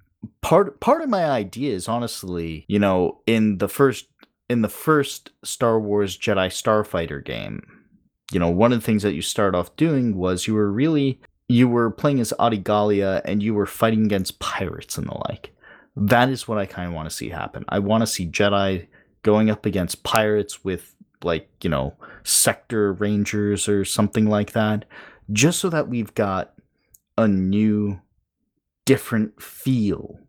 part 0.41 0.79
part 0.81 1.01
of 1.01 1.07
my 1.09 1.23
idea 1.23 1.73
is 1.73 1.87
honestly 1.87 2.65
you 2.67 2.79
know 2.79 3.21
in 3.27 3.59
the 3.59 3.69
first 3.69 4.07
in 4.49 4.61
the 4.61 4.67
first 4.67 5.29
star 5.43 5.79
wars 5.79 6.17
jedi 6.17 6.47
starfighter 6.47 7.23
game 7.23 7.61
you 8.33 8.39
know 8.39 8.49
one 8.49 8.73
of 8.73 8.79
the 8.81 8.85
things 8.85 9.03
that 9.03 9.13
you 9.13 9.21
start 9.21 9.55
off 9.55 9.73
doing 9.77 10.17
was 10.17 10.47
you 10.47 10.53
were 10.53 10.71
really 10.71 11.21
you 11.47 11.67
were 11.67 11.91
playing 11.91 12.19
as 12.19 12.33
Adi 12.39 12.57
Gallia 12.57 13.21
and 13.25 13.41
you 13.41 13.53
were 13.53 13.65
fighting 13.65 14.05
against 14.05 14.39
pirates 14.39 14.97
and 14.97 15.07
the 15.07 15.17
like. 15.29 15.51
That 15.95 16.29
is 16.29 16.47
what 16.47 16.57
i 16.57 16.65
kind 16.65 16.87
of 16.89 16.93
want 16.93 17.09
to 17.09 17.15
see 17.15 17.29
happen. 17.29 17.63
I 17.69 17.79
want 17.79 18.01
to 18.01 18.07
see 18.07 18.27
jedi 18.27 18.87
going 19.23 19.49
up 19.49 19.65
against 19.65 20.03
pirates 20.03 20.63
with 20.63 20.93
like 21.23 21.49
you 21.63 21.69
know 21.69 21.95
sector 22.23 22.93
rangers 22.93 23.67
or 23.67 23.85
something 23.85 24.27
like 24.27 24.51
that 24.51 24.85
just 25.31 25.59
so 25.59 25.69
that 25.69 25.87
we've 25.87 26.13
got 26.13 26.53
a 27.17 27.27
new 27.27 27.99
different 28.85 29.41
feel 29.41 30.19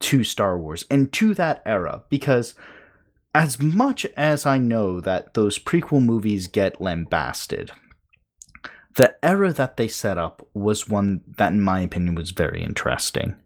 to 0.00 0.24
Star 0.24 0.58
Wars 0.58 0.84
and 0.90 1.12
to 1.12 1.34
that 1.34 1.62
era. 1.64 2.02
Because 2.08 2.54
as 3.34 3.60
much 3.60 4.04
as 4.16 4.44
I 4.44 4.58
know 4.58 5.00
that 5.00 5.34
those 5.34 5.58
prequel 5.58 6.04
movies 6.04 6.48
get 6.48 6.80
lambasted 6.80 7.70
the 8.94 9.14
era 9.22 9.52
that 9.52 9.76
they 9.76 9.88
set 9.88 10.18
up 10.18 10.46
was 10.54 10.88
one 10.88 11.22
that, 11.36 11.52
in 11.52 11.60
my 11.60 11.80
opinion, 11.80 12.14
was 12.14 12.30
very 12.30 12.62
interesting. 12.62 13.36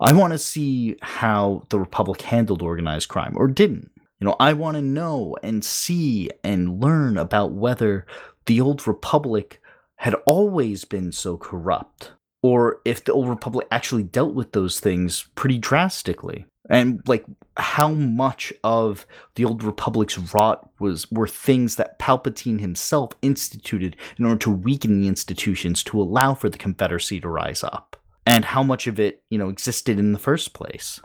I 0.00 0.12
want 0.12 0.32
to 0.32 0.38
see 0.38 0.96
how 1.02 1.66
the 1.70 1.78
Republic 1.78 2.22
handled 2.22 2.62
organized 2.62 3.08
crime 3.08 3.34
or 3.36 3.48
didn't. 3.48 3.90
You 4.20 4.26
know, 4.26 4.36
I 4.38 4.52
want 4.52 4.76
to 4.76 4.82
know 4.82 5.36
and 5.42 5.64
see 5.64 6.30
and 6.44 6.82
learn 6.82 7.16
about 7.16 7.52
whether 7.52 8.06
the 8.46 8.60
Old 8.60 8.86
Republic 8.86 9.60
had 9.96 10.14
always 10.26 10.84
been 10.84 11.12
so 11.12 11.36
corrupt 11.36 12.12
or 12.42 12.80
if 12.84 13.04
the 13.04 13.12
Old 13.12 13.28
Republic 13.28 13.66
actually 13.70 14.02
dealt 14.02 14.34
with 14.34 14.52
those 14.52 14.80
things 14.80 15.26
pretty 15.34 15.58
drastically. 15.58 16.46
And 16.68 17.02
like 17.06 17.24
how 17.56 17.88
much 17.88 18.52
of 18.62 19.04
the 19.34 19.44
Old 19.44 19.64
Republic's 19.64 20.16
rot 20.18 20.70
was 20.78 21.10
were 21.10 21.26
things 21.26 21.76
that 21.76 21.98
Palpatine 21.98 22.60
himself 22.60 23.12
instituted 23.22 23.96
in 24.18 24.24
order 24.24 24.38
to 24.38 24.50
weaken 24.50 25.00
the 25.00 25.08
institutions 25.08 25.82
to 25.84 26.00
allow 26.00 26.34
for 26.34 26.48
the 26.48 26.58
Confederacy 26.58 27.20
to 27.20 27.28
rise 27.28 27.64
up. 27.64 27.96
And 28.24 28.44
how 28.44 28.62
much 28.62 28.86
of 28.86 29.00
it, 29.00 29.22
you 29.30 29.38
know, 29.38 29.48
existed 29.48 29.98
in 29.98 30.12
the 30.12 30.18
first 30.18 30.52
place. 30.52 31.00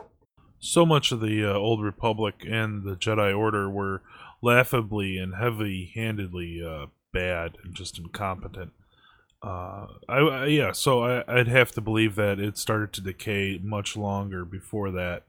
So 0.60 0.86
much 0.86 1.10
of 1.10 1.20
the 1.20 1.44
uh, 1.44 1.54
Old 1.54 1.82
Republic 1.82 2.46
and 2.48 2.84
the 2.84 2.94
Jedi 2.94 3.36
Order 3.36 3.68
were 3.68 4.02
laughably 4.40 5.18
and 5.18 5.34
heavy-handedly 5.34 6.62
uh, 6.64 6.86
bad 7.12 7.56
and 7.64 7.74
just 7.74 7.98
incompetent. 7.98 8.72
Uh, 9.46 9.86
I, 10.08 10.46
yeah, 10.46 10.72
so 10.72 11.04
I, 11.04 11.24
I'd 11.28 11.46
have 11.46 11.70
to 11.72 11.80
believe 11.80 12.16
that 12.16 12.40
it 12.40 12.58
started 12.58 12.92
to 12.94 13.00
decay 13.00 13.60
much 13.62 13.96
longer 13.96 14.44
before 14.44 14.90
that, 14.90 15.22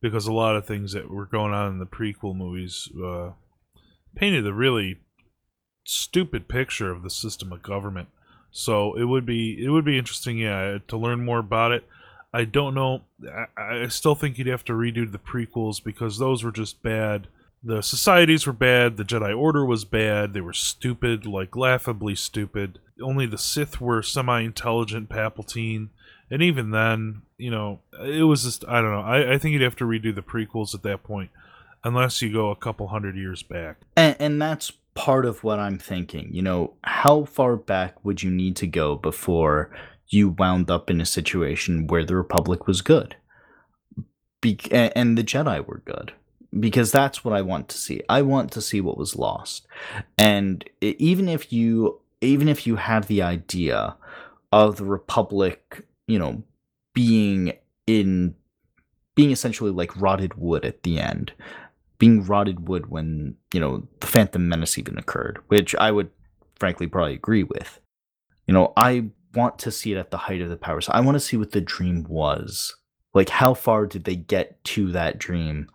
because 0.00 0.26
a 0.26 0.32
lot 0.32 0.56
of 0.56 0.66
things 0.66 0.92
that 0.92 1.10
were 1.10 1.26
going 1.26 1.52
on 1.52 1.72
in 1.72 1.78
the 1.78 1.86
prequel 1.86 2.34
movies 2.34 2.88
uh, 3.04 3.32
painted 4.14 4.46
a 4.46 4.54
really 4.54 5.00
stupid 5.84 6.48
picture 6.48 6.90
of 6.90 7.02
the 7.02 7.10
system 7.10 7.52
of 7.52 7.62
government. 7.62 8.08
So 8.50 8.94
it 8.94 9.04
would 9.04 9.26
be 9.26 9.62
it 9.62 9.68
would 9.68 9.84
be 9.84 9.98
interesting, 9.98 10.38
yeah, 10.38 10.78
to 10.88 10.96
learn 10.96 11.24
more 11.24 11.40
about 11.40 11.72
it. 11.72 11.84
I 12.32 12.44
don't 12.44 12.74
know. 12.74 13.02
I, 13.58 13.82
I 13.82 13.88
still 13.88 14.14
think 14.14 14.38
you'd 14.38 14.46
have 14.46 14.64
to 14.64 14.72
redo 14.72 15.10
the 15.10 15.18
prequels 15.18 15.84
because 15.84 16.18
those 16.18 16.42
were 16.42 16.52
just 16.52 16.82
bad 16.82 17.28
the 17.62 17.82
societies 17.82 18.46
were 18.46 18.52
bad, 18.52 18.96
the 18.96 19.04
Jedi 19.04 19.36
Order 19.36 19.64
was 19.64 19.84
bad, 19.84 20.32
they 20.32 20.40
were 20.40 20.52
stupid, 20.52 21.26
like 21.26 21.56
laughably 21.56 22.14
stupid. 22.14 22.78
Only 23.02 23.26
the 23.26 23.38
Sith 23.38 23.80
were 23.80 24.02
semi 24.02 24.40
intelligent 24.40 25.08
Palpatine. 25.08 25.88
And 26.30 26.42
even 26.42 26.70
then, 26.70 27.22
you 27.38 27.50
know, 27.50 27.80
it 28.04 28.24
was 28.24 28.44
just, 28.44 28.64
I 28.68 28.80
don't 28.80 28.90
know. 28.90 29.00
I, 29.00 29.34
I 29.34 29.38
think 29.38 29.52
you'd 29.52 29.62
have 29.62 29.76
to 29.76 29.84
redo 29.84 30.14
the 30.14 30.22
prequels 30.22 30.74
at 30.74 30.82
that 30.82 31.02
point, 31.02 31.30
unless 31.84 32.20
you 32.20 32.32
go 32.32 32.50
a 32.50 32.56
couple 32.56 32.88
hundred 32.88 33.16
years 33.16 33.42
back. 33.42 33.78
And, 33.96 34.16
and 34.18 34.42
that's 34.42 34.72
part 34.94 35.24
of 35.24 35.42
what 35.42 35.58
I'm 35.58 35.78
thinking. 35.78 36.28
You 36.32 36.42
know, 36.42 36.74
how 36.84 37.24
far 37.24 37.56
back 37.56 38.04
would 38.04 38.22
you 38.22 38.30
need 38.30 38.56
to 38.56 38.66
go 38.66 38.96
before 38.96 39.70
you 40.08 40.30
wound 40.30 40.70
up 40.70 40.90
in 40.90 41.00
a 41.00 41.06
situation 41.06 41.86
where 41.86 42.04
the 42.04 42.16
Republic 42.16 42.66
was 42.66 42.82
good? 42.82 43.16
Be- 44.40 44.58
and 44.70 45.16
the 45.16 45.24
Jedi 45.24 45.64
were 45.66 45.82
good 45.84 46.12
because 46.58 46.90
that's 46.90 47.24
what 47.24 47.34
I 47.34 47.42
want 47.42 47.68
to 47.68 47.78
see. 47.78 48.02
I 48.08 48.22
want 48.22 48.52
to 48.52 48.60
see 48.60 48.80
what 48.80 48.98
was 48.98 49.16
lost. 49.16 49.66
And 50.16 50.68
even 50.80 51.28
if 51.28 51.52
you 51.52 52.00
even 52.20 52.48
if 52.48 52.66
you 52.66 52.76
have 52.76 53.06
the 53.06 53.22
idea 53.22 53.96
of 54.52 54.76
the 54.76 54.84
republic, 54.84 55.84
you 56.06 56.18
know, 56.18 56.42
being 56.94 57.52
in 57.86 58.34
being 59.14 59.30
essentially 59.30 59.70
like 59.70 60.00
rotted 60.00 60.34
wood 60.34 60.64
at 60.64 60.82
the 60.82 60.98
end, 60.98 61.32
being 61.98 62.24
rotted 62.24 62.68
wood 62.68 62.86
when, 62.86 63.34
you 63.52 63.60
know, 63.60 63.86
the 64.00 64.06
Phantom 64.06 64.48
Menace 64.48 64.78
even 64.78 64.96
occurred, 64.96 65.40
which 65.48 65.74
I 65.74 65.90
would 65.90 66.10
frankly 66.58 66.86
probably 66.86 67.14
agree 67.14 67.42
with. 67.42 67.80
You 68.46 68.54
know, 68.54 68.72
I 68.76 69.10
want 69.34 69.58
to 69.60 69.70
see 69.70 69.92
it 69.92 69.98
at 69.98 70.10
the 70.10 70.16
height 70.16 70.40
of 70.40 70.48
the 70.48 70.56
powers. 70.56 70.88
I 70.88 71.00
want 71.00 71.16
to 71.16 71.20
see 71.20 71.36
what 71.36 71.52
the 71.52 71.60
dream 71.60 72.04
was. 72.08 72.74
Like 73.14 73.28
how 73.28 73.54
far 73.54 73.86
did 73.86 74.04
they 74.04 74.16
get 74.16 74.62
to 74.64 74.92
that 74.92 75.18
dream 75.18 75.68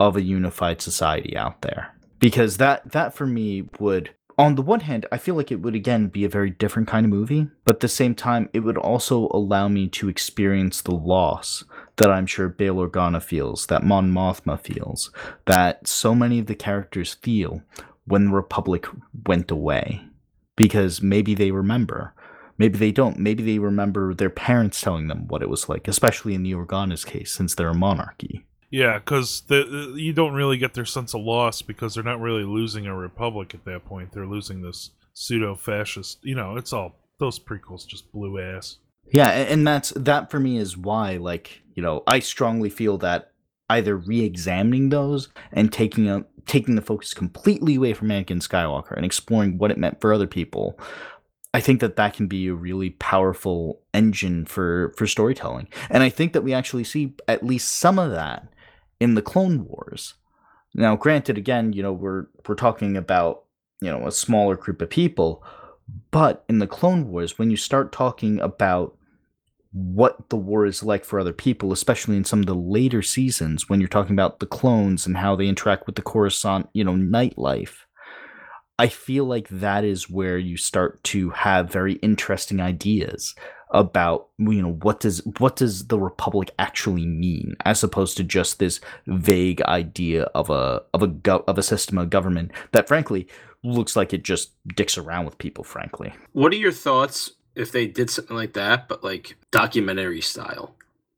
of 0.00 0.16
a 0.16 0.22
unified 0.22 0.82
society 0.82 1.36
out 1.36 1.62
there 1.62 1.94
because 2.18 2.56
that 2.56 2.92
that 2.92 3.14
for 3.14 3.26
me 3.26 3.68
would 3.78 4.10
on 4.36 4.54
the 4.54 4.62
one 4.62 4.80
hand 4.80 5.06
i 5.12 5.18
feel 5.18 5.34
like 5.34 5.52
it 5.52 5.60
would 5.60 5.74
again 5.74 6.08
be 6.08 6.24
a 6.24 6.28
very 6.28 6.50
different 6.50 6.88
kind 6.88 7.06
of 7.06 7.10
movie 7.10 7.48
but 7.64 7.76
at 7.76 7.80
the 7.80 7.88
same 7.88 8.14
time 8.14 8.48
it 8.52 8.60
would 8.60 8.78
also 8.78 9.28
allow 9.32 9.68
me 9.68 9.88
to 9.88 10.08
experience 10.08 10.82
the 10.82 10.94
loss 10.94 11.64
that 11.96 12.10
i'm 12.10 12.26
sure 12.26 12.48
bail 12.48 12.76
organa 12.76 13.22
feels 13.22 13.66
that 13.66 13.84
mon 13.84 14.10
mothma 14.10 14.58
feels 14.58 15.10
that 15.44 15.86
so 15.86 16.14
many 16.14 16.38
of 16.38 16.46
the 16.46 16.54
characters 16.54 17.14
feel 17.14 17.62
when 18.06 18.26
the 18.26 18.32
republic 18.32 18.86
went 19.26 19.50
away. 19.50 20.02
Because 20.56 21.02
maybe 21.02 21.34
they 21.34 21.50
remember. 21.50 22.14
Maybe 22.58 22.78
they 22.78 22.92
don't. 22.92 23.18
Maybe 23.18 23.42
they 23.42 23.58
remember 23.58 24.14
their 24.14 24.30
parents 24.30 24.80
telling 24.80 25.08
them 25.08 25.26
what 25.26 25.42
it 25.42 25.48
was 25.48 25.68
like 25.68 25.88
especially 25.88 26.34
in 26.34 26.42
the 26.42 26.52
organa's 26.52 27.04
case 27.04 27.32
since 27.32 27.54
they're 27.54 27.70
a 27.70 27.74
monarchy 27.74 28.44
yeah, 28.74 28.98
because 28.98 29.44
you 29.48 30.12
don't 30.12 30.32
really 30.32 30.56
get 30.56 30.74
their 30.74 30.84
sense 30.84 31.14
of 31.14 31.20
loss 31.20 31.62
because 31.62 31.94
they're 31.94 32.02
not 32.02 32.20
really 32.20 32.42
losing 32.42 32.86
a 32.86 32.96
republic 32.96 33.54
at 33.54 33.64
that 33.66 33.84
point. 33.84 34.10
They're 34.10 34.26
losing 34.26 34.62
this 34.62 34.90
pseudo 35.12 35.54
fascist. 35.54 36.18
You 36.24 36.34
know, 36.34 36.56
it's 36.56 36.72
all 36.72 36.96
those 37.20 37.38
prequels 37.38 37.86
just 37.86 38.10
blew 38.10 38.40
ass. 38.40 38.78
Yeah, 39.12 39.28
and 39.28 39.64
that's 39.64 39.90
that 39.90 40.28
for 40.28 40.40
me 40.40 40.56
is 40.56 40.76
why, 40.76 41.18
like, 41.18 41.62
you 41.76 41.84
know, 41.84 42.02
I 42.08 42.18
strongly 42.18 42.68
feel 42.68 42.98
that 42.98 43.30
either 43.70 43.96
re-examining 43.96 44.88
those 44.88 45.28
and 45.52 45.72
taking 45.72 46.08
a, 46.08 46.24
taking 46.44 46.74
the 46.74 46.82
focus 46.82 47.14
completely 47.14 47.76
away 47.76 47.92
from 47.92 48.08
Anakin 48.08 48.42
Skywalker 48.42 48.96
and 48.96 49.04
exploring 49.04 49.56
what 49.56 49.70
it 49.70 49.78
meant 49.78 50.00
for 50.00 50.12
other 50.12 50.26
people. 50.26 50.76
I 51.52 51.60
think 51.60 51.78
that 51.78 51.94
that 51.94 52.14
can 52.14 52.26
be 52.26 52.48
a 52.48 52.54
really 52.54 52.90
powerful 52.90 53.82
engine 53.92 54.46
for 54.46 54.92
for 54.96 55.06
storytelling, 55.06 55.68
and 55.90 56.02
I 56.02 56.08
think 56.08 56.32
that 56.32 56.42
we 56.42 56.52
actually 56.52 56.82
see 56.82 57.14
at 57.28 57.46
least 57.46 57.74
some 57.74 58.00
of 58.00 58.10
that 58.10 58.48
in 59.00 59.14
the 59.14 59.22
Clone 59.22 59.66
Wars. 59.66 60.14
Now, 60.74 60.96
granted, 60.96 61.38
again, 61.38 61.72
you 61.72 61.82
know, 61.82 61.92
we're 61.92 62.26
we're 62.46 62.54
talking 62.54 62.96
about 62.96 63.44
you 63.80 63.90
know 63.90 64.06
a 64.06 64.12
smaller 64.12 64.56
group 64.56 64.82
of 64.82 64.90
people, 64.90 65.44
but 66.10 66.44
in 66.48 66.58
the 66.58 66.66
Clone 66.66 67.08
Wars, 67.08 67.38
when 67.38 67.50
you 67.50 67.56
start 67.56 67.92
talking 67.92 68.40
about 68.40 68.96
what 69.72 70.28
the 70.30 70.36
war 70.36 70.64
is 70.64 70.82
like 70.82 71.04
for 71.04 71.18
other 71.18 71.32
people, 71.32 71.72
especially 71.72 72.16
in 72.16 72.24
some 72.24 72.40
of 72.40 72.46
the 72.46 72.54
later 72.54 73.02
seasons, 73.02 73.68
when 73.68 73.80
you're 73.80 73.88
talking 73.88 74.14
about 74.14 74.38
the 74.38 74.46
clones 74.46 75.04
and 75.04 75.16
how 75.16 75.34
they 75.34 75.48
interact 75.48 75.86
with 75.86 75.96
the 75.96 76.02
Coruscant, 76.02 76.68
you 76.72 76.84
know, 76.84 76.94
nightlife, 76.94 77.78
I 78.78 78.86
feel 78.88 79.24
like 79.24 79.48
that 79.48 79.84
is 79.84 80.08
where 80.08 80.38
you 80.38 80.56
start 80.56 81.02
to 81.04 81.30
have 81.30 81.72
very 81.72 81.94
interesting 81.94 82.60
ideas 82.60 83.34
about 83.70 84.28
you 84.38 84.62
know 84.62 84.72
what 84.82 85.00
does 85.00 85.18
what 85.38 85.56
does 85.56 85.88
the 85.88 85.98
republic 85.98 86.50
actually 86.58 87.06
mean 87.06 87.56
as 87.64 87.82
opposed 87.82 88.16
to 88.16 88.22
just 88.22 88.58
this 88.58 88.80
vague 89.06 89.60
idea 89.62 90.24
of 90.34 90.50
a 90.50 90.82
of 90.92 91.02
a 91.02 91.08
go- 91.08 91.44
of 91.48 91.58
a 91.58 91.62
system 91.62 91.98
of 91.98 92.10
government 92.10 92.52
that 92.72 92.88
frankly 92.88 93.26
looks 93.62 93.96
like 93.96 94.12
it 94.12 94.22
just 94.22 94.52
dicks 94.76 94.98
around 94.98 95.24
with 95.24 95.38
people 95.38 95.64
frankly. 95.64 96.12
What 96.32 96.52
are 96.52 96.56
your 96.56 96.72
thoughts 96.72 97.32
if 97.54 97.72
they 97.72 97.86
did 97.86 98.10
something 98.10 98.36
like 98.36 98.52
that 98.52 98.88
but 98.88 99.02
like 99.02 99.36
documentary 99.50 100.20
style? 100.20 100.74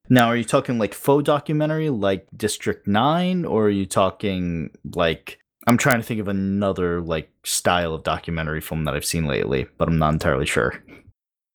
Now 0.08 0.28
are 0.28 0.36
you 0.36 0.44
talking 0.44 0.78
like 0.78 0.94
faux 0.94 1.24
documentary 1.24 1.90
like 1.90 2.26
district 2.36 2.86
9 2.86 3.44
or 3.44 3.64
are 3.66 3.70
you 3.70 3.86
talking 3.86 4.70
like 4.94 5.40
i'm 5.66 5.76
trying 5.76 5.98
to 5.98 6.04
think 6.04 6.20
of 6.20 6.28
another 6.28 7.00
like 7.00 7.30
style 7.44 7.92
of 7.92 8.04
documentary 8.04 8.60
film 8.60 8.84
that 8.84 8.94
i've 8.94 9.04
seen 9.04 9.24
lately 9.24 9.66
but 9.78 9.88
i'm 9.88 9.98
not 9.98 10.12
entirely 10.12 10.46
sure 10.46 10.80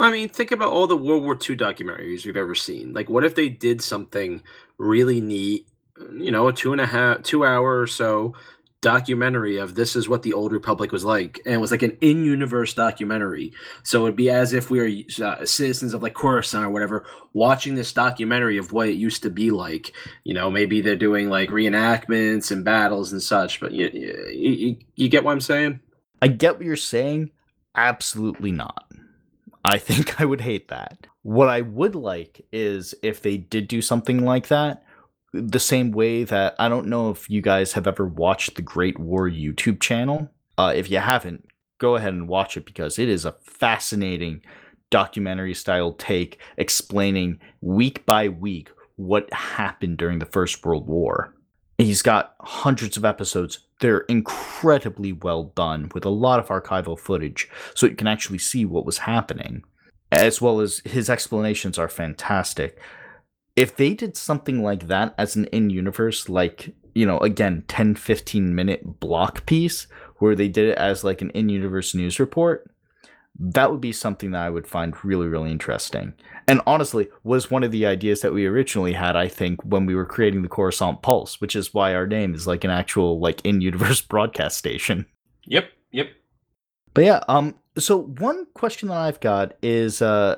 I 0.01 0.11
mean, 0.11 0.29
think 0.29 0.51
about 0.51 0.73
all 0.73 0.87
the 0.87 0.97
World 0.97 1.23
War 1.23 1.33
II 1.33 1.55
documentaries 1.55 2.25
we've 2.25 2.37
ever 2.37 2.55
seen. 2.55 2.91
Like, 2.93 3.09
what 3.09 3.23
if 3.23 3.35
they 3.35 3.49
did 3.49 3.81
something 3.81 4.41
really 4.77 5.21
neat? 5.21 5.67
You 6.13 6.31
know, 6.31 6.47
a 6.47 6.53
two 6.53 6.71
and 6.71 6.81
a 6.81 6.87
half, 6.87 7.21
two 7.21 7.45
hour 7.45 7.79
or 7.79 7.87
so 7.87 8.33
documentary 8.81 9.57
of 9.57 9.75
this 9.75 9.95
is 9.95 10.09
what 10.09 10.23
the 10.23 10.33
old 10.33 10.51
republic 10.51 10.91
was 10.91 11.05
like 11.05 11.39
and 11.45 11.53
it 11.53 11.59
was 11.59 11.69
like 11.69 11.83
an 11.83 11.95
in-universe 12.01 12.73
documentary 12.73 13.53
so 13.83 14.03
it'd 14.03 14.15
be 14.15 14.31
as 14.31 14.53
if 14.53 14.71
we 14.71 14.79
were 14.79 15.23
uh, 15.23 15.45
citizens 15.45 15.93
of 15.93 16.01
like 16.01 16.15
coruscant 16.15 16.65
or 16.65 16.69
whatever 16.71 17.05
watching 17.33 17.75
this 17.75 17.93
documentary 17.93 18.57
of 18.57 18.71
what 18.71 18.89
it 18.89 18.93
used 18.93 19.21
to 19.21 19.29
be 19.29 19.51
like 19.51 19.93
you 20.23 20.33
know 20.33 20.49
maybe 20.49 20.81
they're 20.81 20.95
doing 20.95 21.29
like 21.29 21.49
reenactments 21.49 22.49
and 22.49 22.65
battles 22.65 23.11
and 23.11 23.21
such 23.21 23.59
but 23.59 23.71
you, 23.71 23.87
you, 24.33 24.75
you 24.95 25.07
get 25.07 25.23
what 25.23 25.31
i'm 25.31 25.41
saying 25.41 25.79
i 26.23 26.27
get 26.27 26.55
what 26.55 26.65
you're 26.65 26.75
saying 26.75 27.29
absolutely 27.75 28.51
not 28.51 28.90
I 29.63 29.78
think 29.78 30.19
I 30.19 30.26
would 30.26 30.42
hate 30.42 30.69
that. 30.69 31.08
What 31.23 31.50
I 31.50 31.62
would 31.62 31.96
like 31.96 32.46
is 32.52 32.96
if 33.04 33.21
they 33.21 33.38
did 33.38 33.67
do 33.67 33.81
something 33.81 34.25
like 34.25 34.48
that, 34.48 34.83
the 35.33 35.60
same 35.60 35.92
way 35.92 36.23
that 36.23 36.56
I 36.60 36.67
don't 36.67 36.88
know 36.88 37.10
if 37.10 37.29
you 37.29 37.42
guys 37.42 37.73
have 37.73 37.88
ever 37.88 38.06
watched 38.06 38.56
the 38.56 38.62
Great 38.62 39.00
War 39.00 39.29
YouTube 39.29 39.79
channel. 39.79 40.29
Uh, 40.58 40.73
if 40.75 40.90
you 40.90 40.98
haven't, 40.98 41.46
go 41.77 41.96
ahead 41.96 42.13
and 42.13 42.27
watch 42.27 42.58
it 42.58 42.65
because 42.65 43.00
it 43.00 43.08
is 43.08 43.23
a 43.23 43.35
fascinating 43.44 44.42
documentary 44.90 45.54
style 45.54 45.94
take 45.94 46.40
explaining 46.58 47.40
week 47.62 48.06
by 48.06 48.27
week 48.27 48.69
what 48.98 49.31
happened 49.33 49.98
during 49.98 50.19
the 50.19 50.25
First 50.25 50.63
World 50.65 50.88
War 50.88 51.33
He's 51.82 52.02
got 52.02 52.36
hundreds 52.40 52.98
of 52.98 53.06
episodes. 53.06 53.60
They're 53.79 54.02
incredibly 54.02 55.12
well 55.12 55.46
done 55.56 55.92
with 55.94 56.06
a 56.06 56.10
lot 56.10 56.40
of 56.40 56.48
archival 56.48 56.98
footage, 56.98 57.50
so 57.73 57.88
you 57.88 57.96
can 57.96 58.08
actually 58.08 58.38
see 58.38 58.65
what 58.65 58.86
was 58.86 59.00
happening, 59.00 59.63
as 60.12 60.42
well 60.42 60.60
as 60.60 60.82
his 60.86 61.10
explanations 61.10 61.79
are 61.79 61.90
fantastic. 61.90 62.79
If 63.56 63.75
they 63.75 63.94
did 63.94 64.15
something 64.15 64.62
like 64.62 64.88
that 64.88 65.15
as 65.17 65.36
an 65.36 65.46
in 65.46 65.69
universe, 65.69 66.29
like, 66.29 66.73
you 66.94 67.06
know, 67.06 67.17
again, 67.19 67.63
10 67.67 67.96
15 67.96 68.56
minute 68.56 69.00
block 69.00 69.46
piece, 69.46 69.88
where 70.17 70.36
they 70.36 70.48
did 70.48 70.69
it 70.69 70.77
as 70.77 71.04
like 71.04 71.21
an 71.21 71.32
in 71.32 71.50
universe 71.50 71.96
news 71.96 72.19
report, 72.19 72.71
that 73.40 73.71
would 73.71 73.82
be 73.82 73.92
something 73.92 74.32
that 74.32 74.42
I 74.42 74.50
would 74.50 74.67
find 74.67 74.94
really, 75.04 75.27
really 75.27 75.52
interesting. 75.52 76.13
And 76.48 76.62
honestly, 76.67 77.08
was 77.23 77.50
one 77.50 77.63
of 77.63 77.71
the 77.71 77.86
ideas 77.86 78.21
that 78.21 78.34
we 78.34 78.46
originally 78.46 78.94
had, 78.94 79.15
I 79.15 79.27
think, 79.27 79.63
when 79.63 79.86
we 79.86 79.96
were 79.96 80.06
creating 80.06 80.42
the 80.42 80.50
Coruscant 80.50 81.02
Pulse, 81.02 81.40
which 81.40 81.56
is 81.56 81.73
why 81.73 81.96
our 81.96 82.06
name 82.06 82.36
is 82.36 82.46
like 82.46 82.63
an 82.63 82.69
actual 82.69 83.19
like 83.19 83.42
in-universe 83.46 84.02
broadcast 84.10 84.58
station. 84.58 85.06
Yep, 85.46 85.69
yep. 85.92 86.08
But 86.94 87.06
yeah, 87.06 87.23
um 87.27 87.56
so 87.77 88.02
one 88.02 88.48
question 88.54 88.90
that 88.90 88.98
I've 88.98 89.19
got 89.21 89.54
is 89.62 90.02
uh 90.02 90.36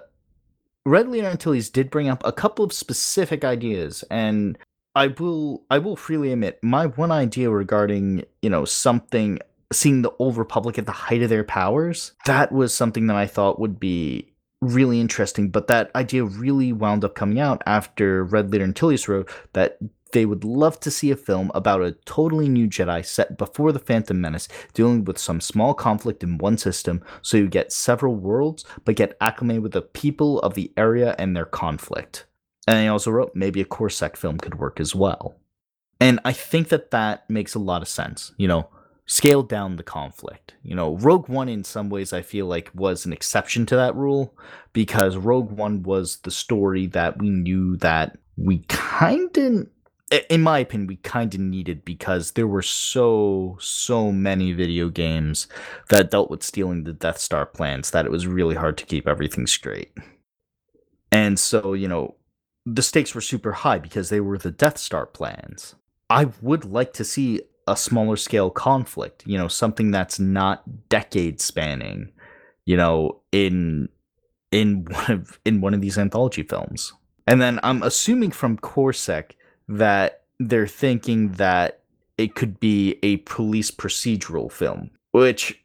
Ridley 0.85 1.25
Antilles 1.25 1.69
did 1.69 1.89
bring 1.89 2.09
up 2.09 2.21
a 2.25 2.31
couple 2.31 2.63
of 2.63 2.73
specific 2.73 3.43
ideas 3.43 4.03
and 4.11 4.57
I 4.95 5.07
will 5.07 5.63
I 5.71 5.79
will 5.79 5.95
freely 5.95 6.31
admit 6.31 6.59
my 6.61 6.85
one 6.85 7.11
idea 7.11 7.49
regarding, 7.49 8.25
you 8.41 8.49
know, 8.49 8.65
something 8.65 9.39
seeing 9.73 10.01
the 10.01 10.13
old 10.19 10.37
republic 10.37 10.77
at 10.77 10.85
the 10.85 10.91
height 10.91 11.21
of 11.21 11.29
their 11.29 11.43
powers 11.43 12.13
that 12.25 12.51
was 12.51 12.73
something 12.73 13.07
that 13.07 13.17
i 13.17 13.27
thought 13.27 13.59
would 13.59 13.79
be 13.79 14.29
really 14.61 15.01
interesting 15.01 15.49
but 15.49 15.67
that 15.67 15.91
idea 15.95 16.23
really 16.23 16.71
wound 16.71 17.03
up 17.03 17.15
coming 17.15 17.37
out 17.37 17.61
after 17.65 18.23
Ridley 18.23 18.61
Antilles 18.61 19.09
wrote 19.09 19.29
that 19.51 19.77
they 20.13 20.25
would 20.25 20.45
love 20.45 20.79
to 20.79 20.91
see 20.91 21.11
a 21.11 21.17
film 21.17 21.51
about 21.53 21.81
a 21.81 21.91
totally 22.05 22.47
new 22.47 22.67
Jedi 22.67 23.05
set 23.05 23.37
before 23.37 23.71
the 23.71 23.79
Phantom 23.79 24.19
Menace, 24.19 24.47
dealing 24.73 25.03
with 25.03 25.17
some 25.17 25.41
small 25.41 25.73
conflict 25.73 26.23
in 26.23 26.37
one 26.37 26.57
system, 26.57 27.03
so 27.21 27.35
you 27.35 27.47
get 27.47 27.73
several 27.73 28.15
worlds, 28.15 28.63
but 28.85 28.95
get 28.95 29.17
acclimated 29.19 29.63
with 29.63 29.73
the 29.73 29.81
people 29.81 30.39
of 30.39 30.53
the 30.53 30.71
area 30.77 31.15
and 31.17 31.35
their 31.35 31.45
conflict. 31.45 32.25
And 32.67 32.79
he 32.79 32.87
also 32.87 33.11
wrote 33.11 33.35
maybe 33.35 33.59
a 33.59 33.65
Coruscant 33.65 34.15
film 34.15 34.37
could 34.37 34.59
work 34.59 34.79
as 34.79 34.95
well. 34.95 35.35
And 35.99 36.19
I 36.23 36.31
think 36.31 36.69
that 36.69 36.91
that 36.91 37.29
makes 37.29 37.55
a 37.55 37.59
lot 37.59 37.81
of 37.81 37.87
sense. 37.87 38.33
You 38.37 38.47
know, 38.47 38.69
scaled 39.05 39.49
down 39.49 39.75
the 39.75 39.83
conflict. 39.83 40.53
You 40.63 40.75
know, 40.75 40.97
Rogue 40.97 41.29
One 41.29 41.49
in 41.49 41.63
some 41.63 41.89
ways 41.89 42.13
I 42.13 42.21
feel 42.21 42.45
like 42.45 42.71
was 42.73 43.05
an 43.05 43.13
exception 43.13 43.65
to 43.67 43.75
that 43.75 43.95
rule 43.95 44.37
because 44.71 45.17
Rogue 45.17 45.51
One 45.51 45.83
was 45.83 46.17
the 46.17 46.31
story 46.31 46.87
that 46.87 47.19
we 47.19 47.29
knew 47.29 47.77
that 47.77 48.17
we 48.37 48.59
kind 48.67 49.35
of 49.37 49.67
in 50.29 50.41
my 50.41 50.59
opinion 50.59 50.87
we 50.87 50.97
kind 50.97 51.33
of 51.33 51.39
needed 51.39 51.83
because 51.83 52.31
there 52.31 52.47
were 52.47 52.61
so 52.61 53.57
so 53.59 54.11
many 54.11 54.53
video 54.53 54.89
games 54.89 55.47
that 55.89 56.11
dealt 56.11 56.29
with 56.29 56.43
stealing 56.43 56.83
the 56.83 56.93
Death 56.93 57.19
Star 57.19 57.45
plans 57.45 57.91
that 57.91 58.05
it 58.05 58.11
was 58.11 58.27
really 58.27 58.55
hard 58.55 58.77
to 58.77 58.85
keep 58.85 59.07
everything 59.07 59.47
straight. 59.47 59.91
And 61.11 61.39
so, 61.39 61.73
you 61.73 61.87
know, 61.87 62.15
the 62.65 62.81
stakes 62.81 63.13
were 63.13 63.21
super 63.21 63.51
high 63.51 63.79
because 63.79 64.09
they 64.09 64.19
were 64.19 64.37
the 64.37 64.51
Death 64.51 64.77
Star 64.77 65.05
plans. 65.05 65.75
I 66.09 66.25
would 66.41 66.65
like 66.65 66.93
to 66.93 67.03
see 67.03 67.41
a 67.67 67.77
smaller 67.77 68.15
scale 68.15 68.49
conflict, 68.49 69.23
you 69.25 69.37
know, 69.37 69.47
something 69.47 69.91
that's 69.91 70.19
not 70.19 70.89
decade 70.89 71.39
spanning, 71.39 72.11
you 72.65 72.77
know, 72.77 73.21
in 73.31 73.89
in 74.51 74.85
one 74.89 75.11
of 75.11 75.39
in 75.45 75.61
one 75.61 75.73
of 75.73 75.81
these 75.81 75.97
anthology 75.97 76.43
films. 76.43 76.93
And 77.27 77.41
then 77.41 77.59
I'm 77.63 77.83
assuming 77.83 78.31
from 78.31 78.57
Corsec 78.57 79.31
that 79.67 80.23
they're 80.39 80.67
thinking 80.67 81.33
that 81.33 81.81
it 82.17 82.35
could 82.35 82.59
be 82.59 82.99
a 83.01 83.17
police 83.17 83.71
procedural 83.71 84.51
film, 84.51 84.91
which 85.11 85.63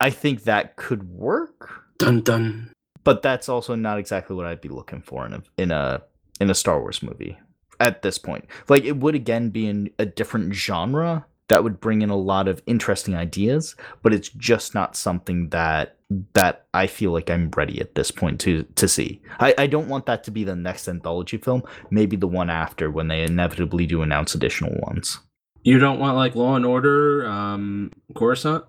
I 0.00 0.10
think 0.10 0.44
that 0.44 0.76
could 0.76 1.10
work. 1.10 1.82
Dun 1.98 2.20
dun. 2.22 2.72
But 3.04 3.22
that's 3.22 3.48
also 3.48 3.74
not 3.74 3.98
exactly 3.98 4.36
what 4.36 4.46
I'd 4.46 4.60
be 4.60 4.68
looking 4.68 5.02
for 5.02 5.26
in 5.26 5.32
a 5.32 5.42
in 5.56 5.70
a 5.70 6.02
in 6.40 6.50
a 6.50 6.54
Star 6.54 6.80
Wars 6.80 7.02
movie 7.02 7.38
at 7.80 8.02
this 8.02 8.18
point. 8.18 8.46
Like 8.68 8.84
it 8.84 8.98
would 8.98 9.14
again 9.14 9.50
be 9.50 9.66
in 9.66 9.90
a 9.98 10.06
different 10.06 10.54
genre, 10.54 11.26
that 11.48 11.64
would 11.64 11.80
bring 11.80 12.02
in 12.02 12.10
a 12.10 12.16
lot 12.16 12.46
of 12.46 12.62
interesting 12.66 13.14
ideas, 13.14 13.74
but 14.02 14.14
it's 14.14 14.28
just 14.30 14.74
not 14.74 14.96
something 14.96 15.48
that 15.50 15.96
that 16.32 16.66
I 16.72 16.86
feel 16.86 17.12
like 17.12 17.28
I'm 17.28 17.50
ready 17.50 17.80
at 17.80 17.94
this 17.94 18.10
point 18.10 18.40
to 18.40 18.62
to 18.62 18.88
see. 18.88 19.20
I, 19.40 19.54
I 19.58 19.66
don't 19.66 19.88
want 19.88 20.06
that 20.06 20.24
to 20.24 20.30
be 20.30 20.44
the 20.44 20.56
next 20.56 20.88
anthology 20.88 21.38
film, 21.38 21.62
maybe 21.90 22.16
the 22.16 22.28
one 22.28 22.50
after 22.50 22.90
when 22.90 23.08
they 23.08 23.22
inevitably 23.22 23.86
do 23.86 24.02
announce 24.02 24.34
additional 24.34 24.78
ones. 24.80 25.18
You 25.62 25.78
don't 25.78 25.98
want 25.98 26.16
like 26.16 26.34
Law 26.34 26.56
and 26.56 26.64
Order, 26.64 27.26
um, 27.26 27.92
Coruscant? 28.14 28.64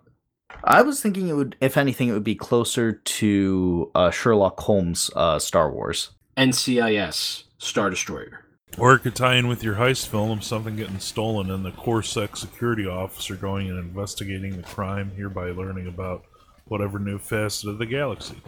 I 0.64 0.82
was 0.82 1.02
thinking 1.02 1.30
it 1.30 1.34
would, 1.34 1.56
if 1.62 1.78
anything, 1.78 2.10
it 2.10 2.14
would 2.14 2.24
be 2.24 2.36
closer 2.36 2.94
to 2.94 3.92
uh, 3.96 4.12
Sherlock 4.12 4.60
Holmes, 4.60 5.10
uh, 5.16 5.40
Star 5.40 5.72
Wars. 5.72 6.10
NCIS, 6.36 7.44
Star 7.60 7.90
Destroyer. 7.90 8.46
Or 8.78 8.94
it 8.94 9.00
could 9.00 9.16
tie 9.16 9.36
in 9.36 9.48
with 9.48 9.64
your 9.64 9.76
heist 9.76 10.08
film 10.08 10.32
of 10.32 10.44
something 10.44 10.76
getting 10.76 11.00
stolen 11.00 11.50
and 11.52 11.66
the 11.66 11.72
CorSec 11.72 12.38
security 12.38 12.86
officer 12.86 13.36
going 13.36 13.70
and 13.70 13.80
investigating 13.80 14.56
the 14.56 14.64
crime, 14.64 15.12
hereby 15.16 15.52
learning 15.52 15.88
about 15.88 16.24
whatever 16.66 17.00
new 17.00 17.18
facet 17.18 17.70
of 17.70 17.78
the 17.78 17.86
galaxy. 17.86 18.42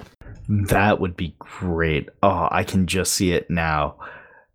That 0.47 0.99
would 0.99 1.17
be 1.17 1.35
great. 1.39 2.09
Oh, 2.21 2.47
I 2.51 2.63
can 2.63 2.87
just 2.87 3.13
see 3.13 3.31
it 3.31 3.49
now. 3.49 3.95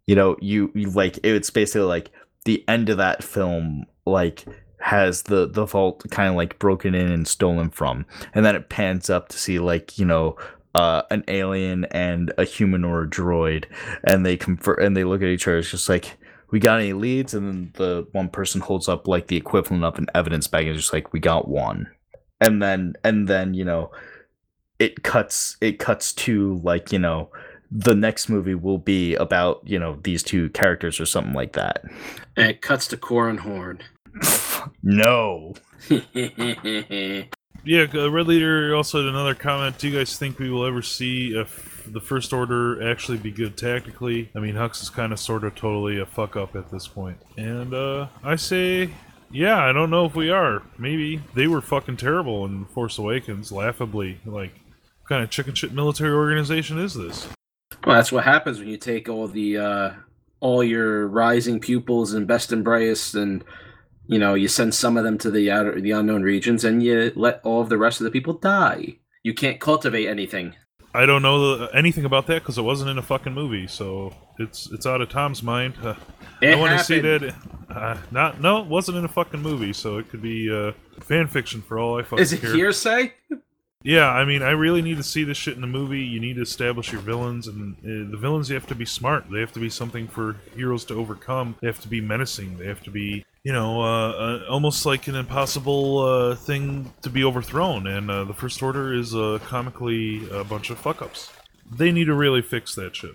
You 0.07 0.15
know, 0.15 0.37
you, 0.41 0.71
you 0.75 0.91
like 0.91 1.19
it's 1.25 1.51
basically 1.51 1.87
like 1.87 2.11
the 2.45 2.65
end 2.69 2.89
of 2.89 2.99
that 2.99 3.25
film 3.25 3.87
like 4.07 4.45
has 4.79 5.23
the 5.23 5.49
the 5.49 5.67
vault 5.67 6.05
kind 6.11 6.31
of 6.31 6.37
like 6.37 6.59
broken 6.61 6.95
in 6.95 7.11
and 7.11 7.27
stolen 7.27 7.71
from 7.71 8.07
and 8.35 8.45
then 8.45 8.55
it 8.55 8.69
pans 8.69 9.11
up 9.11 9.29
to 9.29 9.37
see 9.37 9.59
like 9.59 9.99
you 9.99 10.05
know 10.05 10.37
uh, 10.77 11.03
an 11.11 11.25
alien 11.27 11.87
and 11.87 12.33
a 12.37 12.45
human 12.45 12.85
or 12.85 13.03
a 13.03 13.09
droid, 13.09 13.65
and 14.05 14.27
they 14.27 14.37
confer 14.37 14.75
and 14.75 14.95
they 14.95 15.05
look 15.05 15.23
at 15.23 15.29
each 15.29 15.49
other. 15.49 15.59
It's 15.59 15.71
just 15.71 15.89
like, 15.89 16.19
we 16.51 16.61
got 16.61 16.81
any 16.81 16.93
leads? 16.93 17.33
And 17.33 17.49
then 17.49 17.71
the 17.75 18.07
one 18.13 18.29
person 18.29 18.61
holds 18.61 18.87
up 18.87 19.09
like 19.09 19.29
the 19.29 19.39
equivalent 19.39 19.85
of 19.85 19.99
an 19.99 20.09
evidence 20.15 20.47
bag, 20.47 20.67
and 20.67 20.77
it's 20.77 20.83
just 20.83 20.93
like, 20.93 21.15
we 21.15 21.19
got 21.19 21.49
one. 21.49 21.91
And 22.43 22.63
then 22.63 22.93
and 23.03 23.27
then 23.27 23.55
you 23.55 23.65
know, 23.65 23.91
it 24.79 25.03
cuts 25.03 25.57
it 25.63 25.79
cuts 25.79 26.13
to 26.13 26.61
like 26.63 26.93
you 26.93 26.99
know 26.99 27.31
the 27.71 27.95
next 27.95 28.29
movie 28.29 28.55
will 28.55 28.77
be 28.77 29.15
about 29.15 29.63
you 29.65 29.79
know 29.79 29.99
these 30.03 30.23
two 30.23 30.51
characters 30.51 31.01
or 31.01 31.07
something 31.07 31.33
like 31.33 31.55
that. 31.55 31.85
And 32.37 32.51
it 32.51 32.61
cuts 32.61 32.87
to 32.89 32.99
Corran 32.99 33.39
Horn. 33.39 33.81
no. 34.83 35.55
yeah, 37.67 37.87
uh, 37.93 38.11
Ridley 38.11 38.73
also 38.73 38.99
had 38.99 39.09
another 39.09 39.35
comment. 39.35 39.79
Do 39.79 39.89
you 39.89 39.99
guys 39.99 40.17
think 40.17 40.39
we 40.39 40.51
will 40.51 40.65
ever 40.65 40.83
see 40.83 41.37
if 41.37 41.87
the 41.93 42.01
First 42.01 42.33
Order 42.33 42.89
actually 42.91 43.19
be 43.19 43.33
good 43.33 43.57
tactically? 43.57 44.31
I 44.35 44.39
mean, 44.39 44.55
Hux 44.55 44.83
is 44.83 44.89
kind 44.89 45.13
of, 45.13 45.19
sort 45.19 45.45
of, 45.45 45.55
totally 45.57 45.99
a 45.99 46.07
fuck 46.07 46.37
up 46.37 46.55
at 46.55 46.71
this 46.71 46.87
point. 46.87 47.19
And 47.37 47.75
uh, 47.75 48.07
I 48.23 48.37
say, 48.37 48.91
yeah, 49.33 49.65
I 49.65 49.73
don't 49.73 49.91
know 49.91 50.07
if 50.07 50.15
we 50.15 50.31
are. 50.31 50.63
Maybe 50.79 51.21
they 51.35 51.49
were 51.49 51.61
fucking 51.61 51.97
terrible 51.97 52.45
in 52.45 52.67
Force 52.67 52.99
Awakens, 52.99 53.51
laughably. 53.51 54.21
Like, 54.25 54.53
what 55.01 55.09
kind 55.09 55.25
of 55.25 55.31
chicken 55.31 55.55
shit 55.55 55.73
military 55.73 56.15
organization 56.15 56.79
is 56.79 56.95
this? 56.95 57.29
Well, 57.85 57.97
that's 57.97 58.13
what 58.13 58.25
happens 58.25 58.61
when 58.61 58.69
you 58.69 58.79
take 58.79 59.09
all 59.09 59.27
the 59.27 59.59
uh, 59.59 59.91
all 60.41 60.63
your 60.63 61.09
rising 61.09 61.61
pupils 61.61 62.13
and 62.13 62.27
best 62.27 62.53
and 62.53 62.63
brightest 62.63 63.15
and 63.17 63.45
you 64.07 64.19
know 64.19 64.35
you 64.35 64.49
send 64.49 64.75
some 64.75 64.97
of 64.97 65.05
them 65.05 65.19
to 65.19 65.31
the 65.31 65.51
outer 65.51 65.81
the 65.81 65.91
unknown 65.91 66.23
regions 66.23 66.65
and 66.65 66.83
you 66.83 67.13
let 67.17 67.41
all 67.45 67.61
of 67.61 67.69
the 67.69 67.79
rest 67.79 68.01
of 68.01 68.05
the 68.05 68.11
people 68.11 68.35
die 68.35 68.97
you 69.23 69.35
can't 69.35 69.61
cultivate 69.61 70.07
anything 70.07 70.55
i 70.95 71.05
don't 71.07 71.23
know 71.23 71.67
anything 71.75 72.05
about 72.05 72.27
that 72.27 72.43
because 72.43 72.59
it 72.59 72.63
wasn't 72.63 72.89
in 72.89 72.99
a 72.99 73.03
fucking 73.03 73.33
movie 73.33 73.67
so 73.67 74.13
it's 74.39 74.71
it's 74.73 74.87
out 74.87 75.01
of 75.01 75.09
tom's 75.09 75.43
mind 75.43 75.75
uh, 75.83 75.95
i 76.43 76.55
want 76.55 76.79
to 76.79 76.85
see 76.85 77.01
that 77.01 77.35
uh, 77.71 77.97
not 78.11 78.41
no 78.41 78.63
it 78.63 78.67
wasn't 78.67 78.97
in 78.97 79.05
a 79.05 79.09
fucking 79.09 79.41
movie 79.41 79.73
so 79.73 79.99
it 79.99 80.09
could 80.09 80.23
be 80.23 80.51
uh, 80.51 80.73
fan 81.01 81.27
fiction 81.27 81.61
for 81.61 81.79
all 81.79 81.99
i 81.99 82.03
fucking 82.03 82.23
is 82.23 82.33
it 82.33 82.41
care. 82.41 82.55
hearsay 82.55 83.13
yeah, 83.83 84.11
I 84.11 84.25
mean, 84.25 84.43
I 84.43 84.51
really 84.51 84.83
need 84.83 84.97
to 84.97 85.05
see 85.05 85.23
this 85.23 85.37
shit 85.37 85.55
in 85.55 85.61
the 85.61 85.69
movie. 85.69 86.01
You 86.01 86.19
need 86.19 86.35
to 86.35 86.43
establish 86.43 86.91
your 86.91 87.01
villains, 87.01 87.47
and 87.47 87.77
uh, 87.77 88.11
the 88.11 88.17
villains 88.17 88.49
you 88.49 88.57
have 88.57 88.67
to 88.67 88.75
be 88.75 88.85
smart. 88.85 89.31
They 89.31 89.39
have 89.39 89.53
to 89.53 89.61
be 89.61 89.71
something 89.71 90.09
for 90.09 90.39
heroes 90.57 90.85
to 90.87 90.95
overcome. 90.95 91.55
They 91.61 91.69
have 91.69 91.81
to 91.83 91.89
be 91.89 92.01
menacing. 92.01 92.59
They 92.59 92.67
have 92.67 92.83
to 92.83 92.91
be 92.91 93.25
you 93.47 93.53
know, 93.53 93.81
uh, 93.81 94.11
uh, 94.11 94.47
almost 94.51 94.85
like 94.85 95.07
an 95.07 95.15
impossible 95.15 96.01
uh, 96.01 96.35
thing 96.35 96.93
to 97.03 97.09
be 97.09 97.23
overthrown. 97.23 97.87
And 97.87 98.11
uh, 98.11 98.25
the 98.25 98.35
First 98.35 98.61
Order 98.61 98.93
is 98.93 99.15
uh, 99.15 99.39
comically 99.45 100.29
a 100.33 100.43
bunch 100.43 100.71
of 100.71 100.79
fuck 100.79 101.01
ups. 101.01 101.33
They 101.71 101.93
need 101.93 102.07
to 102.07 102.15
really 102.15 102.43
fix 102.43 102.75
that 102.75 102.97
shit. 102.97 103.15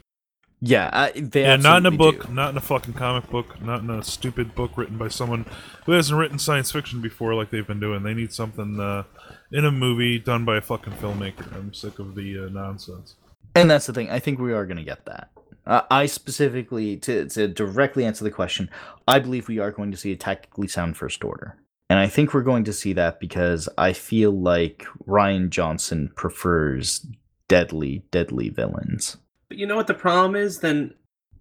Yeah, 0.61 1.09
they 1.15 1.41
yeah, 1.41 1.57
not 1.57 1.79
in 1.79 1.85
a 1.85 1.91
book, 1.91 2.27
do. 2.27 2.33
not 2.33 2.51
in 2.51 2.57
a 2.57 2.61
fucking 2.61 2.93
comic 2.93 3.29
book, 3.29 3.61
not 3.61 3.81
in 3.81 3.89
a 3.89 4.01
stupid 4.05 4.55
book 4.55 4.77
written 4.77 4.97
by 4.97 5.09
someone 5.09 5.45
who 5.85 5.91
hasn't 5.91 6.17
written 6.17 6.39
science 6.39 6.71
fiction 6.71 7.01
before, 7.01 7.35
like 7.35 7.49
they've 7.49 7.67
been 7.67 7.81
doing. 7.81 8.03
They 8.03 8.13
need 8.13 8.31
something 8.31 8.79
uh, 8.79 9.03
in 9.51 9.65
a 9.65 9.71
movie 9.71 10.17
done 10.17 10.45
by 10.45 10.57
a 10.57 10.61
fucking 10.61 10.93
filmmaker. 10.93 11.53
I'm 11.53 11.73
sick 11.73 11.99
of 11.99 12.15
the 12.15 12.49
nonsense. 12.49 13.15
And 13.53 13.69
that's 13.69 13.87
the 13.87 13.91
thing. 13.91 14.09
I 14.09 14.19
think 14.19 14.39
we 14.39 14.53
are 14.53 14.65
going 14.65 14.77
to 14.77 14.85
get 14.85 15.03
that. 15.07 15.30
Uh, 15.65 15.81
I 15.91 16.07
specifically 16.07 16.97
to 16.97 17.27
to 17.29 17.47
directly 17.47 18.05
answer 18.05 18.23
the 18.23 18.31
question, 18.31 18.69
I 19.07 19.19
believe 19.19 19.47
we 19.47 19.59
are 19.59 19.71
going 19.71 19.91
to 19.91 19.97
see 19.97 20.11
a 20.11 20.15
tactically 20.15 20.67
sound 20.67 20.97
first 20.97 21.23
order. 21.23 21.57
And 21.89 21.99
I 21.99 22.07
think 22.07 22.33
we're 22.33 22.41
going 22.41 22.63
to 22.63 22.73
see 22.73 22.93
that 22.93 23.19
because 23.19 23.67
I 23.77 23.91
feel 23.91 24.31
like 24.31 24.85
Rian 25.05 25.49
Johnson 25.49 26.09
prefers 26.15 27.05
deadly, 27.49 28.03
deadly 28.11 28.47
villains. 28.47 29.17
But 29.49 29.57
you 29.57 29.67
know 29.67 29.75
what 29.75 29.87
the 29.87 29.93
problem 29.93 30.35
is? 30.35 30.59
Then 30.59 30.93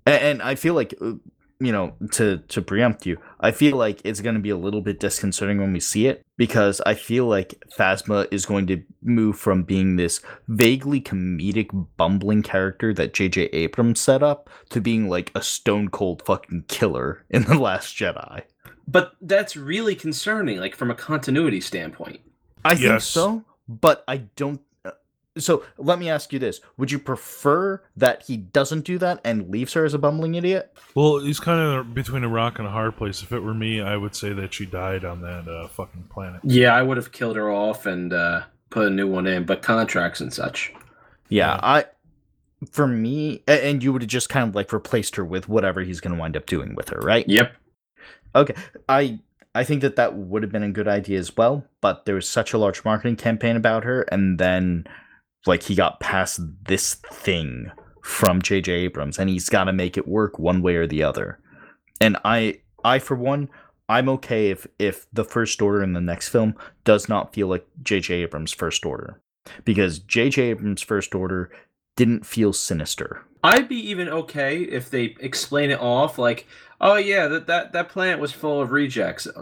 And, 0.06 0.22
and 0.22 0.42
I 0.42 0.54
feel 0.56 0.74
like, 0.74 0.94
uh, 1.00 1.12
you 1.60 1.72
know, 1.72 1.94
to 2.12 2.38
to 2.48 2.62
preempt 2.62 3.06
you, 3.06 3.18
I 3.40 3.50
feel 3.50 3.76
like 3.76 4.00
it's 4.04 4.20
going 4.20 4.34
to 4.34 4.40
be 4.40 4.50
a 4.50 4.56
little 4.56 4.80
bit 4.80 4.98
disconcerting 4.98 5.58
when 5.58 5.72
we 5.72 5.80
see 5.80 6.06
it 6.06 6.24
because 6.38 6.80
I 6.86 6.94
feel 6.94 7.26
like 7.26 7.62
Phasma 7.78 8.26
is 8.30 8.46
going 8.46 8.66
to 8.68 8.82
move 9.02 9.38
from 9.38 9.62
being 9.62 9.96
this 9.96 10.20
vaguely 10.48 11.00
comedic, 11.00 11.68
bumbling 11.96 12.42
character 12.42 12.94
that 12.94 13.12
J.J. 13.12 13.42
Abrams 13.52 14.00
set 14.00 14.22
up 14.22 14.48
to 14.70 14.80
being 14.80 15.08
like 15.08 15.30
a 15.34 15.42
stone 15.42 15.88
cold 15.88 16.22
fucking 16.24 16.64
killer 16.68 17.24
in 17.30 17.44
The 17.44 17.58
Last 17.58 17.94
Jedi. 17.94 18.42
but 18.88 19.12
that's 19.20 19.56
really 19.56 19.94
concerning, 19.94 20.58
like 20.58 20.74
from 20.74 20.90
a 20.90 20.94
continuity 20.94 21.60
standpoint. 21.60 22.20
I 22.64 22.74
think 22.74 23.00
so, 23.02 23.44
but 23.68 24.02
I 24.08 24.16
don't. 24.36 24.60
So 25.38 25.64
let 25.78 25.98
me 25.98 26.10
ask 26.10 26.32
you 26.32 26.38
this: 26.38 26.60
Would 26.76 26.90
you 26.90 26.98
prefer 26.98 27.82
that 27.96 28.24
he 28.24 28.36
doesn't 28.36 28.84
do 28.84 28.98
that 28.98 29.20
and 29.24 29.48
leaves 29.48 29.72
her 29.74 29.84
as 29.84 29.94
a 29.94 29.98
bumbling 29.98 30.34
idiot? 30.34 30.76
Well, 30.94 31.20
he's 31.20 31.38
kind 31.38 31.60
of 31.60 31.94
between 31.94 32.24
a 32.24 32.28
rock 32.28 32.58
and 32.58 32.66
a 32.66 32.70
hard 32.70 32.96
place. 32.96 33.22
If 33.22 33.32
it 33.32 33.40
were 33.40 33.54
me, 33.54 33.80
I 33.80 33.96
would 33.96 34.16
say 34.16 34.32
that 34.32 34.52
she 34.52 34.66
died 34.66 35.04
on 35.04 35.20
that 35.22 35.46
uh, 35.48 35.68
fucking 35.68 36.04
planet. 36.10 36.40
Yeah, 36.42 36.74
I 36.74 36.82
would 36.82 36.96
have 36.96 37.12
killed 37.12 37.36
her 37.36 37.50
off 37.50 37.86
and 37.86 38.12
uh, 38.12 38.42
put 38.70 38.86
a 38.86 38.90
new 38.90 39.06
one 39.06 39.26
in, 39.26 39.44
but 39.44 39.62
contracts 39.62 40.20
and 40.20 40.32
such. 40.32 40.72
Yeah, 41.28 41.54
Yeah. 41.54 41.60
I. 41.62 41.84
For 42.72 42.86
me, 42.86 43.42
and 43.48 43.82
you 43.82 43.90
would 43.90 44.02
have 44.02 44.10
just 44.10 44.28
kind 44.28 44.46
of 44.46 44.54
like 44.54 44.70
replaced 44.70 45.16
her 45.16 45.24
with 45.24 45.48
whatever 45.48 45.80
he's 45.80 45.98
going 45.98 46.14
to 46.14 46.20
wind 46.20 46.36
up 46.36 46.44
doing 46.44 46.74
with 46.74 46.90
her, 46.90 47.00
right? 47.00 47.26
Yep. 47.26 47.54
Okay 48.34 48.54
i 48.86 49.18
I 49.54 49.64
think 49.64 49.80
that 49.80 49.96
that 49.96 50.14
would 50.14 50.42
have 50.42 50.52
been 50.52 50.62
a 50.62 50.70
good 50.70 50.86
idea 50.86 51.18
as 51.18 51.36
well, 51.36 51.64
but 51.80 52.04
there 52.04 52.14
was 52.14 52.28
such 52.28 52.52
a 52.52 52.58
large 52.58 52.84
marketing 52.84 53.16
campaign 53.16 53.56
about 53.56 53.84
her, 53.84 54.02
and 54.02 54.38
then 54.38 54.84
like 55.46 55.62
he 55.62 55.74
got 55.74 56.00
past 56.00 56.40
this 56.66 56.94
thing 56.94 57.70
from 58.02 58.42
J.J. 58.42 58.72
Abrams, 58.72 59.18
and 59.18 59.30
he's 59.30 59.48
got 59.48 59.64
to 59.64 59.72
make 59.72 59.96
it 59.96 60.08
work 60.08 60.38
one 60.38 60.62
way 60.62 60.76
or 60.76 60.86
the 60.86 61.02
other. 61.02 61.38
And 62.00 62.16
I 62.24 62.60
I 62.84 62.98
for 62.98 63.14
one, 63.14 63.48
I'm 63.88 64.08
okay 64.10 64.50
if 64.50 64.66
if 64.78 65.06
the 65.12 65.24
first 65.24 65.60
order 65.60 65.82
in 65.82 65.92
the 65.92 66.00
next 66.00 66.28
film 66.28 66.54
does 66.84 67.08
not 67.08 67.34
feel 67.34 67.48
like 67.48 67.66
J.J. 67.82 68.22
Abrams' 68.22 68.52
first 68.52 68.84
order, 68.84 69.20
because 69.64 69.98
J.J. 69.98 70.42
Abrams' 70.50 70.82
first 70.82 71.14
order 71.14 71.50
didn't 71.96 72.24
feel 72.24 72.52
sinister. 72.52 73.24
I'd 73.42 73.68
be 73.68 73.76
even 73.90 74.08
okay 74.08 74.58
if 74.58 74.90
they 74.90 75.16
explain 75.20 75.70
it 75.70 75.80
off 75.80 76.18
like, 76.18 76.46
oh 76.80 76.96
yeah, 76.96 77.26
that 77.28 77.46
that, 77.46 77.72
that 77.72 77.88
planet 77.88 78.18
was 78.18 78.32
full 78.32 78.60
of 78.60 78.70
rejects. 78.72 79.26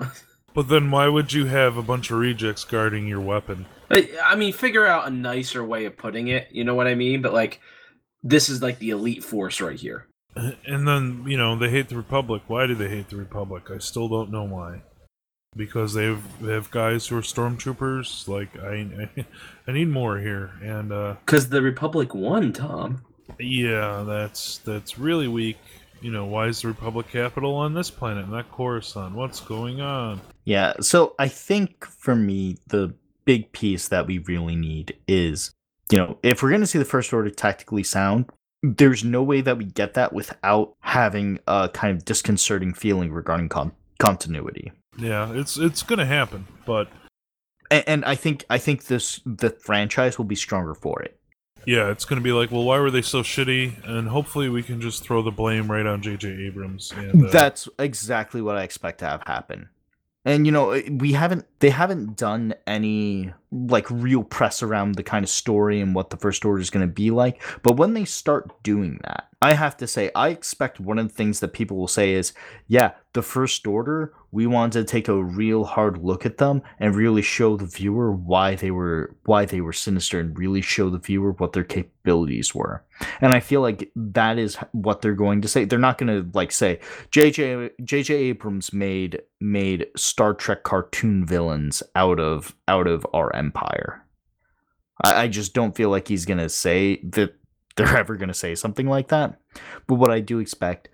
But 0.55 0.69
then 0.69 0.91
why 0.91 1.07
would 1.07 1.33
you 1.33 1.45
have 1.45 1.77
a 1.77 1.83
bunch 1.83 2.11
of 2.11 2.19
rejects 2.19 2.65
guarding 2.65 3.07
your 3.07 3.21
weapon? 3.21 3.67
I 3.91 4.09
I 4.24 4.36
mean, 4.36 4.53
figure 4.53 4.86
out 4.86 5.09
a 5.09 5.11
nicer 5.11 5.64
way 5.64 5.84
of 5.86 5.97
putting 5.97 6.28
it. 6.28 6.49
You 6.51 6.64
know 6.64 6.74
what 6.74 6.86
I 6.86 6.95
mean? 6.95 7.22
But 7.22 7.32
like, 7.32 7.61
this 8.22 8.49
is 8.49 8.62
like 8.62 8.78
the 8.78 8.91
elite 8.91 9.24
force 9.24 9.61
right 9.61 9.78
here. 9.78 10.07
And 10.66 10.86
then, 10.86 11.24
you 11.26 11.36
know, 11.36 11.59
they 11.59 11.68
hate 11.70 11.89
the 11.89 11.97
Republic. 11.97 12.43
Why 12.47 12.66
do 12.66 12.74
they 12.74 12.89
hate 12.89 13.09
the 13.09 13.16
Republic? 13.16 13.70
I 13.74 13.78
still 13.78 14.09
don't 14.09 14.30
know 14.30 14.45
why. 14.45 14.82
Because 15.57 15.95
they've 15.95 16.22
they 16.41 16.53
have 16.53 16.70
guys 16.70 17.07
who 17.07 17.16
are 17.16 17.22
stormtroopers. 17.22 18.28
Like 18.28 18.57
I, 18.61 19.09
I, 19.16 19.26
I 19.66 19.72
need 19.72 19.89
more 19.89 20.18
here. 20.18 20.53
And 20.62 20.93
uh, 20.93 21.16
Because 21.24 21.49
the 21.49 21.62
Republic 21.62 22.14
won, 22.14 22.53
Tom. 22.53 23.03
yeah, 23.41 24.05
that's 24.07 24.59
that's 24.59 24.99
really 24.99 25.28
weak. 25.28 25.59
You 26.01 26.12
know, 26.12 26.26
why 26.26 26.47
is 26.47 26.62
the 26.62 26.68
Republic 26.68 27.09
capital 27.11 27.57
on 27.57 27.74
this 27.74 27.91
planet, 27.91 28.28
not 28.28 28.53
Coruscant? 28.53 29.16
What's 29.16 29.41
going 29.41 29.80
on? 29.80 30.20
Yeah, 30.45 30.74
so 30.80 31.16
I 31.18 31.26
think 31.26 31.84
for 31.84 32.14
me, 32.14 32.59
the 32.68 32.95
big 33.29 33.53
piece 33.53 33.89
that 33.89 34.07
we 34.07 34.16
really 34.20 34.57
need 34.57 34.97
is, 35.07 35.53
you 35.93 35.99
know, 35.99 36.16
if 36.22 36.43
we're 36.43 36.49
going 36.49 36.62
to 36.62 36.66
see 36.66 36.79
the 36.79 36.85
First 36.87 37.12
Order 37.12 37.29
tactically 37.29 37.83
sound, 37.83 38.24
there's 38.62 39.05
no 39.05 39.22
way 39.22 39.43
that 39.43 39.59
we 39.59 39.66
get 39.66 39.93
that 39.93 40.14
without 40.14 40.74
having 40.81 41.39
a 41.47 41.68
kind 41.68 41.95
of 41.95 42.07
disconcerting 42.07 42.72
feeling 42.72 43.12
regarding 43.12 43.51
con- 43.51 43.72
continuity. 43.99 44.72
Yeah, 44.99 45.31
it's 45.35 45.59
it's 45.59 45.83
gonna 45.83 46.07
happen, 46.07 46.47
but 46.64 46.89
And, 47.70 47.85
and 47.87 48.05
I 48.07 48.14
think 48.14 48.47
I 48.49 48.57
think 48.57 48.87
this 48.87 49.20
the 49.26 49.51
franchise 49.51 50.16
will 50.16 50.24
be 50.24 50.35
stronger 50.35 50.72
for 50.74 51.03
it. 51.03 51.20
yeah, 51.66 51.91
it's 51.91 52.07
gonna 52.07 52.22
be 52.22 52.33
like, 52.33 52.51
well, 52.51 52.64
why 52.64 52.81
were 52.81 52.91
they 52.91 53.03
so 53.03 53.22
shitty? 53.22 53.87
And 53.87 54.09
hopefully, 54.09 54.49
we 54.49 54.62
can 54.62 54.81
just 54.81 55.05
throw 55.05 55.20
the 55.22 55.31
blame 55.31 55.70
right 55.70 55.85
on 55.87 56.01
J.J. 56.01 56.29
Abrams. 56.47 56.93
And 56.97 57.26
uh, 57.26 57.31
That's 57.31 57.68
exactly 57.79 58.41
what 58.41 58.57
I 58.57 58.62
expect 58.62 59.01
to 59.01 59.05
have 59.05 59.22
happen. 59.26 59.68
And 60.29 60.45
you 60.45 60.53
know, 60.53 60.72
eh, 60.72 60.83
we 60.91 61.12
haven't 61.12 61.47
they 61.61 61.70
haven't 61.70 62.16
done 62.16 62.53
any 62.66 63.33
like 63.51 63.91
real 63.91 64.22
press 64.22 64.62
around 64.62 64.97
the 64.97 65.03
kind 65.03 65.24
of 65.24 65.31
story 65.31 65.81
and 65.81 65.95
what 65.95 66.11
the 66.11 66.18
first 66.18 66.45
order 66.45 66.61
is 66.61 66.68
going 66.68 66.87
to 66.87 66.93
be 66.93 67.11
like, 67.11 67.43
but 67.62 67.79
when 67.79 67.95
they 67.95 68.05
start 68.05 68.62
doing 68.62 69.01
that, 69.05 69.29
I 69.41 69.55
have 69.55 69.79
to 69.79 69.87
say 69.87 70.11
I 70.14 70.29
expect 70.29 70.81
one 70.81 70.99
of 70.99 71.09
the 71.09 71.14
things 71.14 71.41
that 71.41 71.55
people 71.55 71.79
will 71.79 71.89
say 71.89 72.12
is, 72.12 72.35
yeah, 72.66 72.91
the 73.19 73.23
first 73.23 73.66
order, 73.66 74.14
we 74.31 74.47
wanted 74.47 74.79
to 74.79 74.85
take 74.85 75.09
a 75.09 75.25
real 75.25 75.64
hard 75.64 75.99
look 75.99 76.25
at 76.25 76.37
them 76.37 76.62
and 76.79 76.95
really 76.95 77.21
show 77.21 77.57
the 77.57 77.66
viewer 77.66 78.12
why 78.12 78.55
they 78.55 78.71
were 78.71 79.16
why 79.25 79.45
they 79.45 79.61
were 79.61 79.73
sinister 79.73 80.21
and 80.21 80.39
really 80.39 80.61
show 80.61 80.89
the 80.89 81.01
viewer 81.01 81.33
what 81.33 81.53
their 81.53 81.64
capabilities 81.64 82.55
were. 82.55 82.85
And 83.21 83.33
I 83.33 83.41
feel 83.41 83.61
like 83.61 83.91
that 83.97 84.39
is 84.39 84.55
what 84.71 85.03
they're 85.03 85.14
going 85.14 85.43
to 85.43 85.49
say. 85.49 85.64
They're 85.64 85.81
not 85.81 85.99
going 85.99 86.14
to 86.14 86.31
like 86.33 86.53
say 86.53 86.79
JJ 87.11 87.73
JJ 87.83 88.14
Abrams 88.14 88.73
made 88.73 89.21
made 89.41 89.89
Star 89.97 90.33
Trek 90.33 90.62
cartoon 90.62 91.27
villains 91.27 91.83
out 91.97 92.21
of 92.21 92.55
out 92.69 92.87
of 92.87 93.05
our 93.12 93.35
empire. 93.35 94.05
I, 95.03 95.23
I 95.23 95.29
just 95.29 95.55
don't 95.55 95.75
feel 95.75 95.91
like 95.91 96.07
he's 96.07 96.25
going 96.25 96.39
to 96.39 96.49
say 96.49 97.01
that 97.03 97.35
they're 97.75 97.97
ever 97.97 98.14
going 98.14 98.29
to 98.29 98.35
say 98.35 98.55
something 98.55 98.87
like 98.87 99.09
that. 99.09 99.41
But 99.89 99.97
what 99.97 100.12
I 100.12 100.21
do 100.21 100.39
expect 100.39 100.91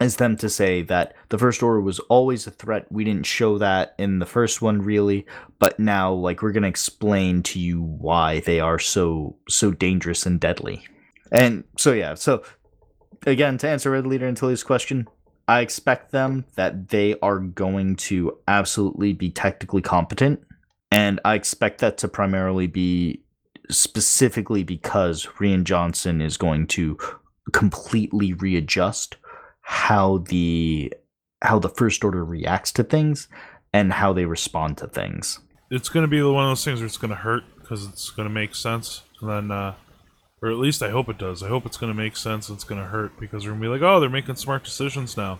is 0.00 0.16
them 0.16 0.36
to 0.38 0.48
say 0.48 0.82
that 0.82 1.14
the 1.28 1.38
first 1.38 1.62
order 1.62 1.80
was 1.80 1.98
always 2.00 2.46
a 2.46 2.50
threat. 2.50 2.90
We 2.90 3.04
didn't 3.04 3.26
show 3.26 3.58
that 3.58 3.94
in 3.98 4.18
the 4.18 4.26
first 4.26 4.62
one 4.62 4.82
really, 4.82 5.26
but 5.58 5.78
now 5.78 6.12
like 6.12 6.42
we're 6.42 6.52
going 6.52 6.62
to 6.62 6.68
explain 6.68 7.42
to 7.44 7.60
you 7.60 7.82
why 7.82 8.40
they 8.40 8.60
are 8.60 8.78
so 8.78 9.36
so 9.48 9.70
dangerous 9.70 10.26
and 10.26 10.40
deadly. 10.40 10.84
And 11.32 11.64
so 11.78 11.92
yeah, 11.92 12.14
so 12.14 12.42
again 13.26 13.58
to 13.58 13.68
answer 13.68 13.90
Ridley 13.90 14.22
Antilles' 14.22 14.64
question, 14.64 15.08
I 15.46 15.60
expect 15.60 16.12
them 16.12 16.46
that 16.56 16.88
they 16.88 17.16
are 17.20 17.38
going 17.38 17.96
to 17.96 18.38
absolutely 18.48 19.12
be 19.12 19.30
technically 19.30 19.82
competent, 19.82 20.40
and 20.90 21.20
I 21.24 21.34
expect 21.34 21.80
that 21.80 21.98
to 21.98 22.08
primarily 22.08 22.66
be 22.66 23.22
specifically 23.70 24.62
because 24.62 25.26
Rian 25.38 25.64
Johnson 25.64 26.20
is 26.20 26.36
going 26.36 26.66
to 26.68 26.98
completely 27.52 28.32
readjust 28.32 29.16
how 29.64 30.18
the 30.28 30.92
how 31.42 31.58
the 31.58 31.68
first 31.68 32.04
order 32.04 32.24
reacts 32.24 32.70
to 32.72 32.84
things 32.84 33.28
and 33.72 33.92
how 33.92 34.12
they 34.12 34.24
respond 34.24 34.78
to 34.78 34.86
things. 34.86 35.40
it's 35.70 35.88
gonna 35.88 36.06
be 36.06 36.22
one 36.22 36.44
of 36.44 36.50
those 36.50 36.64
things 36.64 36.80
where 36.80 36.86
it's 36.86 36.96
gonna 36.98 37.14
hurt 37.14 37.42
because 37.60 37.86
it's 37.86 38.10
gonna 38.10 38.28
make 38.28 38.54
sense, 38.54 39.02
and 39.20 39.30
then, 39.30 39.50
uh, 39.50 39.74
or 40.42 40.50
at 40.50 40.58
least 40.58 40.82
I 40.82 40.90
hope 40.90 41.08
it 41.08 41.16
does. 41.18 41.42
I 41.42 41.48
hope 41.48 41.64
it's 41.64 41.78
gonna 41.78 41.94
make 41.94 42.16
sense. 42.16 42.48
and 42.48 42.56
It's 42.56 42.64
gonna 42.64 42.84
hurt 42.84 43.18
because 43.18 43.44
we're 43.44 43.52
gonna 43.52 43.62
be 43.62 43.68
like, 43.68 43.82
oh, 43.82 44.00
they're 44.00 44.10
making 44.10 44.36
smart 44.36 44.64
decisions 44.64 45.16
now. 45.16 45.38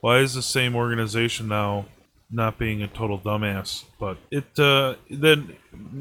Why 0.00 0.18
is 0.18 0.34
the 0.34 0.42
same 0.42 0.74
organization 0.74 1.48
now 1.48 1.86
not 2.30 2.58
being 2.58 2.82
a 2.82 2.88
total 2.88 3.18
dumbass? 3.18 3.84
But 4.00 4.16
it 4.30 4.58
uh, 4.58 4.94
then 5.10 5.56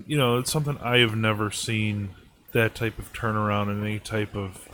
you 0.08 0.18
know 0.18 0.38
it's 0.38 0.52
something 0.52 0.78
I 0.78 1.00
have 1.00 1.16
never 1.16 1.52
seen 1.52 2.12
that 2.54 2.74
type 2.74 2.98
of 2.98 3.12
turnaround 3.12 3.70
in 3.70 3.82
any 3.84 4.00
type 4.00 4.34
of 4.34 4.70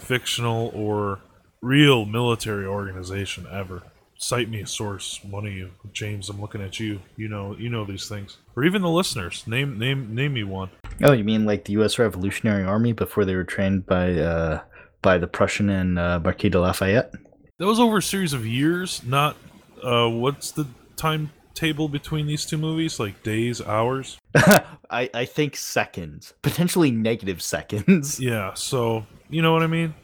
fictional 0.00 0.70
or 0.74 1.20
real 1.62 2.04
military 2.04 2.66
organization 2.66 3.46
ever. 3.50 3.82
Cite 4.16 4.48
me 4.48 4.60
a 4.60 4.66
source, 4.66 5.20
one 5.24 5.46
of 5.46 5.52
you, 5.52 5.70
James. 5.92 6.28
I'm 6.28 6.40
looking 6.40 6.62
at 6.62 6.78
you. 6.78 7.00
You 7.16 7.28
know, 7.28 7.56
you 7.56 7.68
know 7.68 7.84
these 7.84 8.08
things, 8.08 8.36
or 8.54 8.64
even 8.64 8.82
the 8.82 8.88
listeners. 8.88 9.44
Name, 9.48 9.78
name, 9.78 10.14
name 10.14 10.34
me 10.34 10.44
one. 10.44 10.70
Oh, 11.02 11.12
you 11.12 11.24
mean 11.24 11.44
like 11.44 11.64
the 11.64 11.72
U.S. 11.74 11.98
Revolutionary 11.98 12.64
Army 12.64 12.92
before 12.92 13.24
they 13.24 13.34
were 13.34 13.42
trained 13.42 13.84
by 13.86 14.12
uh, 14.12 14.60
by 15.00 15.18
the 15.18 15.26
Prussian 15.26 15.68
and 15.70 15.98
uh, 15.98 16.20
Marquis 16.20 16.50
de 16.50 16.60
Lafayette? 16.60 17.12
That 17.58 17.66
was 17.66 17.80
over 17.80 17.98
a 17.98 18.02
series 18.02 18.32
of 18.32 18.46
years, 18.46 19.02
not. 19.04 19.36
Uh, 19.82 20.08
what's 20.08 20.52
the 20.52 20.68
timetable 20.94 21.88
between 21.88 22.28
these 22.28 22.46
two 22.46 22.58
movies? 22.58 23.00
Like 23.00 23.24
days, 23.24 23.60
hours? 23.60 24.18
I 24.36 25.10
I 25.12 25.24
think 25.24 25.56
seconds, 25.56 26.32
potentially 26.42 26.92
negative 26.92 27.42
seconds. 27.42 28.20
Yeah. 28.20 28.54
So 28.54 29.04
you 29.30 29.42
know 29.42 29.52
what 29.52 29.64
I 29.64 29.66
mean. 29.66 29.94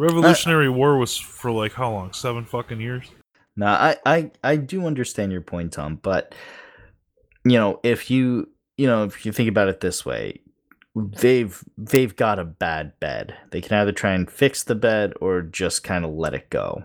Revolutionary 0.00 0.70
War 0.70 0.96
was 0.96 1.16
for 1.16 1.50
like 1.50 1.72
how 1.74 1.92
long? 1.92 2.12
Seven 2.12 2.44
fucking 2.46 2.80
years. 2.80 3.06
No, 3.56 3.66
I, 3.66 3.96
I 4.06 4.30
I 4.42 4.56
do 4.56 4.86
understand 4.86 5.32
your 5.32 5.42
point, 5.42 5.72
Tom, 5.72 5.96
but 6.02 6.34
you 7.44 7.52
know, 7.58 7.80
if 7.82 8.10
you 8.10 8.48
you 8.78 8.86
know, 8.86 9.04
if 9.04 9.26
you 9.26 9.32
think 9.32 9.48
about 9.50 9.68
it 9.68 9.80
this 9.80 10.06
way, 10.06 10.40
they've 10.96 11.62
they've 11.76 12.16
got 12.16 12.38
a 12.38 12.44
bad 12.44 12.98
bed. 12.98 13.34
They 13.50 13.60
can 13.60 13.76
either 13.78 13.92
try 13.92 14.12
and 14.12 14.30
fix 14.30 14.64
the 14.64 14.74
bed 14.74 15.12
or 15.20 15.42
just 15.42 15.84
kind 15.84 16.04
of 16.04 16.12
let 16.12 16.32
it 16.32 16.48
go. 16.48 16.82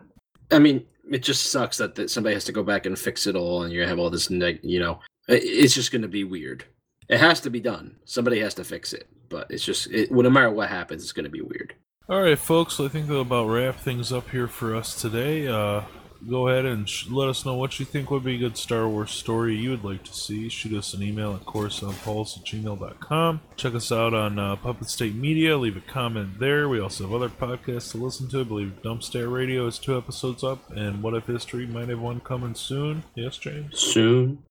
I 0.52 0.60
mean, 0.60 0.86
it 1.10 1.24
just 1.24 1.52
sucks 1.52 1.78
that, 1.78 1.96
that 1.96 2.10
somebody 2.10 2.34
has 2.34 2.44
to 2.46 2.52
go 2.52 2.64
back 2.64 2.86
and 2.86 3.00
fix 3.00 3.28
it 3.28 3.36
all, 3.38 3.64
and 3.64 3.72
you're 3.72 3.84
gonna 3.84 3.90
have 3.92 4.00
all 4.00 4.10
this, 4.10 4.30
neg- 4.30 4.60
you 4.62 4.80
know, 4.80 5.00
it- 5.30 5.44
it's 5.44 5.74
just 5.74 5.92
gonna 5.92 6.08
be 6.10 6.24
weird. 6.26 6.66
It 7.08 7.20
has 7.20 7.40
to 7.42 7.50
be 7.50 7.60
done. 7.62 7.96
Somebody 8.06 8.40
has 8.42 8.56
to 8.56 8.64
fix 8.64 8.92
it, 8.92 9.08
but 9.30 9.48
it's 9.50 9.64
just, 9.64 9.88
it, 9.92 10.12
no 10.12 10.30
matter 10.30 10.50
what 10.52 10.70
happens, 10.70 11.04
it's 11.04 11.14
gonna 11.14 11.30
be 11.30 11.42
weird. 11.42 11.74
All 12.08 12.22
right, 12.22 12.38
folks. 12.38 12.80
I 12.80 12.88
think 12.88 13.08
that'll 13.08 13.24
about 13.24 13.48
wrap 13.48 13.78
things 13.78 14.12
up 14.14 14.30
here 14.30 14.48
for 14.48 14.76
us 14.76 15.00
today. 15.00 15.48
Uh, 15.48 15.82
go 16.30 16.48
ahead 16.48 16.66
and 16.66 16.88
sh- 16.88 17.08
let 17.10 17.30
us 17.30 17.46
know 17.46 17.56
what 17.56 17.80
you 17.80 17.86
think 17.86 18.12
would 18.12 18.24
be 18.24 18.36
a 18.36 18.38
good 18.38 18.58
Star 18.58 18.88
Wars 18.88 19.10
story 19.10 19.56
you 19.56 19.72
would 19.72 19.84
like 19.84 20.04
to 20.04 20.14
see. 20.14 20.48
Shoot 20.48 20.78
us 20.78 20.94
an 20.94 21.02
email 21.02 21.34
at 21.34 21.46
coruscantpulse 21.46 22.38
at 22.38 22.46
gmail.com. 22.46 23.42
Check 23.56 23.74
us 23.74 23.92
out 23.92 24.14
on 24.14 24.38
uh, 24.38 24.56
Puppet 24.58 24.88
State 24.88 25.16
Media. 25.16 25.58
Leave 25.58 25.78
a 25.78 25.82
comment 25.82 26.38
there. 26.40 26.70
We 26.70 26.80
also 26.80 27.06
have 27.06 27.14
other 27.14 27.30
podcasts 27.30 27.92
to 27.94 27.98
listen 27.98 28.30
to. 28.30 28.42
I 28.42 28.44
believe 28.44 28.84
Dumpster 28.84 29.32
Radio 29.34 29.66
has 29.66 29.80
two 29.80 29.98
episodes 29.98 30.44
up, 30.44 30.70
and 30.72 31.02
What 31.02 31.16
If 31.16 31.26
History 31.26 31.66
might 31.66 31.90
have 31.90 32.00
one 32.00 32.20
coming 32.20 32.54
soon. 32.54 33.04
Yes, 33.16 33.38
James? 33.40 33.80
Soon. 33.80 34.44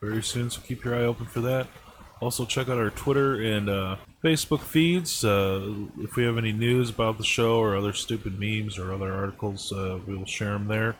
very 0.00 0.22
soon, 0.22 0.50
so 0.50 0.60
keep 0.60 0.84
your 0.84 0.94
eye 0.94 1.02
open 1.04 1.26
for 1.26 1.40
that. 1.40 1.66
Also, 2.20 2.44
check 2.44 2.68
out 2.68 2.78
our 2.78 2.90
Twitter 2.90 3.40
and 3.40 3.70
uh, 3.70 3.96
Facebook 4.22 4.60
feeds. 4.60 5.24
Uh, 5.24 5.74
if 5.98 6.16
we 6.16 6.24
have 6.24 6.36
any 6.36 6.52
news 6.52 6.90
about 6.90 7.16
the 7.16 7.24
show 7.24 7.58
or 7.58 7.76
other 7.76 7.92
stupid 7.92 8.38
memes 8.38 8.78
or 8.78 8.92
other 8.92 9.12
articles, 9.12 9.72
uh, 9.72 9.98
we 10.06 10.16
will 10.16 10.26
share 10.26 10.52
them 10.52 10.68
there. 10.68 10.96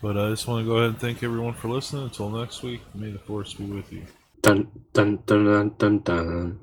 But 0.00 0.16
I 0.16 0.30
just 0.30 0.46
want 0.46 0.64
to 0.64 0.70
go 0.70 0.76
ahead 0.76 0.90
and 0.90 0.98
thank 0.98 1.22
everyone 1.22 1.54
for 1.54 1.68
listening. 1.68 2.04
Until 2.04 2.30
next 2.30 2.62
week, 2.62 2.82
may 2.94 3.10
the 3.10 3.18
force 3.18 3.54
be 3.54 3.64
with 3.64 3.92
you. 3.92 4.02
Dun, 4.42 4.68
dun, 4.92 5.18
dun, 5.26 5.44
dun, 5.44 5.74
dun, 5.78 5.98
dun. 5.98 6.56